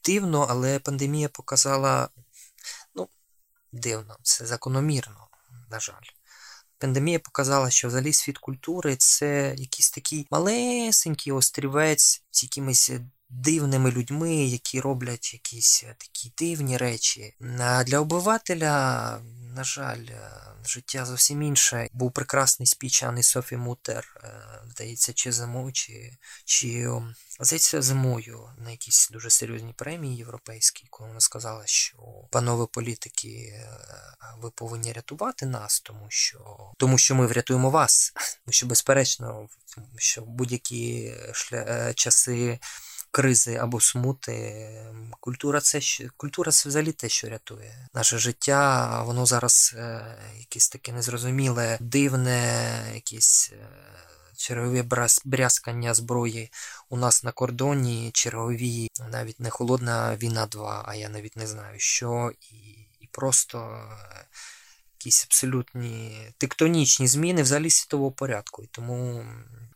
дивно, 0.04 0.46
але 0.50 0.78
пандемія 0.78 1.28
показала 1.28 2.08
ну, 2.94 3.08
дивно, 3.72 4.16
це 4.22 4.46
закономірно, 4.46 5.28
на 5.70 5.80
жаль. 5.80 6.15
Пандемія 6.78 7.18
показала, 7.18 7.70
що 7.70 7.88
взагалі 7.88 8.12
світ 8.12 8.38
культури 8.38 8.96
це 8.96 9.54
якийсь 9.56 9.90
такий 9.90 10.26
малесенький 10.30 11.32
острівець 11.32 12.22
з 12.30 12.42
якимись 12.42 12.92
дивними 13.28 13.90
людьми, 13.90 14.34
які 14.34 14.80
роблять 14.80 15.32
якісь 15.34 15.84
такі 15.98 16.32
дивні 16.38 16.76
речі. 16.76 17.34
А 17.60 17.84
для 17.84 18.00
обивателя 18.00 19.20
на 19.56 19.64
жаль, 19.64 20.04
е, 20.10 20.30
життя 20.64 21.04
зовсім 21.04 21.42
інше. 21.42 21.88
Був 21.92 22.12
прекрасний 22.12 22.66
спіч 22.66 23.02
Анни 23.02 23.22
Софі 23.22 23.56
Мутер, 23.56 24.20
е, 24.24 24.30
здається, 24.70 25.12
чи 25.12 25.32
зимою, 25.32 25.72
чи, 25.72 26.16
чи 26.44 26.90
здається, 27.40 27.82
зимою 27.82 28.48
на 28.58 28.70
якійсь 28.70 29.08
дуже 29.12 29.30
серйозній 29.30 29.72
премії 29.72 30.16
європейській, 30.16 30.86
коли 30.90 31.08
вона 31.08 31.20
сказала, 31.20 31.62
що 31.66 31.96
панове 32.30 32.66
політики, 32.66 33.28
е, 33.28 33.68
ви 34.38 34.50
повинні 34.50 34.92
рятувати 34.92 35.46
нас, 35.46 35.80
тому 35.80 36.06
що 36.08 36.72
тому 36.78 36.98
що 36.98 37.14
ми 37.14 37.26
врятуємо 37.26 37.70
вас. 37.70 38.12
Тому 38.44 38.52
що, 38.52 38.66
безперечно, 38.66 39.48
що 39.96 40.22
будь-які 40.22 41.14
шля... 41.32 41.94
часи 41.94 42.58
кризи 43.16 43.54
або 43.54 43.80
смути. 43.80 44.68
Культура 45.20 45.60
це 45.60 45.80
культура 46.16 46.52
це 46.52 46.68
взагалі 46.68 46.92
те, 46.92 47.08
що 47.08 47.28
рятує 47.28 47.88
наше 47.94 48.18
життя. 48.18 49.02
Воно 49.02 49.26
зараз 49.26 49.74
е, 49.78 50.16
якесь 50.38 50.68
таке 50.68 50.92
незрозуміле, 50.92 51.78
дивне, 51.80 52.92
якісь. 52.94 53.52
Е, 53.52 53.66
чергові 54.36 54.84
брязкання 55.24 55.94
зброї 55.94 56.50
у 56.88 56.96
нас 56.96 57.24
на 57.24 57.32
кордоні, 57.32 58.10
чергові, 58.14 58.90
навіть 59.10 59.40
не 59.40 59.50
холодна 59.50 60.16
війна 60.16 60.46
2, 60.46 60.84
а 60.88 60.94
я 60.94 61.08
навіть 61.08 61.36
не 61.36 61.46
знаю 61.46 61.78
що, 61.78 62.32
і 62.40 62.56
і 63.00 63.06
просто 63.12 63.58
е, 63.58 64.24
якісь 65.06 65.26
абсолютні 65.30 66.10
тектонічні 66.38 67.06
зміни 67.06 67.42
взагалі 67.42 67.70
світового 67.70 68.10
порядку. 68.10 68.62
І 68.62 68.68
тому 68.72 69.24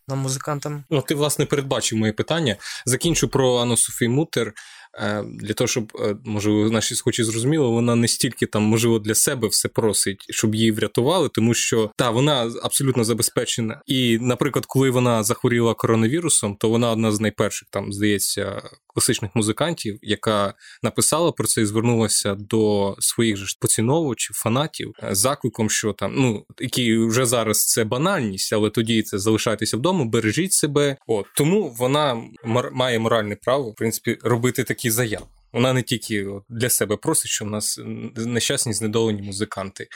нам 0.09 0.19
музикантам. 0.19 0.85
Ну, 0.91 1.03
ти, 1.03 1.15
власне, 1.15 1.47
передбачив 1.47 1.99
моє 1.99 2.13
питання. 2.13 2.57
Закінчу 2.87 3.29
про 3.29 3.57
Анну 3.57 3.77
Софі 3.77 4.09
Мутер. 4.09 4.53
Е, 4.95 5.23
для 5.23 5.55
того, 5.55 5.69
щоб, 5.69 5.93
е, 6.01 6.17
можливо, 6.25 6.71
наші 6.71 6.95
схочі 6.95 7.25
зрозуміли, 7.25 7.67
вона 7.67 7.95
не 7.95 8.09
стільки 8.09 8.47
там, 8.47 8.63
можливо, 8.63 8.99
для 8.99 9.15
себе 9.15 9.49
все 9.49 9.69
просить, 9.69 10.27
щоб 10.31 10.55
її 10.55 10.73
врятували, 10.73 11.29
тому 11.29 11.55
що 11.55 11.91
та 11.97 12.11
вона 12.11 12.53
абсолютно 12.63 13.05
забезпечена. 13.05 13.83
І, 13.87 14.19
наприклад, 14.19 14.67
коли 14.67 14.91
вона 14.91 15.23
захворіла 15.23 15.75
коронавірусом, 15.75 16.57
то 16.57 16.69
вона 16.69 16.91
одна 16.91 17.13
з 17.13 17.21
найперших, 17.21 17.69
там, 17.71 17.93
здається, 17.93 18.63
класичних 18.95 19.31
музикантів, 19.35 19.99
яка 20.03 20.55
написала 20.83 21.33
про 21.33 21.47
це 21.47 21.63
і 21.63 21.67
звернулася 21.67 22.35
до 22.35 22.97
своїх 22.99 23.37
же 23.37 23.47
поціновувачів, 23.61 24.37
фанатів 24.37 24.93
з 25.11 25.19
закликом, 25.19 25.71
що 25.71 25.93
там, 25.93 26.15
ну 26.17 26.47
які 26.59 26.99
вже 26.99 27.27
зараз 27.27 27.67
це 27.67 27.85
банальність, 27.85 28.53
але 28.53 28.71
тоді 28.71 29.03
це 29.03 29.19
залишайтеся 29.19 29.77
вдома, 29.77 30.05
бережіть 30.05 30.53
себе. 30.53 30.97
От 31.07 31.27
тому 31.37 31.75
вона 31.79 32.23
має 32.73 32.99
моральне 32.99 33.37
право, 33.37 33.71
в 33.71 33.75
принципі, 33.75 34.19
робити 34.23 34.65
такі 34.65 34.91
заяви. 34.91 35.27
Вона 35.53 35.73
не 35.73 35.83
тільки 35.83 36.27
для 36.49 36.71
себе 36.71 36.97
просить, 36.97 37.31
що 37.31 37.45
в 37.45 37.49
нас 37.49 37.81
нещасні 38.17 38.73
знедолені 38.73 39.23
музиканти, 39.23 39.89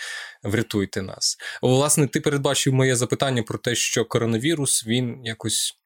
врятуйте 0.42 1.02
нас. 1.02 1.36
Власне, 1.62 2.06
ти 2.06 2.20
передбачив 2.20 2.74
моє 2.74 2.96
запитання 2.96 3.42
про 3.42 3.58
те, 3.58 3.74
що 3.74 4.04
коронавірус 4.04 4.86
він 4.86 5.20
якось 5.24 5.78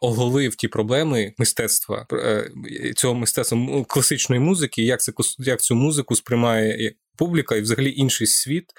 оголив 0.00 0.54
ті 0.54 0.68
проблеми 0.68 1.34
мистецтва 1.38 2.06
е, 2.12 2.50
цього 2.96 3.14
мистецтва 3.14 3.84
класичної 3.88 4.40
музики, 4.40 4.82
як 4.82 5.00
це 5.00 5.12
як 5.38 5.60
цю 5.60 5.74
музику 5.74 6.16
сприймає 6.16 6.94
публіка 7.16 7.56
і 7.56 7.60
взагалі 7.60 7.94
інший 7.96 8.26
світ 8.26 8.72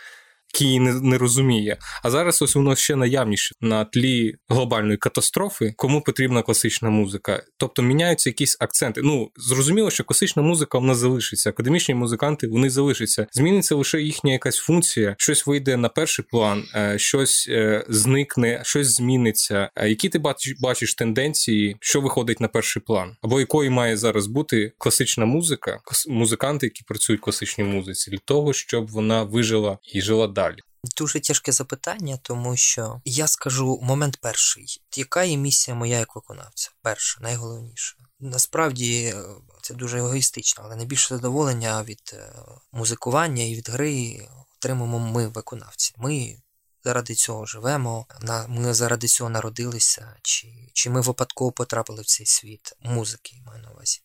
який 0.54 0.68
її 0.68 0.80
не, 0.80 0.94
не 0.94 1.18
розуміє. 1.18 1.78
А 2.04 2.10
зараз 2.10 2.42
ось 2.42 2.56
воно 2.56 2.76
ще 2.76 2.96
наявніше 2.96 3.56
на 3.62 3.86
тлі 3.86 4.36
глобальної 4.50 4.98
катастрофи, 4.98 5.74
кому 5.78 6.02
потрібна 6.02 6.42
класична 6.42 6.90
музика. 6.90 7.44
Тобто 7.58 7.82
міняються 7.82 8.30
якісь 8.30 8.58
акценти. 8.60 9.02
Ну 9.04 9.32
зрозуміло, 9.36 9.92
що 9.92 10.04
класична 10.04 10.42
музика 10.42 10.78
вона 10.78 10.96
залишиться. 10.96 11.50
Академічні 11.50 11.96
музиканти 11.96 12.48
вони 12.48 12.70
залишаться. 12.70 13.28
Зміниться 13.32 13.76
лише 13.76 14.02
їхня 14.02 14.32
якась 14.32 14.58
функція, 14.58 15.16
щось 15.18 15.48
вийде 15.48 15.78
на 15.78 15.90
перший 15.90 16.26
план, 16.30 16.64
е, 16.76 17.00
щось 17.00 17.48
е, 17.50 17.86
зникне, 17.90 18.62
щось 18.64 18.88
зміниться. 18.88 19.70
Які 19.86 20.10
ти 20.10 20.20
бачиш, 20.20 20.56
бачиш 20.60 20.96
тенденції, 20.96 21.78
що 21.80 22.02
виходить 22.02 22.42
на 22.42 22.48
перший 22.48 22.82
план, 22.82 23.16
або 23.22 23.40
якою 23.40 23.72
має 23.72 23.98
зараз 23.98 24.28
бути 24.28 24.72
класична 24.78 25.26
музика, 25.26 25.80
музиканти, 26.08 26.66
які 26.66 26.84
працюють 26.84 27.22
в 27.22 27.24
класичній 27.24 27.64
музиці, 27.64 28.12
для 28.12 28.18
того, 28.26 28.54
щоб 28.54 28.88
вона 28.88 29.24
вижила 29.24 29.78
і 29.94 30.02
жила 30.02 30.28
далі? 30.42 30.58
Дуже 30.98 31.20
тяжке 31.20 31.52
запитання, 31.52 32.20
тому 32.22 32.58
що 32.58 33.02
я 33.06 33.28
скажу 33.28 33.80
момент 33.82 34.18
перший, 34.22 34.82
яка 34.96 35.24
є 35.24 35.38
місія 35.38 35.76
моя 35.76 36.00
як 36.00 36.16
виконавця? 36.16 36.70
Перша, 36.82 37.22
найголовніше. 37.22 37.96
Насправді 38.20 39.04
е, 39.04 39.24
це 39.62 39.74
дуже 39.74 39.98
егоїстично, 39.98 40.64
але 40.66 40.76
найбільше 40.76 41.16
задоволення 41.16 41.84
від 41.84 42.12
е, 42.14 42.34
музикування 42.72 43.44
і 43.44 43.56
від 43.56 43.70
гри 43.70 44.28
отримуємо 44.58 45.00
ми, 45.00 45.28
виконавці. 45.28 45.94
Ми 45.98 46.38
заради 46.84 47.16
цього 47.16 47.46
живемо, 47.46 48.06
ми 48.48 48.74
заради 48.74 49.08
цього 49.08 49.30
народилися, 49.30 50.16
чи 50.22 50.48
чи 50.74 50.90
ми 50.90 51.02
випадково 51.02 51.52
потрапили 51.52 52.02
в 52.02 52.06
цей 52.06 52.26
світ 52.26 52.74
музики, 52.80 53.36
маю 53.46 53.64
на 53.64 53.72
увазі. 53.72 54.00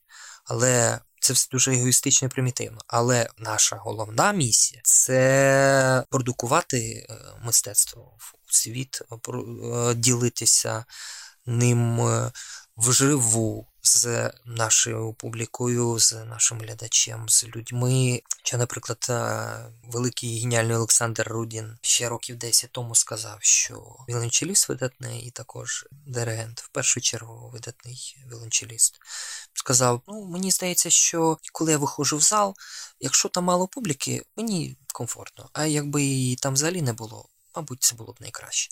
Але 0.45 1.01
це 1.23 1.33
все 1.33 1.49
дуже 1.53 1.75
егоїстично 1.75 2.27
і 2.27 2.31
примітивно. 2.31 2.79
Але 2.87 3.29
наша 3.39 3.77
головна 3.77 4.33
місія 4.33 4.81
це 4.85 6.05
продукувати 6.11 6.79
е, 6.79 7.15
мистецтво 7.43 8.13
в 8.19 8.55
світ, 8.55 9.03
е, 9.03 9.95
ділитися 9.95 10.85
ним 11.47 12.01
е, 12.01 12.33
вживу 12.77 13.67
з 13.83 14.31
нашою 14.45 15.13
публікою, 15.13 15.99
з 15.99 16.13
нашим 16.13 16.61
глядачем, 16.61 17.29
з 17.29 17.45
людьми. 17.45 18.23
Що, 18.45 18.59
наприклад, 18.59 19.07
великий 19.83 20.41
геніальний 20.41 20.77
Олександр 20.77 21.29
Рудін 21.29 21.79
ще 21.83 22.09
років 22.09 22.37
10 22.37 22.73
тому 22.73 22.95
сказав, 22.95 23.39
що 23.41 23.97
віолончеліст 24.09 24.69
видатний 24.69 25.21
і 25.21 25.31
також 25.31 25.87
диригент, 25.91 26.61
в 26.61 26.69
першу 26.69 27.01
чергу 27.01 27.51
видатний 27.53 28.17
віолончеліст. 28.31 28.99
Сказав: 29.55 30.03
ну, 30.09 30.25
мені 30.25 30.51
здається, 30.51 30.91
що 30.91 31.39
коли 31.53 31.73
я 31.73 31.79
виходжу 31.79 32.17
в 32.17 32.21
зал, 32.21 32.55
якщо 33.01 33.29
там 33.29 33.45
мало 33.45 33.69
публіки, 33.69 34.23
мені 34.37 34.77
комфортно. 34.95 35.51
А 35.53 35.67
якби 35.67 36.03
її 36.03 36.37
там 36.37 36.55
взагалі 36.55 36.83
не 36.83 36.93
було, 36.93 37.29
мабуть, 37.57 37.83
це 37.83 37.95
було 37.95 38.13
б 38.13 38.17
найкраще. 38.21 38.71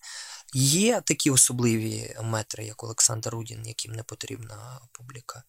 Є 0.55 1.01
такі 1.01 1.31
особливі 1.31 2.17
метри, 2.23 2.65
як 2.65 2.85
Олександр 2.85 3.31
Рудін, 3.31 3.67
яким 3.67 3.93
не 3.93 4.03
потрібна 4.03 4.81
публіка. 4.93 5.43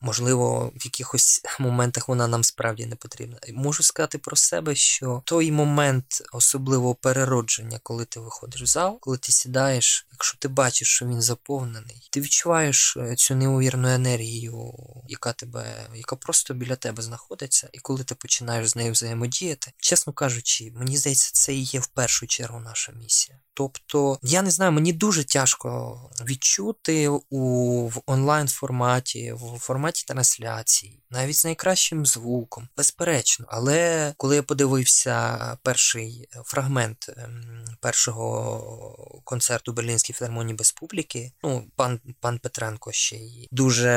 Можливо, 0.00 0.72
в 0.76 0.84
якихось 0.84 1.40
моментах 1.60 2.08
вона 2.08 2.28
нам 2.28 2.44
справді 2.44 2.86
не 2.86 2.96
потрібна. 2.96 3.38
Можу 3.52 3.82
сказати 3.82 4.18
про 4.18 4.36
себе, 4.36 4.74
що 4.74 5.22
той 5.24 5.52
момент 5.52 6.22
особливого 6.32 6.94
переродження, 6.94 7.80
коли 7.82 8.04
ти 8.04 8.20
виходиш 8.20 8.62
в 8.62 8.66
зал, 8.66 9.00
коли 9.00 9.18
ти 9.18 9.32
сідаєш, 9.32 10.06
якщо 10.12 10.38
ти 10.38 10.48
бачиш, 10.48 10.88
що 10.88 11.06
він 11.06 11.22
заповнений, 11.22 12.08
ти 12.12 12.20
відчуваєш 12.20 12.96
е, 12.96 13.16
цю 13.16 13.34
неймовірну 13.34 13.88
енергію, 13.88 14.74
яка 15.08 15.32
тебе, 15.32 15.88
яка 15.94 16.16
просто 16.16 16.54
біля 16.54 16.76
тебе 16.76 17.02
знаходиться, 17.02 17.68
і 17.72 17.78
коли 17.78 18.04
ти 18.04 18.14
починаєш 18.14 18.68
з 18.68 18.76
нею 18.76 18.92
взаємодіяти, 18.92 19.72
чесно 19.78 20.12
кажучи, 20.12 20.72
мені 20.74 20.96
здається, 20.96 21.30
це 21.32 21.54
і 21.54 21.62
є 21.62 21.80
в 21.80 21.86
першу 21.86 22.26
чергу 22.26 22.60
наша 22.60 22.92
місія. 22.92 23.38
Тобто, 23.56 24.18
я 24.22 24.42
не 24.42 24.50
знаю, 24.50 24.72
мені 24.72 24.92
дуже 24.92 25.24
тяжко 25.24 26.00
відчути 26.24 27.08
у 27.08 27.88
в 27.88 28.02
онлайн 28.06 28.48
форматі, 28.48 29.32
в 29.32 29.58
форматі 29.58 30.04
трансляцій, 30.06 30.98
навіть 31.16 31.36
з 31.36 31.44
найкращим 31.44 32.06
звуком, 32.06 32.68
безперечно. 32.76 33.46
Але 33.48 34.14
коли 34.16 34.36
я 34.36 34.42
подивився 34.42 35.38
перший 35.62 36.28
фрагмент 36.44 37.10
ем, 37.16 37.64
першого 37.80 39.22
концерту 39.24 39.72
Берлінській 39.72 40.12
філармонії 40.12 40.56
без 40.56 40.72
публіки, 40.72 41.32
ну 41.42 41.66
пан 41.76 42.00
пан 42.20 42.38
Петренко 42.38 42.92
ще 42.92 43.16
й 43.16 43.48
дуже 43.50 43.90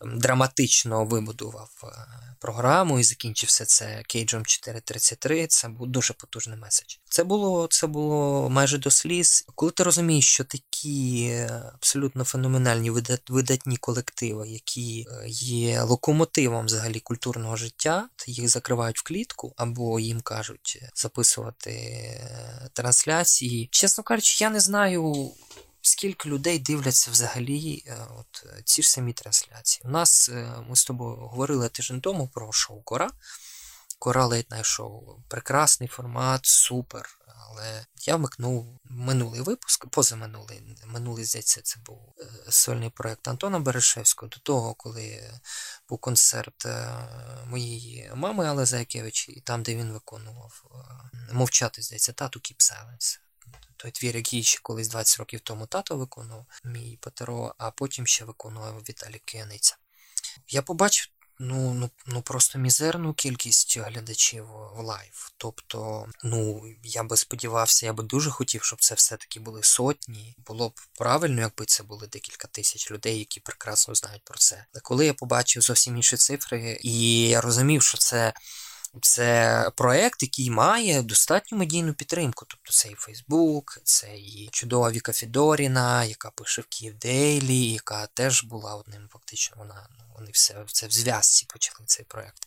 ем, 0.00 0.18
драматично 0.18 1.04
вибудував 1.04 1.70
е, 1.84 1.86
програму 2.40 2.98
і 2.98 3.04
закінчив 3.04 3.48
все 3.48 3.64
це 3.64 4.02
кейджом 4.06 4.46
433. 4.46 5.46
Це 5.46 5.68
був 5.68 5.86
дуже 5.86 6.14
потужний 6.14 6.58
меседж. 6.58 6.96
Це 7.04 7.24
було 7.24 7.66
це 7.70 7.86
було 7.86 8.50
майже 8.50 8.78
до 8.78 8.90
сліз. 8.90 9.44
Коли 9.54 9.72
ти 9.72 9.82
розумієш, 9.82 10.24
що 10.24 10.44
такі 10.44 11.30
абсолютно 11.74 12.24
феноменальні 12.24 12.90
видатні 13.28 13.76
колективи, 13.76 14.48
які 14.48 15.06
е, 15.10 15.28
є 15.28 15.82
локомотивом 16.10 16.66
взагалі 16.66 17.00
культурного 17.00 17.56
життя, 17.56 18.08
їх 18.26 18.48
закривають 18.48 18.98
в 18.98 19.02
клітку, 19.02 19.54
або 19.56 20.00
їм 20.00 20.20
кажуть 20.20 20.82
записувати 20.94 21.70
е, 21.70 22.68
трансляції. 22.72 23.68
Чесно 23.72 24.04
кажучи, 24.04 24.44
я 24.44 24.50
не 24.50 24.60
знаю. 24.60 25.30
Скільки 25.82 26.28
людей 26.28 26.58
дивляться 26.58 27.10
взагалі 27.10 27.84
е, 27.86 27.96
от 28.18 28.46
ці 28.64 28.82
ж 28.82 28.90
самі 28.90 29.12
трансляції? 29.12 29.82
У 29.84 29.90
нас 29.90 30.30
ми 30.68 30.76
з 30.76 30.84
тобою 30.84 31.16
говорили 31.16 31.68
тиждень 31.68 32.00
тому 32.00 32.28
про 32.28 32.52
шоу 32.52 32.82
Кора 34.00 34.24
Кора 34.24 34.36
Late 34.36 34.64
шоу. 34.64 35.22
Прекрасний 35.28 35.88
формат, 35.88 36.46
супер. 36.46 37.18
Але 37.26 37.86
я 38.06 38.16
вмикнув 38.16 38.80
минулий 38.84 39.40
випуск, 39.40 39.86
позаминулий, 39.86 40.76
минулий 40.86 41.24
здається, 41.24 41.60
це 41.62 41.80
був 41.86 42.14
е, 42.18 42.52
сольний 42.52 42.90
проєкт 42.90 43.28
Антона 43.28 43.58
Берешевського. 43.58 44.30
До 44.30 44.38
того, 44.38 44.74
коли 44.74 45.32
був 45.88 45.98
концерт 45.98 46.66
е, 46.66 46.88
моєї 47.46 48.10
мами 48.14 48.46
Алли 48.46 48.66
Зайкевич, 48.66 49.28
і 49.28 49.40
там, 49.40 49.62
де 49.62 49.76
він 49.76 49.92
виконував 49.92 50.64
е, 50.64 51.32
мовчати, 51.32 51.82
здається, 51.82 52.12
тату 52.12 52.38
Keep 52.38 52.56
Silence. 52.56 53.18
Той 53.76 53.90
твір, 53.90 54.16
який 54.16 54.42
ще 54.42 54.60
колись 54.62 54.88
20 54.88 55.18
років 55.18 55.40
тому 55.40 55.66
тато 55.66 55.96
виконував, 55.96 56.46
мій 56.64 56.98
Патеро, 57.00 57.54
а 57.58 57.70
потім 57.70 58.06
ще 58.06 58.24
виконував 58.24 58.82
Віталій 58.88 59.22
Кияниця. 59.24 59.76
Я 60.48 60.62
побачив 60.62 61.08
ну 61.42 61.74
ну, 61.74 61.90
ну 62.06 62.22
просто 62.22 62.58
мізерну 62.58 63.14
кількість 63.14 63.78
глядачів 63.78 64.46
в 64.76 64.80
live. 64.80 65.32
Тобто, 65.36 66.06
ну 66.24 66.62
я 66.82 67.02
би 67.02 67.16
сподівався, 67.16 67.86
я 67.86 67.92
би 67.92 68.02
дуже 68.02 68.30
хотів, 68.30 68.64
щоб 68.64 68.80
це 68.80 68.94
все-таки 68.94 69.40
були 69.40 69.62
сотні. 69.62 70.34
Було 70.46 70.68
б 70.68 70.80
правильно, 70.98 71.40
якби 71.40 71.64
це 71.64 71.82
були 71.82 72.06
декілька 72.06 72.48
тисяч 72.48 72.90
людей, 72.90 73.18
які 73.18 73.40
прекрасно 73.40 73.94
знають 73.94 74.24
про 74.24 74.38
це. 74.38 74.64
Але 74.74 74.80
коли 74.80 75.06
я 75.06 75.14
побачив 75.14 75.62
зовсім 75.62 75.96
інші 75.96 76.16
цифри, 76.16 76.78
і 76.82 77.20
я 77.28 77.40
розумів, 77.40 77.82
що 77.82 77.98
це. 77.98 78.32
Це 79.02 79.70
проект, 79.76 80.22
який 80.22 80.50
має 80.50 81.02
достатню 81.02 81.58
медійну 81.58 81.94
підтримку. 81.94 82.46
Тобто 82.48 82.72
це 82.72 82.88
і 82.88 82.94
Фейсбук, 82.94 83.78
це 83.84 84.16
і 84.16 84.48
чудова 84.52 84.90
Віка 84.90 85.12
Фідоріна, 85.12 86.04
яка 86.04 86.30
пише 86.30 86.62
в 86.62 86.66
Київ 86.66 86.94
Дейлі, 86.94 87.72
яка 87.72 88.06
теж 88.06 88.44
була 88.44 88.74
одним, 88.74 89.08
фактично, 89.12 89.56
вона 89.58 89.88
вони 90.14 90.30
все 90.30 90.64
це 90.66 90.86
в 90.86 90.90
зв'язці 90.90 91.46
почали 91.48 91.86
цей 91.86 92.04
проект. 92.04 92.46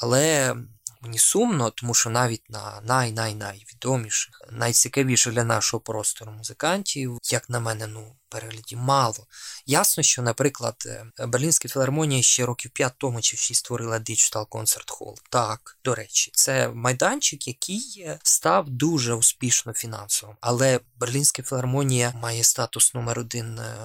Але 0.00 0.56
мені 1.00 1.18
сумно, 1.18 1.70
тому 1.70 1.94
що 1.94 2.10
навіть 2.10 2.50
на 2.50 2.80
най-най-найвідоміших, 2.80 4.42
найцікавіших 4.50 5.32
для 5.32 5.44
нашого 5.44 5.80
простору 5.80 6.32
музикантів, 6.32 7.18
як 7.24 7.48
на 7.48 7.60
мене, 7.60 7.86
ну 7.86 8.16
перегляді 8.32 8.76
мало. 8.76 9.26
Ясно, 9.66 10.02
що, 10.02 10.22
наприклад, 10.22 10.74
е, 10.86 11.26
Берлінська 11.26 11.68
філармонія 11.68 12.22
ще 12.22 12.46
років 12.46 12.70
5 12.70 12.92
тому 12.98 13.20
чи 13.20 13.36
6 13.36 13.58
створила 13.58 13.98
Digital 13.98 14.46
Concert 14.46 14.88
Hall. 14.88 15.14
Так, 15.30 15.78
до 15.84 15.94
речі, 15.94 16.30
це 16.34 16.68
майданчик, 16.68 17.48
який 17.48 18.04
е, 18.06 18.18
став 18.22 18.70
дуже 18.70 19.14
успішно 19.14 19.72
фінансовим. 19.72 20.36
Але 20.40 20.80
Берлінська 20.96 21.42
філармонія 21.42 22.12
має 22.22 22.44
статус 22.44 22.94
номер 22.94 23.18
один 23.18 23.58
е, 23.58 23.76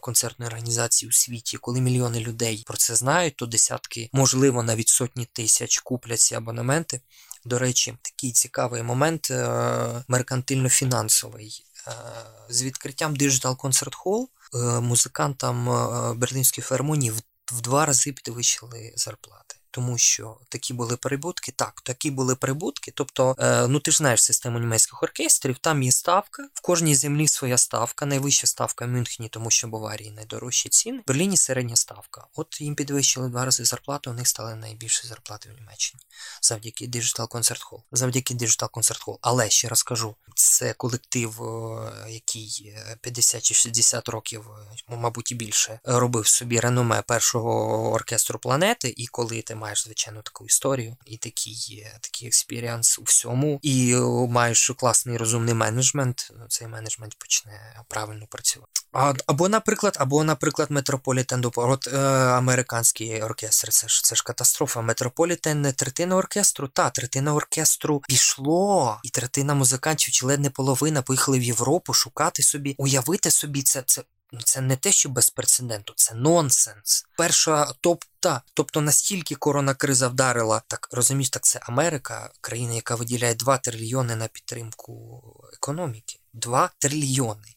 концертної 0.00 0.46
організації 0.46 1.08
у 1.08 1.12
світі. 1.12 1.56
Коли 1.56 1.80
мільйони 1.80 2.20
людей 2.20 2.64
про 2.66 2.76
це 2.76 2.94
знають, 2.94 3.36
то 3.36 3.46
десятки, 3.46 4.10
можливо, 4.12 4.62
навіть 4.62 4.88
сотні 4.88 5.24
тисяч 5.32 5.78
куплять 5.78 6.20
ці 6.20 6.34
абонементи. 6.34 7.00
До 7.44 7.58
речі, 7.58 7.94
такий 8.02 8.32
цікавий 8.32 8.82
момент 8.82 9.30
меркантильно-фінансовий. 10.08 11.62
Е, 11.88 11.92
з 12.48 12.62
відкриттям 12.62 13.14
Digital 13.14 13.56
Concert 13.56 13.94
Hall 14.04 14.26
е, 14.54 14.80
музикантам 14.80 15.68
е, 15.68 16.14
Берлінської 16.14 16.64
філармонії 16.64 17.12
в 17.52 17.60
два 17.60 17.86
рази 17.86 18.12
підвищили 18.12 18.92
зарплати 18.96 19.56
тому 19.70 19.98
що 19.98 20.36
такі 20.48 20.74
були 20.74 20.96
прибутки. 20.96 21.52
Так, 21.56 21.80
такі 21.80 22.10
були 22.10 22.36
прибутки. 22.36 22.92
Тобто, 22.94 23.36
е, 23.38 23.68
ну 23.68 23.80
ти 23.80 23.90
ж 23.90 23.96
знаєш 23.96 24.22
систему 24.22 24.58
німецьких 24.58 25.02
оркестрів, 25.02 25.58
там 25.58 25.82
є 25.82 25.92
ставка, 25.92 26.48
в 26.54 26.60
кожній 26.60 26.94
землі 26.94 27.28
своя 27.28 27.58
ставка, 27.58 28.06
найвища 28.06 28.46
ставка 28.46 28.86
в 28.86 28.88
Мюнхені, 28.88 29.28
тому 29.28 29.50
що 29.50 29.68
Баварії 29.68 30.10
найдорожчі 30.10 30.68
ціни. 30.68 30.98
В 30.98 31.08
Берліні 31.08 31.36
середня 31.36 31.76
ставка. 31.76 32.26
От 32.34 32.60
їм 32.60 32.74
підвищили 32.74 33.28
два 33.28 33.44
рази 33.44 33.64
зарплату, 33.64 34.10
у 34.10 34.14
них 34.14 34.28
стали 34.28 34.54
найбільші 34.54 35.06
зарплати 35.06 35.48
в 35.48 35.60
Німеччині 35.60 36.02
завдяки 36.42 36.86
Digital 36.86 37.28
Concert 37.28 37.62
Hall. 37.70 37.80
Завдяки 37.92 38.34
Digital 38.34 38.70
Concert 38.70 39.04
Hall. 39.04 39.18
Але 39.20 39.50
ще 39.50 39.68
раз 39.68 39.82
кажу, 39.82 40.16
це 40.34 40.72
колектив, 40.72 41.42
е, 41.42 41.92
який 42.08 42.74
50 43.00 43.38
е, 43.38 43.40
чи 43.40 43.54
60 43.54 44.08
років, 44.08 44.50
мабуть, 44.88 45.32
і 45.32 45.34
більше, 45.34 45.80
робив 45.84 46.26
собі 46.26 46.60
реноме 46.60 47.02
першого 47.02 47.92
оркестру 47.92 48.38
планети, 48.38 48.94
і 48.96 49.06
коли 49.06 49.42
ти 49.42 49.54
маєш, 49.66 49.84
звичайно, 49.84 50.22
таку 50.22 50.46
історію 50.46 50.96
і 51.06 51.16
такий 51.16 51.86
такий 52.00 52.28
experience 52.28 52.98
у 52.98 53.02
всьому, 53.02 53.58
і 53.62 53.94
маєш 54.28 54.70
класний 54.76 55.16
розумний 55.16 55.54
менеджмент, 55.54 56.32
ну, 56.38 56.46
цей 56.48 56.68
менеджмент 56.68 57.14
почне 57.18 57.82
правильно 57.88 58.26
працювати. 58.30 58.72
А, 58.92 59.14
Або, 59.26 59.48
наприклад, 59.48 59.96
або, 60.00 60.24
наприклад, 60.24 60.70
Метрополітен 60.70 61.44
От 61.56 61.86
е, 61.86 61.98
американський 62.42 63.22
оркестр, 63.22 63.68
це 63.68 63.88
ж 63.88 64.04
це 64.04 64.16
ж 64.16 64.22
катастрофа. 64.24 64.82
Метрополітен 64.82 65.62
не 65.62 65.72
третина 65.72 66.16
оркестру, 66.16 66.68
та 66.68 66.90
третина 66.90 67.34
оркестру 67.34 68.00
пішло, 68.08 69.00
і 69.02 69.08
третина 69.08 69.54
музикантів, 69.54 70.14
чи 70.14 70.26
ледь 70.26 70.40
не 70.40 70.50
половина, 70.50 71.02
поїхали 71.02 71.38
в 71.38 71.42
Європу 71.42 71.92
шукати 71.92 72.42
собі, 72.42 72.74
уявити 72.78 73.30
собі 73.30 73.62
це. 73.62 73.82
це 73.86 74.02
це 74.44 74.60
не 74.60 74.76
те, 74.76 74.92
що 74.92 75.08
без 75.08 75.30
прецеденту, 75.30 75.92
це 75.96 76.14
нонсенс. 76.14 77.04
Перша 77.16 77.72
топ 77.80 78.04
та, 78.20 78.42
тобто 78.54 78.80
настільки 78.80 79.34
коронакриза 79.34 80.08
вдарила, 80.08 80.62
так 80.68 80.88
розумієш, 80.92 81.30
так 81.30 81.44
це 81.44 81.60
Америка, 81.62 82.30
країна, 82.40 82.74
яка 82.74 82.94
виділяє 82.94 83.34
2 83.34 83.58
трильйони 83.58 84.16
на 84.16 84.28
підтримку 84.28 85.22
економіки. 85.54 86.18
2 86.32 86.70
трильйони. 86.78 87.54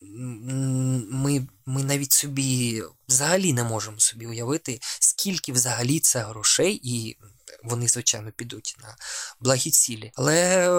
Ми 0.00 1.46
ми 1.66 1.82
навіть 1.82 2.12
собі 2.12 2.82
взагалі 3.08 3.52
не 3.52 3.64
можемо 3.64 3.98
собі 3.98 4.26
уявити, 4.26 4.78
скільки 5.00 5.52
взагалі 5.52 6.00
це 6.00 6.22
грошей, 6.22 6.80
і 6.82 7.18
вони, 7.64 7.88
звичайно, 7.88 8.32
підуть 8.32 8.76
на 8.82 8.96
благі 9.40 9.70
цілі. 9.70 10.12
Але 10.14 10.70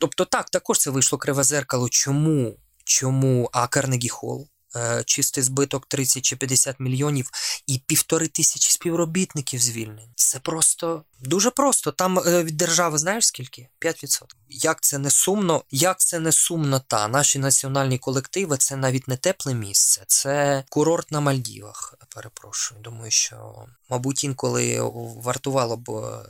тобто 0.00 0.24
так, 0.24 0.50
також 0.50 0.78
це 0.78 0.90
вийшло 0.90 1.18
криве 1.18 1.44
зеркало. 1.44 1.88
Чому? 1.88 2.56
Чому? 2.84 3.50
А 3.52 3.66
Карнегі 3.66 4.08
Холл? 4.08 4.48
Е, 4.76 5.02
чистий 5.06 5.44
збиток 5.44 5.86
30 5.86 6.24
чи 6.24 6.36
50 6.36 6.80
мільйонів 6.80 7.30
і 7.66 7.78
півтори 7.78 8.28
тисячі 8.28 8.70
співробітників 8.70 9.60
звільнені. 9.60 10.12
Це 10.16 10.38
просто 10.38 11.04
дуже 11.20 11.50
просто. 11.50 11.92
Там 11.92 12.18
е, 12.18 12.44
від 12.44 12.56
держави 12.56 12.98
знаєш 12.98 13.26
скільки? 13.26 13.68
5%. 13.80 14.22
Як 14.48 14.82
це 14.82 14.98
не 14.98 15.10
сумно, 15.10 15.64
як 15.70 16.00
це 16.00 16.20
не 16.20 16.32
сумно, 16.32 16.80
та 16.86 17.08
наші 17.08 17.38
національні 17.38 17.98
колективи 17.98 18.56
це 18.56 18.76
навіть 18.76 19.08
не 19.08 19.16
тепле 19.16 19.54
місце, 19.54 20.04
це 20.06 20.64
курорт 20.68 21.10
на 21.10 21.20
Мальдівах. 21.20 21.94
Перепрошую. 22.14 22.80
Думаю, 22.80 23.10
що, 23.10 23.66
мабуть, 23.88 24.24
інколи 24.24 24.80
вартувало 25.22 25.76
б 25.76 25.90
е, 25.90 26.24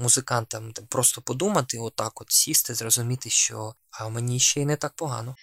музикантам 0.00 0.72
просто 0.88 1.22
подумати, 1.22 1.78
отак, 1.78 2.20
от 2.20 2.32
сісти, 2.32 2.74
зрозуміти, 2.74 3.30
що 3.30 3.74
а 3.90 4.08
мені 4.08 4.40
ще 4.40 4.60
й 4.60 4.64
не 4.64 4.76
так 4.76 4.92
погано. 4.96 5.36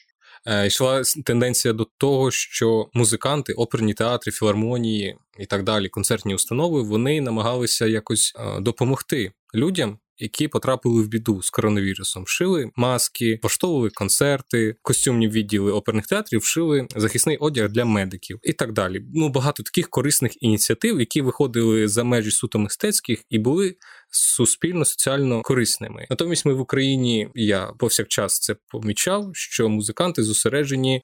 Е, 0.45 0.67
йшла 0.67 1.01
тенденція 1.25 1.73
до 1.73 1.87
того, 1.97 2.31
що 2.31 2.89
музиканти, 2.93 3.53
оперні 3.53 3.93
театри, 3.93 4.31
філармонії 4.31 5.17
і 5.39 5.45
так 5.45 5.63
далі, 5.63 5.89
концертні 5.89 6.35
установи, 6.35 6.81
вони 6.81 7.21
намагалися 7.21 7.85
якось 7.85 8.33
е, 8.35 8.59
допомогти 8.59 9.31
людям. 9.55 9.97
Які 10.17 10.47
потрапили 10.47 11.01
в 11.01 11.07
біду 11.07 11.41
з 11.41 11.49
коронавірусом, 11.49 12.27
шили 12.27 12.71
маски, 12.75 13.39
влаштовували 13.43 13.89
концерти, 13.89 14.75
костюмні 14.81 15.27
відділи 15.27 15.71
оперних 15.71 16.07
театрів, 16.07 16.43
шили 16.43 16.87
захисний 16.95 17.37
одяг 17.37 17.69
для 17.69 17.85
медиків 17.85 18.39
і 18.43 18.53
так 18.53 18.73
далі. 18.73 19.01
Ну 19.13 19.29
багато 19.29 19.63
таких 19.63 19.89
корисних 19.89 20.43
ініціатив, 20.43 20.99
які 20.99 21.21
виходили 21.21 21.87
за 21.87 22.03
межі 22.03 22.31
суто 22.31 22.59
мистецьких 22.59 23.23
і 23.29 23.39
були 23.39 23.75
суспільно 24.11 24.85
соціально 24.85 25.41
корисними. 25.41 26.07
Натомість 26.09 26.45
ми 26.45 26.53
в 26.53 26.59
Україні 26.59 27.29
я 27.35 27.71
повсякчас 27.79 28.39
це 28.39 28.55
помічав, 28.67 29.29
що 29.33 29.69
музиканти 29.69 30.23
зосереджені 30.23 30.95
е, 30.95 31.01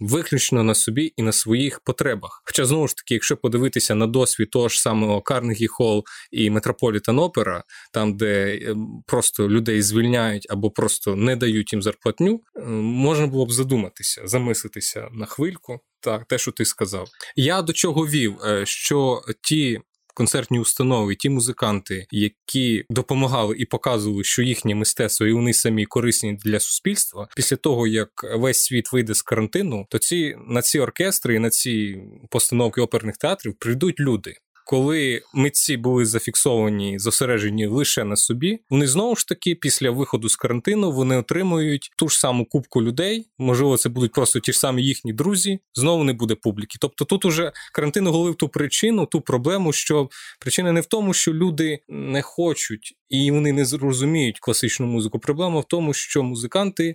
виключно 0.00 0.62
на 0.62 0.74
собі 0.74 1.12
і 1.16 1.22
на 1.22 1.32
своїх 1.32 1.80
потребах. 1.80 2.42
Хоча 2.46 2.64
знову 2.64 2.88
ж 2.88 2.96
таки, 2.96 3.14
якщо 3.14 3.36
подивитися 3.36 3.94
на 3.94 4.06
досвід 4.06 4.50
того 4.50 4.68
ж 4.68 4.80
самого 4.80 5.22
Карнегі 5.22 5.66
Холл 5.66 6.04
і 6.30 6.50
Метрополітен 6.50 7.18
Опера, 7.18 7.64
там 7.92 8.16
де 8.16 8.54
е, 8.54 8.76
просто 9.06 9.48
людей 9.48 9.82
звільняють 9.82 10.46
або 10.50 10.70
просто 10.70 11.16
не 11.16 11.36
дають 11.36 11.72
їм 11.72 11.82
зарплатню, 11.82 12.40
е, 12.56 12.60
можна 12.70 13.26
було 13.26 13.46
б 13.46 13.52
задуматися, 13.52 14.22
замислитися 14.24 15.08
на 15.12 15.26
хвильку. 15.26 15.80
Так, 16.00 16.24
те, 16.24 16.38
що 16.38 16.52
ти 16.52 16.64
сказав, 16.64 17.08
я 17.36 17.62
до 17.62 17.72
чого 17.72 18.06
вів, 18.06 18.36
що 18.64 19.22
ті 19.42 19.80
концертні 20.14 20.60
установи, 20.60 21.14
ті 21.14 21.28
музиканти, 21.28 22.06
які 22.10 22.84
допомагали 22.90 23.56
і 23.58 23.64
показували, 23.64 24.24
що 24.24 24.42
їхнє 24.42 24.74
мистецтво 24.74 25.26
і 25.26 25.32
вони 25.32 25.54
самі 25.54 25.86
корисні 25.86 26.32
для 26.32 26.60
суспільства. 26.60 27.28
Після 27.36 27.56
того 27.56 27.86
як 27.86 28.10
весь 28.34 28.62
світ 28.62 28.92
вийде 28.92 29.14
з 29.14 29.22
карантину, 29.22 29.86
то 29.90 29.98
ці 29.98 30.36
на 30.48 30.62
ці 30.62 30.78
оркестри 30.80 31.34
і 31.34 31.38
на 31.38 31.50
ці 31.50 32.02
постановки 32.30 32.80
оперних 32.80 33.16
театрів 33.16 33.54
прийдуть 33.58 34.00
люди. 34.00 34.34
Коли 34.66 35.22
митці 35.34 35.76
були 35.76 36.04
зафіксовані, 36.04 36.98
зосереджені 36.98 37.66
лише 37.66 38.04
на 38.04 38.16
собі, 38.16 38.60
вони 38.70 38.86
знову 38.86 39.16
ж 39.16 39.28
таки 39.28 39.54
після 39.54 39.90
виходу 39.90 40.28
з 40.28 40.36
карантину 40.36 40.92
вони 40.92 41.16
отримують 41.16 41.90
ту 41.96 42.08
ж 42.08 42.18
саму 42.18 42.44
кубку 42.44 42.82
людей. 42.82 43.26
Можливо, 43.38 43.76
це 43.76 43.88
будуть 43.88 44.12
просто 44.12 44.40
ті 44.40 44.52
ж 44.52 44.58
самі 44.58 44.82
їхні 44.82 45.12
друзі. 45.12 45.58
Знову 45.74 46.04
не 46.04 46.12
буде 46.12 46.34
публіки. 46.34 46.78
Тобто, 46.80 47.04
тут 47.04 47.24
уже 47.24 47.52
карантин 47.72 48.06
оголив 48.06 48.34
ту 48.34 48.48
причину, 48.48 49.06
ту 49.06 49.20
проблему, 49.20 49.72
що 49.72 50.08
причина 50.40 50.72
не 50.72 50.80
в 50.80 50.86
тому, 50.86 51.14
що 51.14 51.34
люди 51.34 51.78
не 51.88 52.22
хочуть 52.22 52.96
і 53.08 53.30
вони 53.30 53.52
не 53.52 53.64
зрозуміють 53.64 54.40
класичну 54.40 54.86
музику. 54.86 55.18
Проблема 55.18 55.60
в 55.60 55.64
тому, 55.64 55.94
що 55.94 56.22
музиканти 56.22 56.94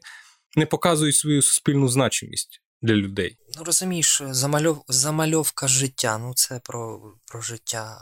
не 0.55 0.65
показують 0.65 1.15
свою 1.15 1.41
суспільну 1.41 1.87
значимість 1.87 2.61
для 2.81 2.93
людей. 2.93 3.37
Ну 3.57 3.63
розумієш, 3.63 4.21
замальов... 4.29 4.83
замальовка 4.87 5.67
життя. 5.67 6.17
Ну 6.17 6.33
це 6.33 6.59
про, 6.59 7.13
про 7.25 7.41
життя. 7.41 8.01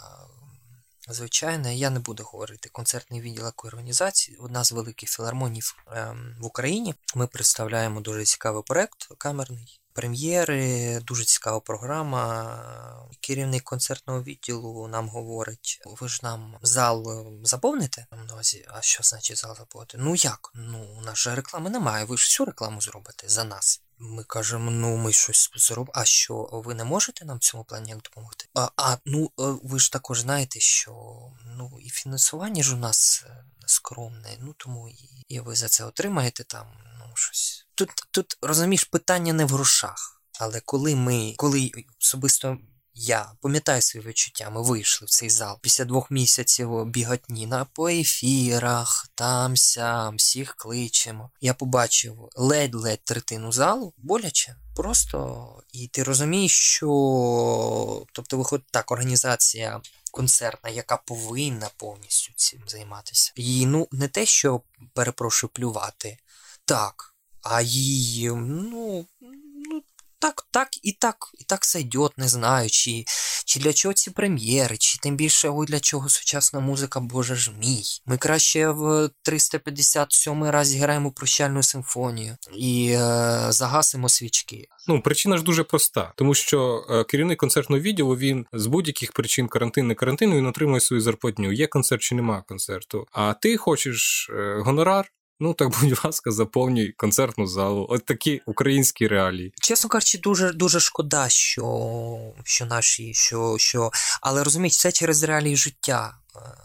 Звичайно, 1.09 1.71
я 1.71 1.89
не 1.89 1.99
буду 1.99 2.23
говорити 2.23 2.69
концертний 2.69 3.21
відділ 3.21 3.51
організації. 3.63 4.38
Одна 4.38 4.63
з 4.63 4.71
великих 4.71 5.09
філармонів 5.09 5.76
ем, 5.91 6.36
в 6.39 6.45
Україні. 6.45 6.95
Ми 7.15 7.28
представляємо 7.28 8.01
дуже 8.01 8.26
цікавий 8.26 8.63
проект 8.63 9.07
камерний. 9.17 9.80
Прем'єри, 9.93 10.99
дуже 10.99 11.23
цікава 11.23 11.59
програма. 11.59 13.09
Керівник 13.21 13.63
концертного 13.63 14.23
відділу 14.23 14.88
нам 14.88 15.09
говорить: 15.09 15.82
ви 15.86 16.09
ж 16.09 16.19
нам 16.23 16.57
зал 16.61 17.28
заповните? 17.43 18.07
А 18.67 18.82
що 18.82 19.03
значить 19.03 19.38
зал 19.38 19.55
заповнити? 19.55 19.97
Ну 19.97 20.15
як? 20.15 20.51
Ну 20.53 20.95
у 20.97 21.01
нас 21.01 21.17
же 21.17 21.36
реклами 21.36 21.69
немає. 21.69 22.05
Ви 22.05 22.17
ж 22.17 22.23
всю 22.23 22.45
рекламу 22.45 22.82
зробите 22.82 23.30
за 23.30 23.43
нас. 23.43 23.82
Ми 23.99 24.23
кажемо, 24.23 24.71
ну 24.71 24.97
ми 24.97 25.13
щось 25.13 25.49
зробимо. 25.55 25.91
А 25.95 26.05
що 26.05 26.49
ви 26.51 26.73
не 26.73 26.83
можете 26.83 27.25
нам 27.25 27.37
в 27.37 27.39
цьому 27.39 27.63
плані 27.63 27.89
як 27.89 28.01
допомогти? 28.01 28.45
А, 28.53 28.69
а 28.77 28.97
ну 29.05 29.31
ви 29.37 29.79
ж 29.79 29.91
також 29.91 30.21
знаєте, 30.21 30.59
що 30.59 30.91
ну 31.45 31.79
і 31.81 31.89
фінансування 31.89 32.63
ж 32.63 32.75
у 32.75 32.77
нас 32.77 33.25
скромне, 33.67 34.37
ну 34.39 34.53
тому 34.57 34.89
і, 34.89 35.25
і 35.27 35.39
ви 35.39 35.55
за 35.55 35.67
це 35.67 35.85
отримаєте 35.85 36.43
там 36.43 36.67
ну 36.99 37.15
щось. 37.15 37.65
Тут 37.75 37.89
тут 38.11 38.37
розумієш 38.41 38.83
питання 38.83 39.33
не 39.33 39.45
в 39.45 39.49
грошах, 39.49 40.21
але 40.39 40.61
коли 40.65 40.95
ми, 40.95 41.33
коли 41.37 41.71
особисто 42.01 42.57
я 42.95 43.31
пам'ятаю 43.41 43.81
свої 43.81 44.07
відчуття, 44.07 44.49
ми 44.49 44.61
вийшли 44.61 45.05
в 45.05 45.09
цей 45.09 45.29
зал 45.29 45.57
після 45.61 45.85
двох 45.85 46.11
місяців 46.11 46.85
біготні 46.85 47.47
на 47.47 47.65
по 47.65 47.89
ефірах, 47.89 49.07
там 49.15 49.57
сям, 49.57 50.15
всіх 50.15 50.55
кличемо. 50.55 51.31
Я 51.41 51.53
побачив 51.53 52.29
ледь-ледь 52.35 53.03
третину 53.03 53.51
залу, 53.51 53.93
боляче. 53.97 54.55
Просто 54.75 55.47
і 55.71 55.87
ти 55.87 56.03
розумієш, 56.03 56.51
що 56.51 58.05
тобто 58.11 58.37
виходить 58.37 58.67
так, 58.71 58.91
організація 58.91 59.81
концертна, 60.11 60.69
яка 60.69 60.97
повинна 60.97 61.69
повністю 61.77 62.33
цим 62.35 62.61
займатися. 62.67 63.31
І 63.35 63.65
ну 63.65 63.87
не 63.91 64.07
те, 64.07 64.25
що 64.25 64.61
перепрошую 64.93 65.51
плювати, 65.53 66.17
так, 66.65 67.15
а 67.41 67.61
їй, 67.61 68.29
ну 68.29 69.05
так, 70.26 70.47
так 70.51 70.67
і 70.84 70.91
так 70.91 71.15
і 71.39 71.43
так 71.43 71.65
сойдет, 71.65 72.17
не 72.17 72.28
знаю, 72.28 72.69
чи 72.69 73.05
чи 73.45 73.59
для 73.59 73.73
чого 73.73 73.93
ці 73.93 74.11
прем'єри, 74.11 74.78
чи 74.78 74.99
тим 74.99 75.15
більше 75.15 75.49
ой, 75.49 75.67
для 75.67 75.80
чого 75.80 76.09
сучасна 76.09 76.59
музика, 76.59 76.99
боже 76.99 77.36
ж 77.36 77.51
мій. 77.59 77.84
Ми 78.05 78.17
краще 78.17 78.69
в 78.69 79.09
357 79.21 80.43
разі 80.43 80.78
граємо 80.78 81.11
прощальну 81.11 81.63
симфонію 81.63 82.38
і 82.57 82.89
е, 82.91 82.97
загасимо 83.49 84.09
свічки. 84.09 84.67
Ну, 84.88 85.01
причина 85.01 85.38
ж 85.38 85.43
дуже 85.43 85.63
проста, 85.63 86.13
тому 86.15 86.34
що 86.34 86.86
е, 86.89 87.03
керівник 87.03 87.39
концертного 87.39 87.82
відділу 87.82 88.15
він 88.15 88.45
з 88.53 88.65
будь-яких 88.65 89.11
причин 89.11 89.47
карантин, 89.47 89.88
не 89.88 89.95
карантин, 89.95 90.34
він 90.34 90.45
отримує 90.45 90.82
свою 90.82 91.01
зарплатню. 91.01 91.51
Є 91.51 91.67
концерт 91.67 92.01
чи 92.01 92.15
немає 92.15 92.43
концерту. 92.47 93.07
А 93.11 93.34
ти 93.34 93.57
хочеш 93.57 94.30
е, 94.30 94.61
гонорар, 94.65 95.11
Ну 95.39 95.53
так, 95.53 95.69
будь 95.81 96.05
ласка, 96.05 96.31
заповнюй 96.31 96.91
концертну 96.91 97.47
залу. 97.47 97.88
От 97.89 98.05
такі 98.05 98.41
українські 98.45 99.07
реалії. 99.07 99.53
Чесно 99.61 99.89
кажучи, 99.89 100.17
дуже 100.17 100.53
дуже 100.53 100.79
шкода, 100.79 101.29
що 101.29 102.33
що 102.43 102.65
наші, 102.65 103.13
що 103.13 103.55
що. 103.57 103.91
Але 104.21 104.43
розумієте, 104.43 104.75
це 104.77 104.91
через 104.91 105.23
реалії 105.23 105.55
життя. 105.55 106.17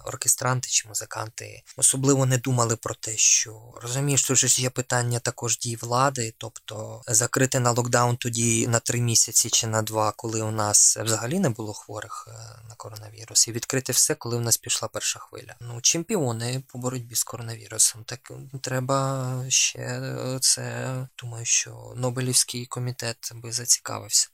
Оркестранти 0.04 0.68
чи 0.68 0.88
музиканти 0.88 1.62
особливо 1.76 2.26
не 2.26 2.38
думали 2.38 2.76
про 2.76 2.94
те, 2.94 3.16
що 3.16 3.72
розумієш, 3.82 4.24
тут 4.24 4.36
ж 4.36 4.62
є 4.62 4.70
питання 4.70 5.18
також 5.18 5.58
дій 5.58 5.76
влади, 5.76 6.34
тобто 6.38 7.02
закрити 7.06 7.60
на 7.60 7.70
локдаун 7.70 8.16
тоді 8.16 8.68
на 8.68 8.80
три 8.80 9.00
місяці 9.00 9.50
чи 9.50 9.66
на 9.66 9.82
два, 9.82 10.12
коли 10.12 10.42
у 10.42 10.50
нас 10.50 10.96
взагалі 10.96 11.38
не 11.38 11.48
було 11.48 11.72
хворих 11.72 12.28
е, 12.28 12.32
на 12.68 12.74
коронавірус, 12.74 13.48
і 13.48 13.52
відкрити 13.52 13.92
все, 13.92 14.14
коли 14.14 14.36
у 14.36 14.40
нас 14.40 14.56
пішла 14.56 14.88
перша 14.88 15.18
хвиля. 15.18 15.54
Ну, 15.60 15.80
чемпіони 15.80 16.62
по 16.66 16.78
боротьбі 16.78 17.14
з 17.14 17.24
коронавірусом. 17.24 18.04
Так 18.04 18.32
треба 18.62 19.30
ще 19.48 19.78
е, 19.78 20.38
це. 20.40 20.90
Думаю, 21.18 21.44
що 21.44 21.92
Нобелівський 21.96 22.66
комітет 22.66 23.32
би 23.34 23.52
зацікавився. 23.52 24.28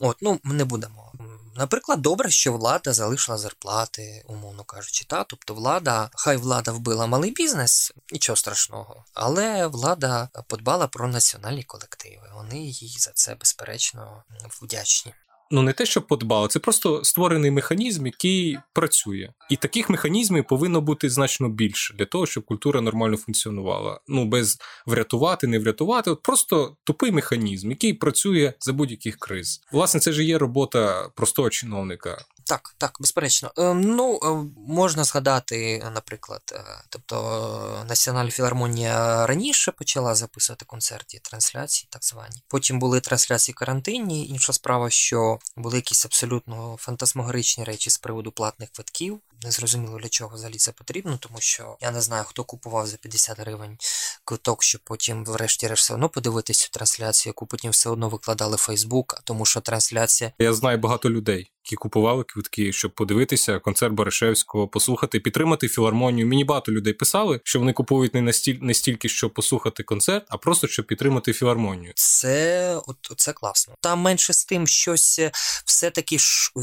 От, 0.00 0.16
ну 0.20 0.40
не 0.44 0.64
будемо. 0.64 1.12
Наприклад, 1.54 2.02
добре, 2.02 2.30
що 2.30 2.52
влада 2.52 2.92
залишила 2.92 3.38
зарплати, 3.38 4.24
умовно 4.28 4.64
кажучи, 4.64 5.04
та 5.04 5.24
тобто 5.24 5.54
влада, 5.54 6.10
хай 6.14 6.36
влада 6.36 6.72
вбила 6.72 7.06
малий 7.06 7.30
бізнес, 7.30 7.92
нічого 8.12 8.36
страшного, 8.36 9.04
але 9.14 9.66
влада 9.66 10.28
подбала 10.46 10.86
про 10.86 11.08
національні 11.08 11.62
колективи. 11.62 12.30
Вони 12.34 12.58
їй 12.58 12.96
за 12.98 13.10
це 13.10 13.34
безперечно 13.34 14.22
вдячні 14.62 15.14
ну 15.50 15.62
не 15.62 15.72
те, 15.72 15.86
що 15.86 16.02
подбали, 16.02 16.48
це 16.48 16.58
просто 16.58 17.04
створений 17.04 17.50
механізм, 17.50 18.06
який 18.06 18.58
працює. 18.72 19.28
І 19.50 19.56
таких 19.56 19.90
механізмів 19.90 20.46
повинно 20.46 20.80
бути 20.80 21.10
значно 21.10 21.48
більше 21.48 21.94
для 21.94 22.04
того, 22.04 22.26
щоб 22.26 22.44
культура 22.44 22.80
нормально 22.80 23.16
функціонувала. 23.16 24.00
Ну 24.08 24.24
без 24.24 24.58
врятувати, 24.86 25.46
не 25.46 25.58
врятувати, 25.58 26.10
от 26.10 26.22
просто 26.22 26.76
тупий 26.84 27.12
механізм, 27.12 27.70
який 27.70 27.92
працює 27.92 28.52
за 28.60 28.72
будь-яких 28.72 29.16
криз. 29.18 29.60
Власне, 29.72 30.00
це 30.00 30.12
ж 30.12 30.24
є 30.24 30.38
робота 30.38 31.08
простого 31.14 31.50
чиновника. 31.50 32.18
Так, 32.48 32.74
так, 32.78 32.96
безперечно. 33.00 33.52
Е, 33.58 33.74
ну, 33.74 34.20
е, 34.22 34.50
можна 34.68 35.04
згадати, 35.04 35.84
наприклад, 35.94 36.42
е, 36.52 36.64
тобто 36.88 37.84
Національна 37.88 38.30
філармонія 38.30 39.26
раніше 39.26 39.72
почала 39.72 40.14
записувати 40.14 40.64
концерти, 40.64 41.20
трансляції, 41.22 41.88
так 41.90 42.04
звані. 42.04 42.42
Потім 42.48 42.78
були 42.78 43.00
трансляції 43.00 43.54
карантинні. 43.54 44.28
Інша 44.28 44.52
справа, 44.52 44.90
що 44.90 45.38
були 45.56 45.76
якісь 45.76 46.04
абсолютно 46.04 46.76
фантасмагоричні 46.80 47.64
речі 47.64 47.90
з 47.90 47.98
приводу 47.98 48.32
платних 48.32 48.70
квитків. 48.70 49.20
Не 49.44 49.50
зрозуміло 49.50 49.98
для 49.98 50.08
чого 50.08 50.36
взагалі 50.36 50.56
це 50.56 50.72
потрібно, 50.72 51.18
тому 51.20 51.40
що 51.40 51.76
я 51.80 51.90
не 51.90 52.00
знаю, 52.00 52.24
хто 52.24 52.44
купував 52.44 52.86
за 52.86 52.96
50 52.96 53.40
гривень 53.40 53.78
квиток, 54.24 54.62
щоб 54.62 54.80
потім, 54.84 55.24
врешті-решт, 55.24 55.84
все 55.84 55.94
одно 55.94 56.08
подивитися 56.08 56.64
цю 56.64 56.70
трансляцію, 56.70 57.30
яку 57.30 57.46
потім 57.46 57.70
все 57.70 57.90
одно 57.90 58.08
викладали 58.08 58.56
в 58.56 58.58
Фейсбук, 58.58 59.20
тому 59.24 59.44
що 59.44 59.60
трансляція. 59.60 60.32
Я 60.38 60.54
знаю 60.54 60.78
багато 60.78 61.10
людей 61.10 61.50
які 61.68 61.76
купували 61.76 62.24
квитки, 62.24 62.72
щоб 62.72 62.94
подивитися 62.94 63.58
концерт 63.58 63.94
Баришевського, 63.94 64.68
послухати, 64.68 65.20
підтримати 65.20 65.68
філармонію. 65.68 66.26
Мені 66.26 66.44
багато 66.44 66.72
людей 66.72 66.92
писали, 66.92 67.40
що 67.44 67.58
вони 67.58 67.72
купують 67.72 68.14
не 68.14 68.22
настіль 68.22 68.58
не 68.60 68.74
стільки, 68.74 69.08
щоб 69.08 69.34
послухати 69.34 69.82
концерт, 69.82 70.26
а 70.28 70.36
просто 70.36 70.66
щоб 70.66 70.86
підтримати 70.86 71.32
філармонію. 71.32 71.92
Це 71.94 72.74
от 72.86 72.96
це 73.16 73.32
класно. 73.32 73.74
Там 73.80 73.98
менше 73.98 74.32
з 74.32 74.44
тим, 74.44 74.66
щось 74.66 75.20
все-таки 75.64 76.18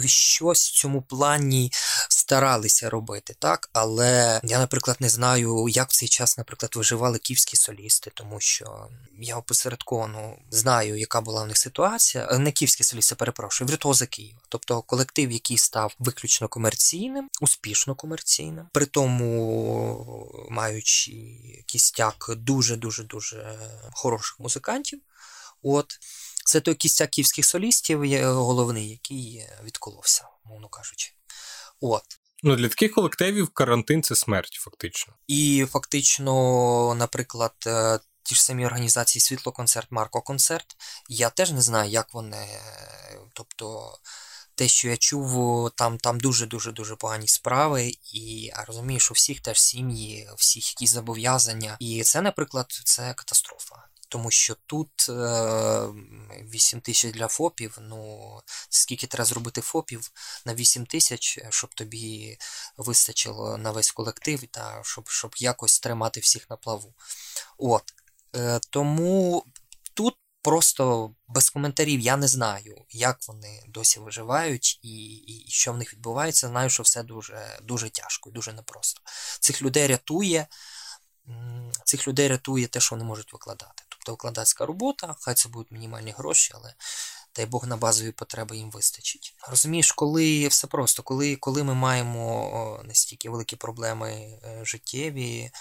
щось 0.06 0.70
в 0.70 0.74
цьому 0.74 1.02
плані 1.02 1.72
старалися 2.26 2.90
робити, 2.90 3.36
так 3.40 3.70
але 3.74 4.42
я, 4.44 4.60
наприклад, 4.60 4.98
не 5.00 5.10
знаю, 5.10 5.68
як 5.70 5.90
в 5.90 5.94
цей 5.94 6.10
час, 6.10 6.38
наприклад, 6.38 6.76
виживали 6.76 7.20
київські 7.20 7.58
солісти, 7.58 8.12
тому 8.14 8.40
що 8.40 8.88
я 9.20 9.38
опосередковано 9.38 10.36
знаю, 10.50 11.00
яка 11.00 11.22
була 11.22 11.44
в 11.44 11.48
них 11.48 11.58
ситуація. 11.58 12.28
Не 12.38 12.52
київські 12.52 12.84
солісти, 12.84 13.16
перепрошую, 13.16 13.70
віртуози 13.70 14.06
Києва. 14.06 14.40
Тобто 14.50 14.82
колектив, 14.82 15.32
який 15.32 15.58
став 15.58 15.96
виключно 16.00 16.48
комерційним, 16.48 17.30
успішно 17.42 17.96
комерційним, 17.96 18.68
при 18.74 18.86
тому 18.86 20.48
маючи 20.50 21.12
кістяк 21.66 22.30
дуже 22.38 22.76
дуже 22.76 23.04
дуже 23.04 23.60
хороших 23.94 24.40
музикантів. 24.40 25.00
От 25.64 26.00
це 26.46 26.62
той 26.62 26.76
кістяк 26.76 27.10
київських 27.10 27.46
солістів, 27.46 28.24
головний, 28.24 28.90
який 28.90 29.48
відколовся, 29.64 30.28
мовно 30.46 30.68
кажучи. 30.68 31.16
От. 31.82 32.04
Ну, 32.44 32.56
для 32.56 32.70
таких 32.70 32.92
колективів 32.92 33.50
карантин 33.50 34.04
це 34.04 34.16
смерть, 34.16 34.54
фактично. 34.54 35.14
І 35.28 35.66
фактично, 35.72 36.96
наприклад, 36.96 37.54
е, 37.68 38.00
ті 38.24 38.36
ж 38.36 38.44
самі 38.44 38.66
організації 38.66 39.22
Світлоконцерт, 39.22 39.92
Марко-концерт, 39.92 40.66
я 41.10 41.30
теж 41.30 41.52
не 41.52 41.62
знаю, 41.62 41.92
як 41.92 42.14
вони. 42.14 42.48
Тобто 43.34 43.98
те, 44.56 44.68
що 44.68 44.88
я 44.88 44.98
чув, 44.98 45.72
там 45.76 45.98
там 45.98 46.20
дуже-дуже 46.20 46.72
дуже 46.72 46.96
погані 46.96 47.28
справи, 47.28 47.92
і 48.14 48.52
а 48.56 48.66
розумію, 48.66 49.00
що 49.00 49.14
всіх 49.14 49.40
теж 49.40 49.60
сім'ї, 49.60 50.30
всіх 50.38 50.70
якісь 50.70 50.92
зобов'язання. 50.92 51.78
І 51.80 52.04
це, 52.04 52.22
наприклад, 52.22 52.82
це 52.86 53.14
катастрофа. 53.14 53.76
Тому 54.16 54.32
що 54.32 54.56
тут 54.66 55.10
8 55.10 56.82
тисяч 56.82 57.14
для 57.14 57.28
ФОПів. 57.28 57.78
Ну 57.82 58.42
скільки 58.70 59.08
треба 59.08 59.26
зробити 59.26 59.62
ФОПів 59.62 60.12
на 60.46 60.54
8 60.54 60.86
тисяч, 60.86 61.40
щоб 61.50 61.74
тобі 61.76 62.38
вистачило 62.78 63.58
на 63.58 63.72
весь 63.72 63.92
колектив, 63.92 64.48
та 64.52 64.82
щоб 64.84 65.10
щоб 65.10 65.36
якось 65.38 65.80
тримати 65.80 66.20
всіх 66.20 66.50
на 66.50 66.56
плаву. 66.56 66.94
От. 67.58 67.84
Тому 68.70 69.46
тут 69.94 70.16
просто 70.42 71.16
без 71.28 71.50
коментарів 71.50 72.00
я 72.00 72.18
не 72.18 72.28
знаю, 72.28 72.86
як 72.90 73.18
вони 73.28 73.64
досі 73.68 74.00
виживають 74.00 74.80
і 74.82 75.06
і, 75.16 75.52
що 75.52 75.74
в 75.74 75.78
них 75.78 75.94
відбувається. 75.94 76.48
Знаю, 76.48 76.70
що 76.70 76.84
все 76.84 77.04
дуже 77.04 77.60
дуже 77.64 77.90
тяжко 77.90 78.30
і 78.30 78.34
дуже 78.34 78.54
непросто. 78.54 79.02
Цих 79.40 79.62
людей 79.62 79.88
рятує. 79.88 80.48
Цих 81.86 82.08
людей 82.08 82.28
рятує 82.28 82.68
те, 82.68 82.80
що 82.80 82.96
вони 82.96 83.08
можуть 83.08 83.34
викладати. 83.34 83.85
Тобто 84.06 84.12
викладацька 84.12 84.66
робота, 84.66 85.16
хай 85.20 85.36
це 85.36 85.50
будуть 85.50 85.72
мінімальні 85.72 86.12
гроші, 86.12 86.52
але 86.56 86.74
дай 87.36 87.46
Бог 87.46 87.68
на 87.68 87.78
базові 87.78 88.12
потреби 88.12 88.58
їм 88.58 88.72
вистачить. 88.72 89.36
Розумієш, 89.50 89.92
коли 89.92 90.48
все 90.48 90.68
просто, 90.68 91.04
коли 91.04 91.36
коли 91.36 91.64
ми 91.64 91.74
маємо 91.74 92.82
настільки 92.84 93.30
великі 93.30 93.56
проблеми 93.56 94.12
е, 94.12 94.66
життєві, 94.66 95.52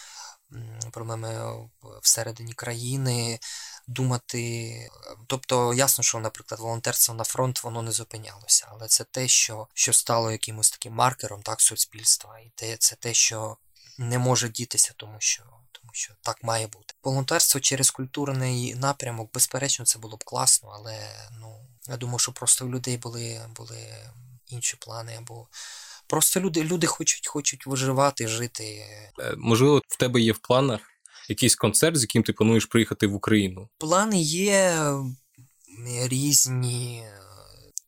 проблеми 0.93 1.59
всередині 2.03 2.53
країни, 2.53 3.39
думати. 3.87 4.89
Тобто, 5.27 5.75
ясно, 5.75 6.05
що, 6.05 6.19
наприклад, 6.19 6.61
волонтерство 6.61 7.15
на 7.15 7.25
фронт 7.25 7.65
воно 7.65 7.83
не 7.83 7.93
зупинялося, 7.93 8.69
але 8.71 8.89
це 8.89 9.05
те, 9.05 9.29
що 9.29 9.69
що 9.75 9.93
стало 9.93 10.33
якимось 10.33 10.71
таким 10.71 10.93
маркером 10.93 11.43
так, 11.43 11.61
суспільства, 11.61 12.39
і 12.39 12.53
те, 12.55 12.77
це 12.77 12.97
те, 12.97 13.15
що 13.15 13.57
не 13.99 14.19
може 14.19 14.49
дітися, 14.49 14.95
тому 14.97 15.17
що 15.19 15.43
тому 15.73 15.91
що 15.93 16.15
так 16.23 16.43
має 16.43 16.67
бути. 16.67 16.95
Волонтерство 17.03 17.61
через 17.61 17.91
культурний 17.91 18.75
напрямок, 18.75 19.31
безперечно, 19.35 19.85
це 19.85 19.99
було 19.99 20.17
б 20.17 20.25
класно, 20.25 20.73
але 20.75 21.09
ну 21.41 21.67
я 21.89 21.97
думаю, 21.97 22.19
що 22.19 22.33
просто 22.33 22.67
в 22.67 22.71
людей 22.71 22.97
були 22.97 23.41
були 23.57 23.79
інші 24.47 24.77
плани 24.81 25.17
або. 25.19 25.49
Просто 26.07 26.41
люди 26.41 26.65
люди 26.65 26.87
хочуть 26.87 27.29
хочуть 27.29 27.67
виживати, 27.67 28.29
жити. 28.29 28.65
Е, 29.21 29.35
можливо, 29.37 29.83
в 29.89 29.97
тебе 29.97 30.21
є 30.21 30.33
в 30.33 30.39
планах 30.39 30.81
якийсь 31.29 31.55
концерт, 31.55 31.97
з 31.97 32.03
яким 32.03 32.23
ти 32.23 32.33
плануєш 32.33 32.67
приїхати 32.67 33.07
в 33.07 33.15
Україну? 33.15 33.69
Плани 33.79 34.21
є 34.21 34.93
різні. 36.03 37.05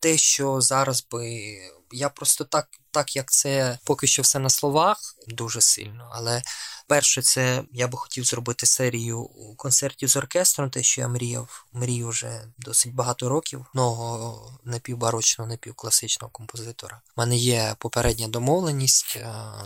Те, 0.01 0.17
що 0.17 0.61
зараз 0.61 1.07
би. 1.11 1.57
Я 1.93 2.09
просто 2.09 2.45
так, 2.45 2.69
так 2.97 3.17
як 3.17 3.31
це 3.31 3.79
поки 3.85 4.07
що 4.07 4.23
все 4.23 4.39
на 4.39 4.51
словах, 4.51 4.99
дуже 5.29 5.61
сильно, 5.61 6.11
але 6.13 6.43
Перше, 6.89 7.23
це 7.23 7.63
я 7.73 7.89
би 7.89 7.99
хотів 7.99 8.25
зробити 8.25 8.67
серію 8.67 9.31
концертів 9.57 10.09
з 10.09 10.17
оркестром, 10.17 10.71
те, 10.71 10.83
що 10.83 11.01
я 11.01 11.09
мріяв, 11.09 11.67
мрію 11.73 12.09
вже 12.09 12.45
досить 12.59 12.95
багато 12.95 13.29
років, 13.29 13.67
нового 13.75 14.53
напівбарочного, 14.65 15.51
напівкласичного 15.51 16.31
композитора. 16.31 17.01
У 17.17 17.21
мене 17.21 17.37
є 17.37 17.77
попередня 17.79 18.29
домовленість 18.29 19.19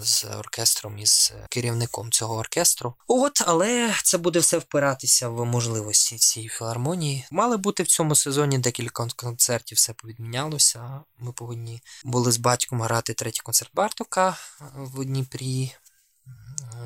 з 0.02 0.24
оркестром 0.24 0.98
і 0.98 1.06
з 1.06 1.32
керівником 1.50 2.10
цього 2.10 2.36
оркестру. 2.36 2.94
От, 3.06 3.42
але 3.46 3.94
це 4.04 4.18
буде 4.18 4.38
все 4.38 4.58
впиратися 4.58 5.28
в 5.28 5.44
можливості 5.44 6.18
цієї 6.18 6.48
філармонії. 6.48 7.26
Мали 7.30 7.56
бути 7.56 7.82
в 7.82 7.86
цьому 7.86 8.14
сезоні 8.14 8.58
декілька 8.58 9.06
концертів, 9.16 9.76
все 9.76 9.92
повідмінялося. 9.92 11.00
Ми 11.18 11.32
повинні 11.32 11.82
були 12.04 12.32
з 12.32 12.36
батьком 12.36 12.82
грати 12.82 13.14
третій 13.14 13.40
концерт 13.40 13.70
Бартока 13.74 14.36
в 14.74 15.04
Дніпрі. 15.04 15.72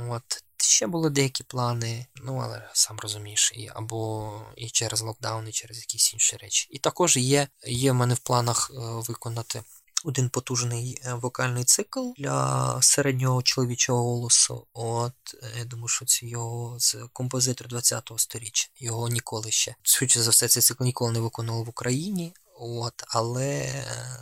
От. 0.09 0.23
Ще 0.57 0.87
були 0.87 1.11
деякі 1.11 1.45
плани, 1.45 2.07
ну 2.17 2.39
але 2.39 2.71
сам 2.73 2.99
розумієш, 3.01 3.53
і 3.55 3.71
або 3.75 4.33
і 4.57 4.71
через 4.71 5.01
локдаун, 5.01 5.49
і 5.49 5.53
через 5.53 5.79
якісь 5.79 6.13
інші 6.15 6.37
речі. 6.37 6.69
І 6.71 6.79
також 6.79 7.17
є 7.17 7.49
є 7.67 7.93
в 7.93 7.95
мене 7.95 8.15
в 8.15 8.19
планах 8.19 8.71
е, 8.75 8.79
виконати 8.79 9.63
один 10.05 10.29
потужний 10.29 11.01
е, 11.05 11.15
вокальний 11.15 11.65
цикл 11.65 12.11
для 12.19 12.79
середнього 12.83 13.43
чоловічого 13.43 14.03
голосу. 14.03 14.67
От 14.73 15.15
е, 15.43 15.53
я 15.59 15.65
думаю, 15.65 15.89
що 15.89 16.05
це 16.05 16.27
його 16.27 16.77
з 16.79 16.97
композитор 17.13 17.69
20-го 17.69 18.19
сторіччя. 18.19 18.69
Його 18.77 19.09
ніколи 19.09 19.51
ще. 19.51 19.75
Швидше 19.83 20.23
за 20.23 20.31
все, 20.31 20.49
цей 20.49 20.63
цикл 20.63 20.85
ніколи 20.85 21.13
не 21.13 21.21
виконував 21.21 21.65
в 21.65 21.69
Україні. 21.69 22.35
От, 22.59 23.05
але 23.09 23.73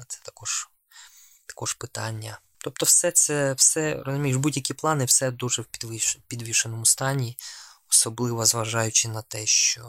це 0.08 0.20
також, 0.24 0.68
також 1.46 1.74
питання. 1.74 2.40
Тобто, 2.64 2.86
все 2.86 3.10
це, 3.10 3.52
все, 3.52 4.02
розумієш, 4.06 4.36
будь-які 4.36 4.74
плани, 4.74 5.04
все 5.04 5.30
дуже 5.30 5.62
в 5.62 5.66
підвішеному 6.28 6.86
стані, 6.86 7.36
особливо 7.90 8.46
зважаючи 8.46 9.08
на 9.08 9.22
те, 9.22 9.46
що 9.46 9.82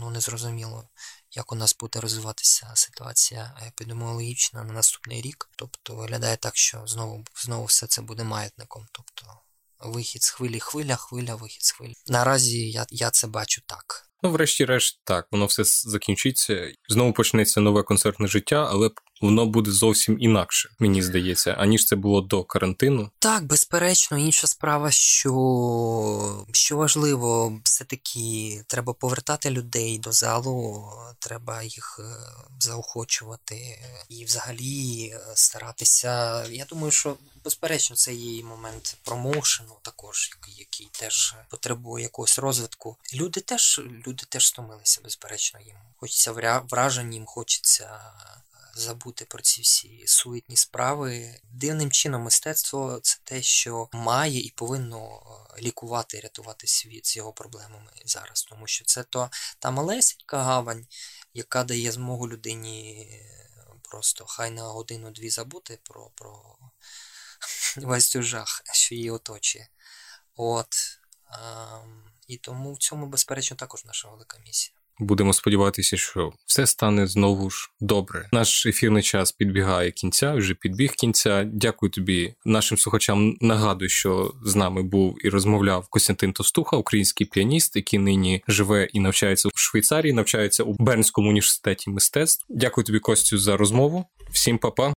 ну, 0.00 0.10
незрозуміло, 0.10 0.88
як 1.30 1.52
у 1.52 1.54
нас 1.54 1.76
буде 1.80 2.00
розвиватися 2.00 2.72
ситуація 2.74 3.56
епідеміологічна 3.66 4.64
на 4.64 4.72
наступний 4.72 5.20
рік. 5.20 5.50
Тобто 5.56 5.94
виглядає 5.94 6.36
так, 6.36 6.56
що 6.56 6.86
знову 6.86 7.24
знову 7.36 7.64
все 7.64 7.86
це 7.86 8.02
буде 8.02 8.24
маятником. 8.24 8.86
Тобто 8.92 9.38
вихід 9.78 10.22
з 10.22 10.30
хвилі, 10.30 10.60
хвиля, 10.60 10.96
хвиля, 10.96 11.34
вихід 11.34 11.62
з 11.62 11.70
хвилі. 11.70 11.94
Наразі 12.06 12.70
я, 12.70 12.86
я 12.90 13.10
це 13.10 13.26
бачу 13.26 13.62
так. 13.66 14.08
Ну, 14.22 14.30
врешті-решт, 14.30 15.00
так, 15.04 15.28
воно 15.30 15.46
все 15.46 15.64
закінчиться. 15.64 16.72
Знову 16.88 17.12
почнеться 17.12 17.60
нове 17.60 17.82
концертне 17.82 18.28
життя, 18.28 18.68
але 18.70 18.90
воно 19.22 19.46
буде 19.46 19.70
зовсім 19.70 20.16
інакше, 20.20 20.70
мені 20.78 21.02
здається, 21.02 21.52
аніж 21.52 21.86
це 21.86 21.96
було 21.96 22.20
до 22.20 22.44
карантину. 22.44 23.10
Так, 23.18 23.44
безперечно, 23.44 24.18
інша 24.18 24.46
справа, 24.46 24.90
що 24.90 26.46
що 26.52 26.76
важливо, 26.76 27.60
все-таки 27.64 28.64
треба 28.66 28.92
повертати 28.92 29.50
людей 29.50 29.98
до 29.98 30.12
залу, 30.12 30.84
треба 31.18 31.62
їх 31.62 32.00
е, 32.00 32.16
заохочувати 32.60 33.78
і 34.08 34.24
взагалі 34.24 35.06
е, 35.06 35.20
старатися. 35.34 36.44
Я 36.46 36.64
думаю, 36.64 36.90
що 36.90 37.16
безперечно 37.44 37.96
це 37.96 38.14
є 38.14 38.44
момент 38.44 38.96
промоушену, 39.04 39.76
також 39.82 40.30
який 40.58 40.88
теж 40.92 41.34
потребує 41.48 42.02
якогось 42.02 42.38
розвитку. 42.38 42.96
Люди 43.14 43.40
теж 43.40 43.80
люди 44.06 44.24
теж 44.28 44.46
стомилися, 44.46 45.00
безперечно, 45.04 45.60
їм 45.60 45.76
хочеться 45.96 46.62
вражень, 46.70 47.14
їм 47.14 47.26
хочеться 47.26 48.00
забути 48.74 49.24
про 49.24 49.42
ці 49.42 49.62
всі 49.62 50.04
суетні 50.06 50.56
справи. 50.56 51.40
Дивним 51.44 51.90
чином, 51.90 52.22
мистецтво 52.22 53.00
це 53.02 53.18
те, 53.24 53.42
що 53.42 53.88
має 53.92 54.40
і 54.40 54.50
повинно 54.50 55.22
е, 55.58 55.62
лікувати 55.62 56.18
і 56.18 56.20
рятувати 56.20 56.66
світ 56.66 57.06
з 57.06 57.16
його 57.16 57.32
проблемами 57.32 57.92
зараз, 58.04 58.42
тому 58.42 58.66
що 58.66 58.84
це 58.84 59.02
то 59.02 59.30
та 59.58 59.70
малесенька 59.70 60.42
гавань, 60.42 60.86
яка 61.34 61.64
дає 61.64 61.92
змогу 61.92 62.28
людині 62.28 63.08
е, 63.12 63.74
просто 63.82 64.26
хай 64.26 64.50
на 64.50 64.62
годину-дві 64.62 65.30
забути 65.30 65.78
про 65.82 66.10
про 66.14 66.58
весь 67.76 68.10
цей 68.10 68.22
жах, 68.22 68.62
що 68.72 68.94
її 68.94 69.10
оточує. 69.10 69.68
От. 70.36 70.98
І 72.26 72.36
тому 72.36 72.72
в 72.72 72.78
цьому, 72.78 73.06
безперечно, 73.06 73.56
також 73.56 73.84
наша 73.84 74.08
велика 74.08 74.38
місія. 74.38 74.81
Будемо 75.02 75.32
сподіватися, 75.32 75.96
що 75.96 76.32
все 76.46 76.66
стане 76.66 77.06
знову 77.06 77.50
ж 77.50 77.68
добре. 77.80 78.28
Наш 78.32 78.66
ефірний 78.66 79.02
час 79.02 79.32
підбігає 79.32 79.90
кінця, 79.90 80.34
вже 80.34 80.54
підбіг 80.54 80.90
кінця. 80.92 81.44
Дякую 81.52 81.90
тобі, 81.90 82.34
нашим 82.44 82.78
слухачам. 82.78 83.36
Нагадую, 83.40 83.88
що 83.88 84.34
з 84.44 84.56
нами 84.56 84.82
був 84.82 85.26
і 85.26 85.28
розмовляв 85.28 85.86
Костянтин 85.90 86.32
Тостуха, 86.32 86.76
український 86.76 87.26
піаніст, 87.26 87.76
який 87.76 87.98
нині 87.98 88.44
живе 88.48 88.88
і 88.92 89.00
навчається 89.00 89.48
в 89.48 89.58
Швейцарії, 89.58 90.12
навчається 90.12 90.62
у 90.62 90.74
Бернському 90.78 91.28
університеті 91.28 91.90
мистецтв. 91.90 92.44
Дякую 92.48 92.84
тобі, 92.84 92.98
Костю, 92.98 93.38
за 93.38 93.56
розмову. 93.56 94.04
Всім 94.32 94.58
па-па. 94.58 94.90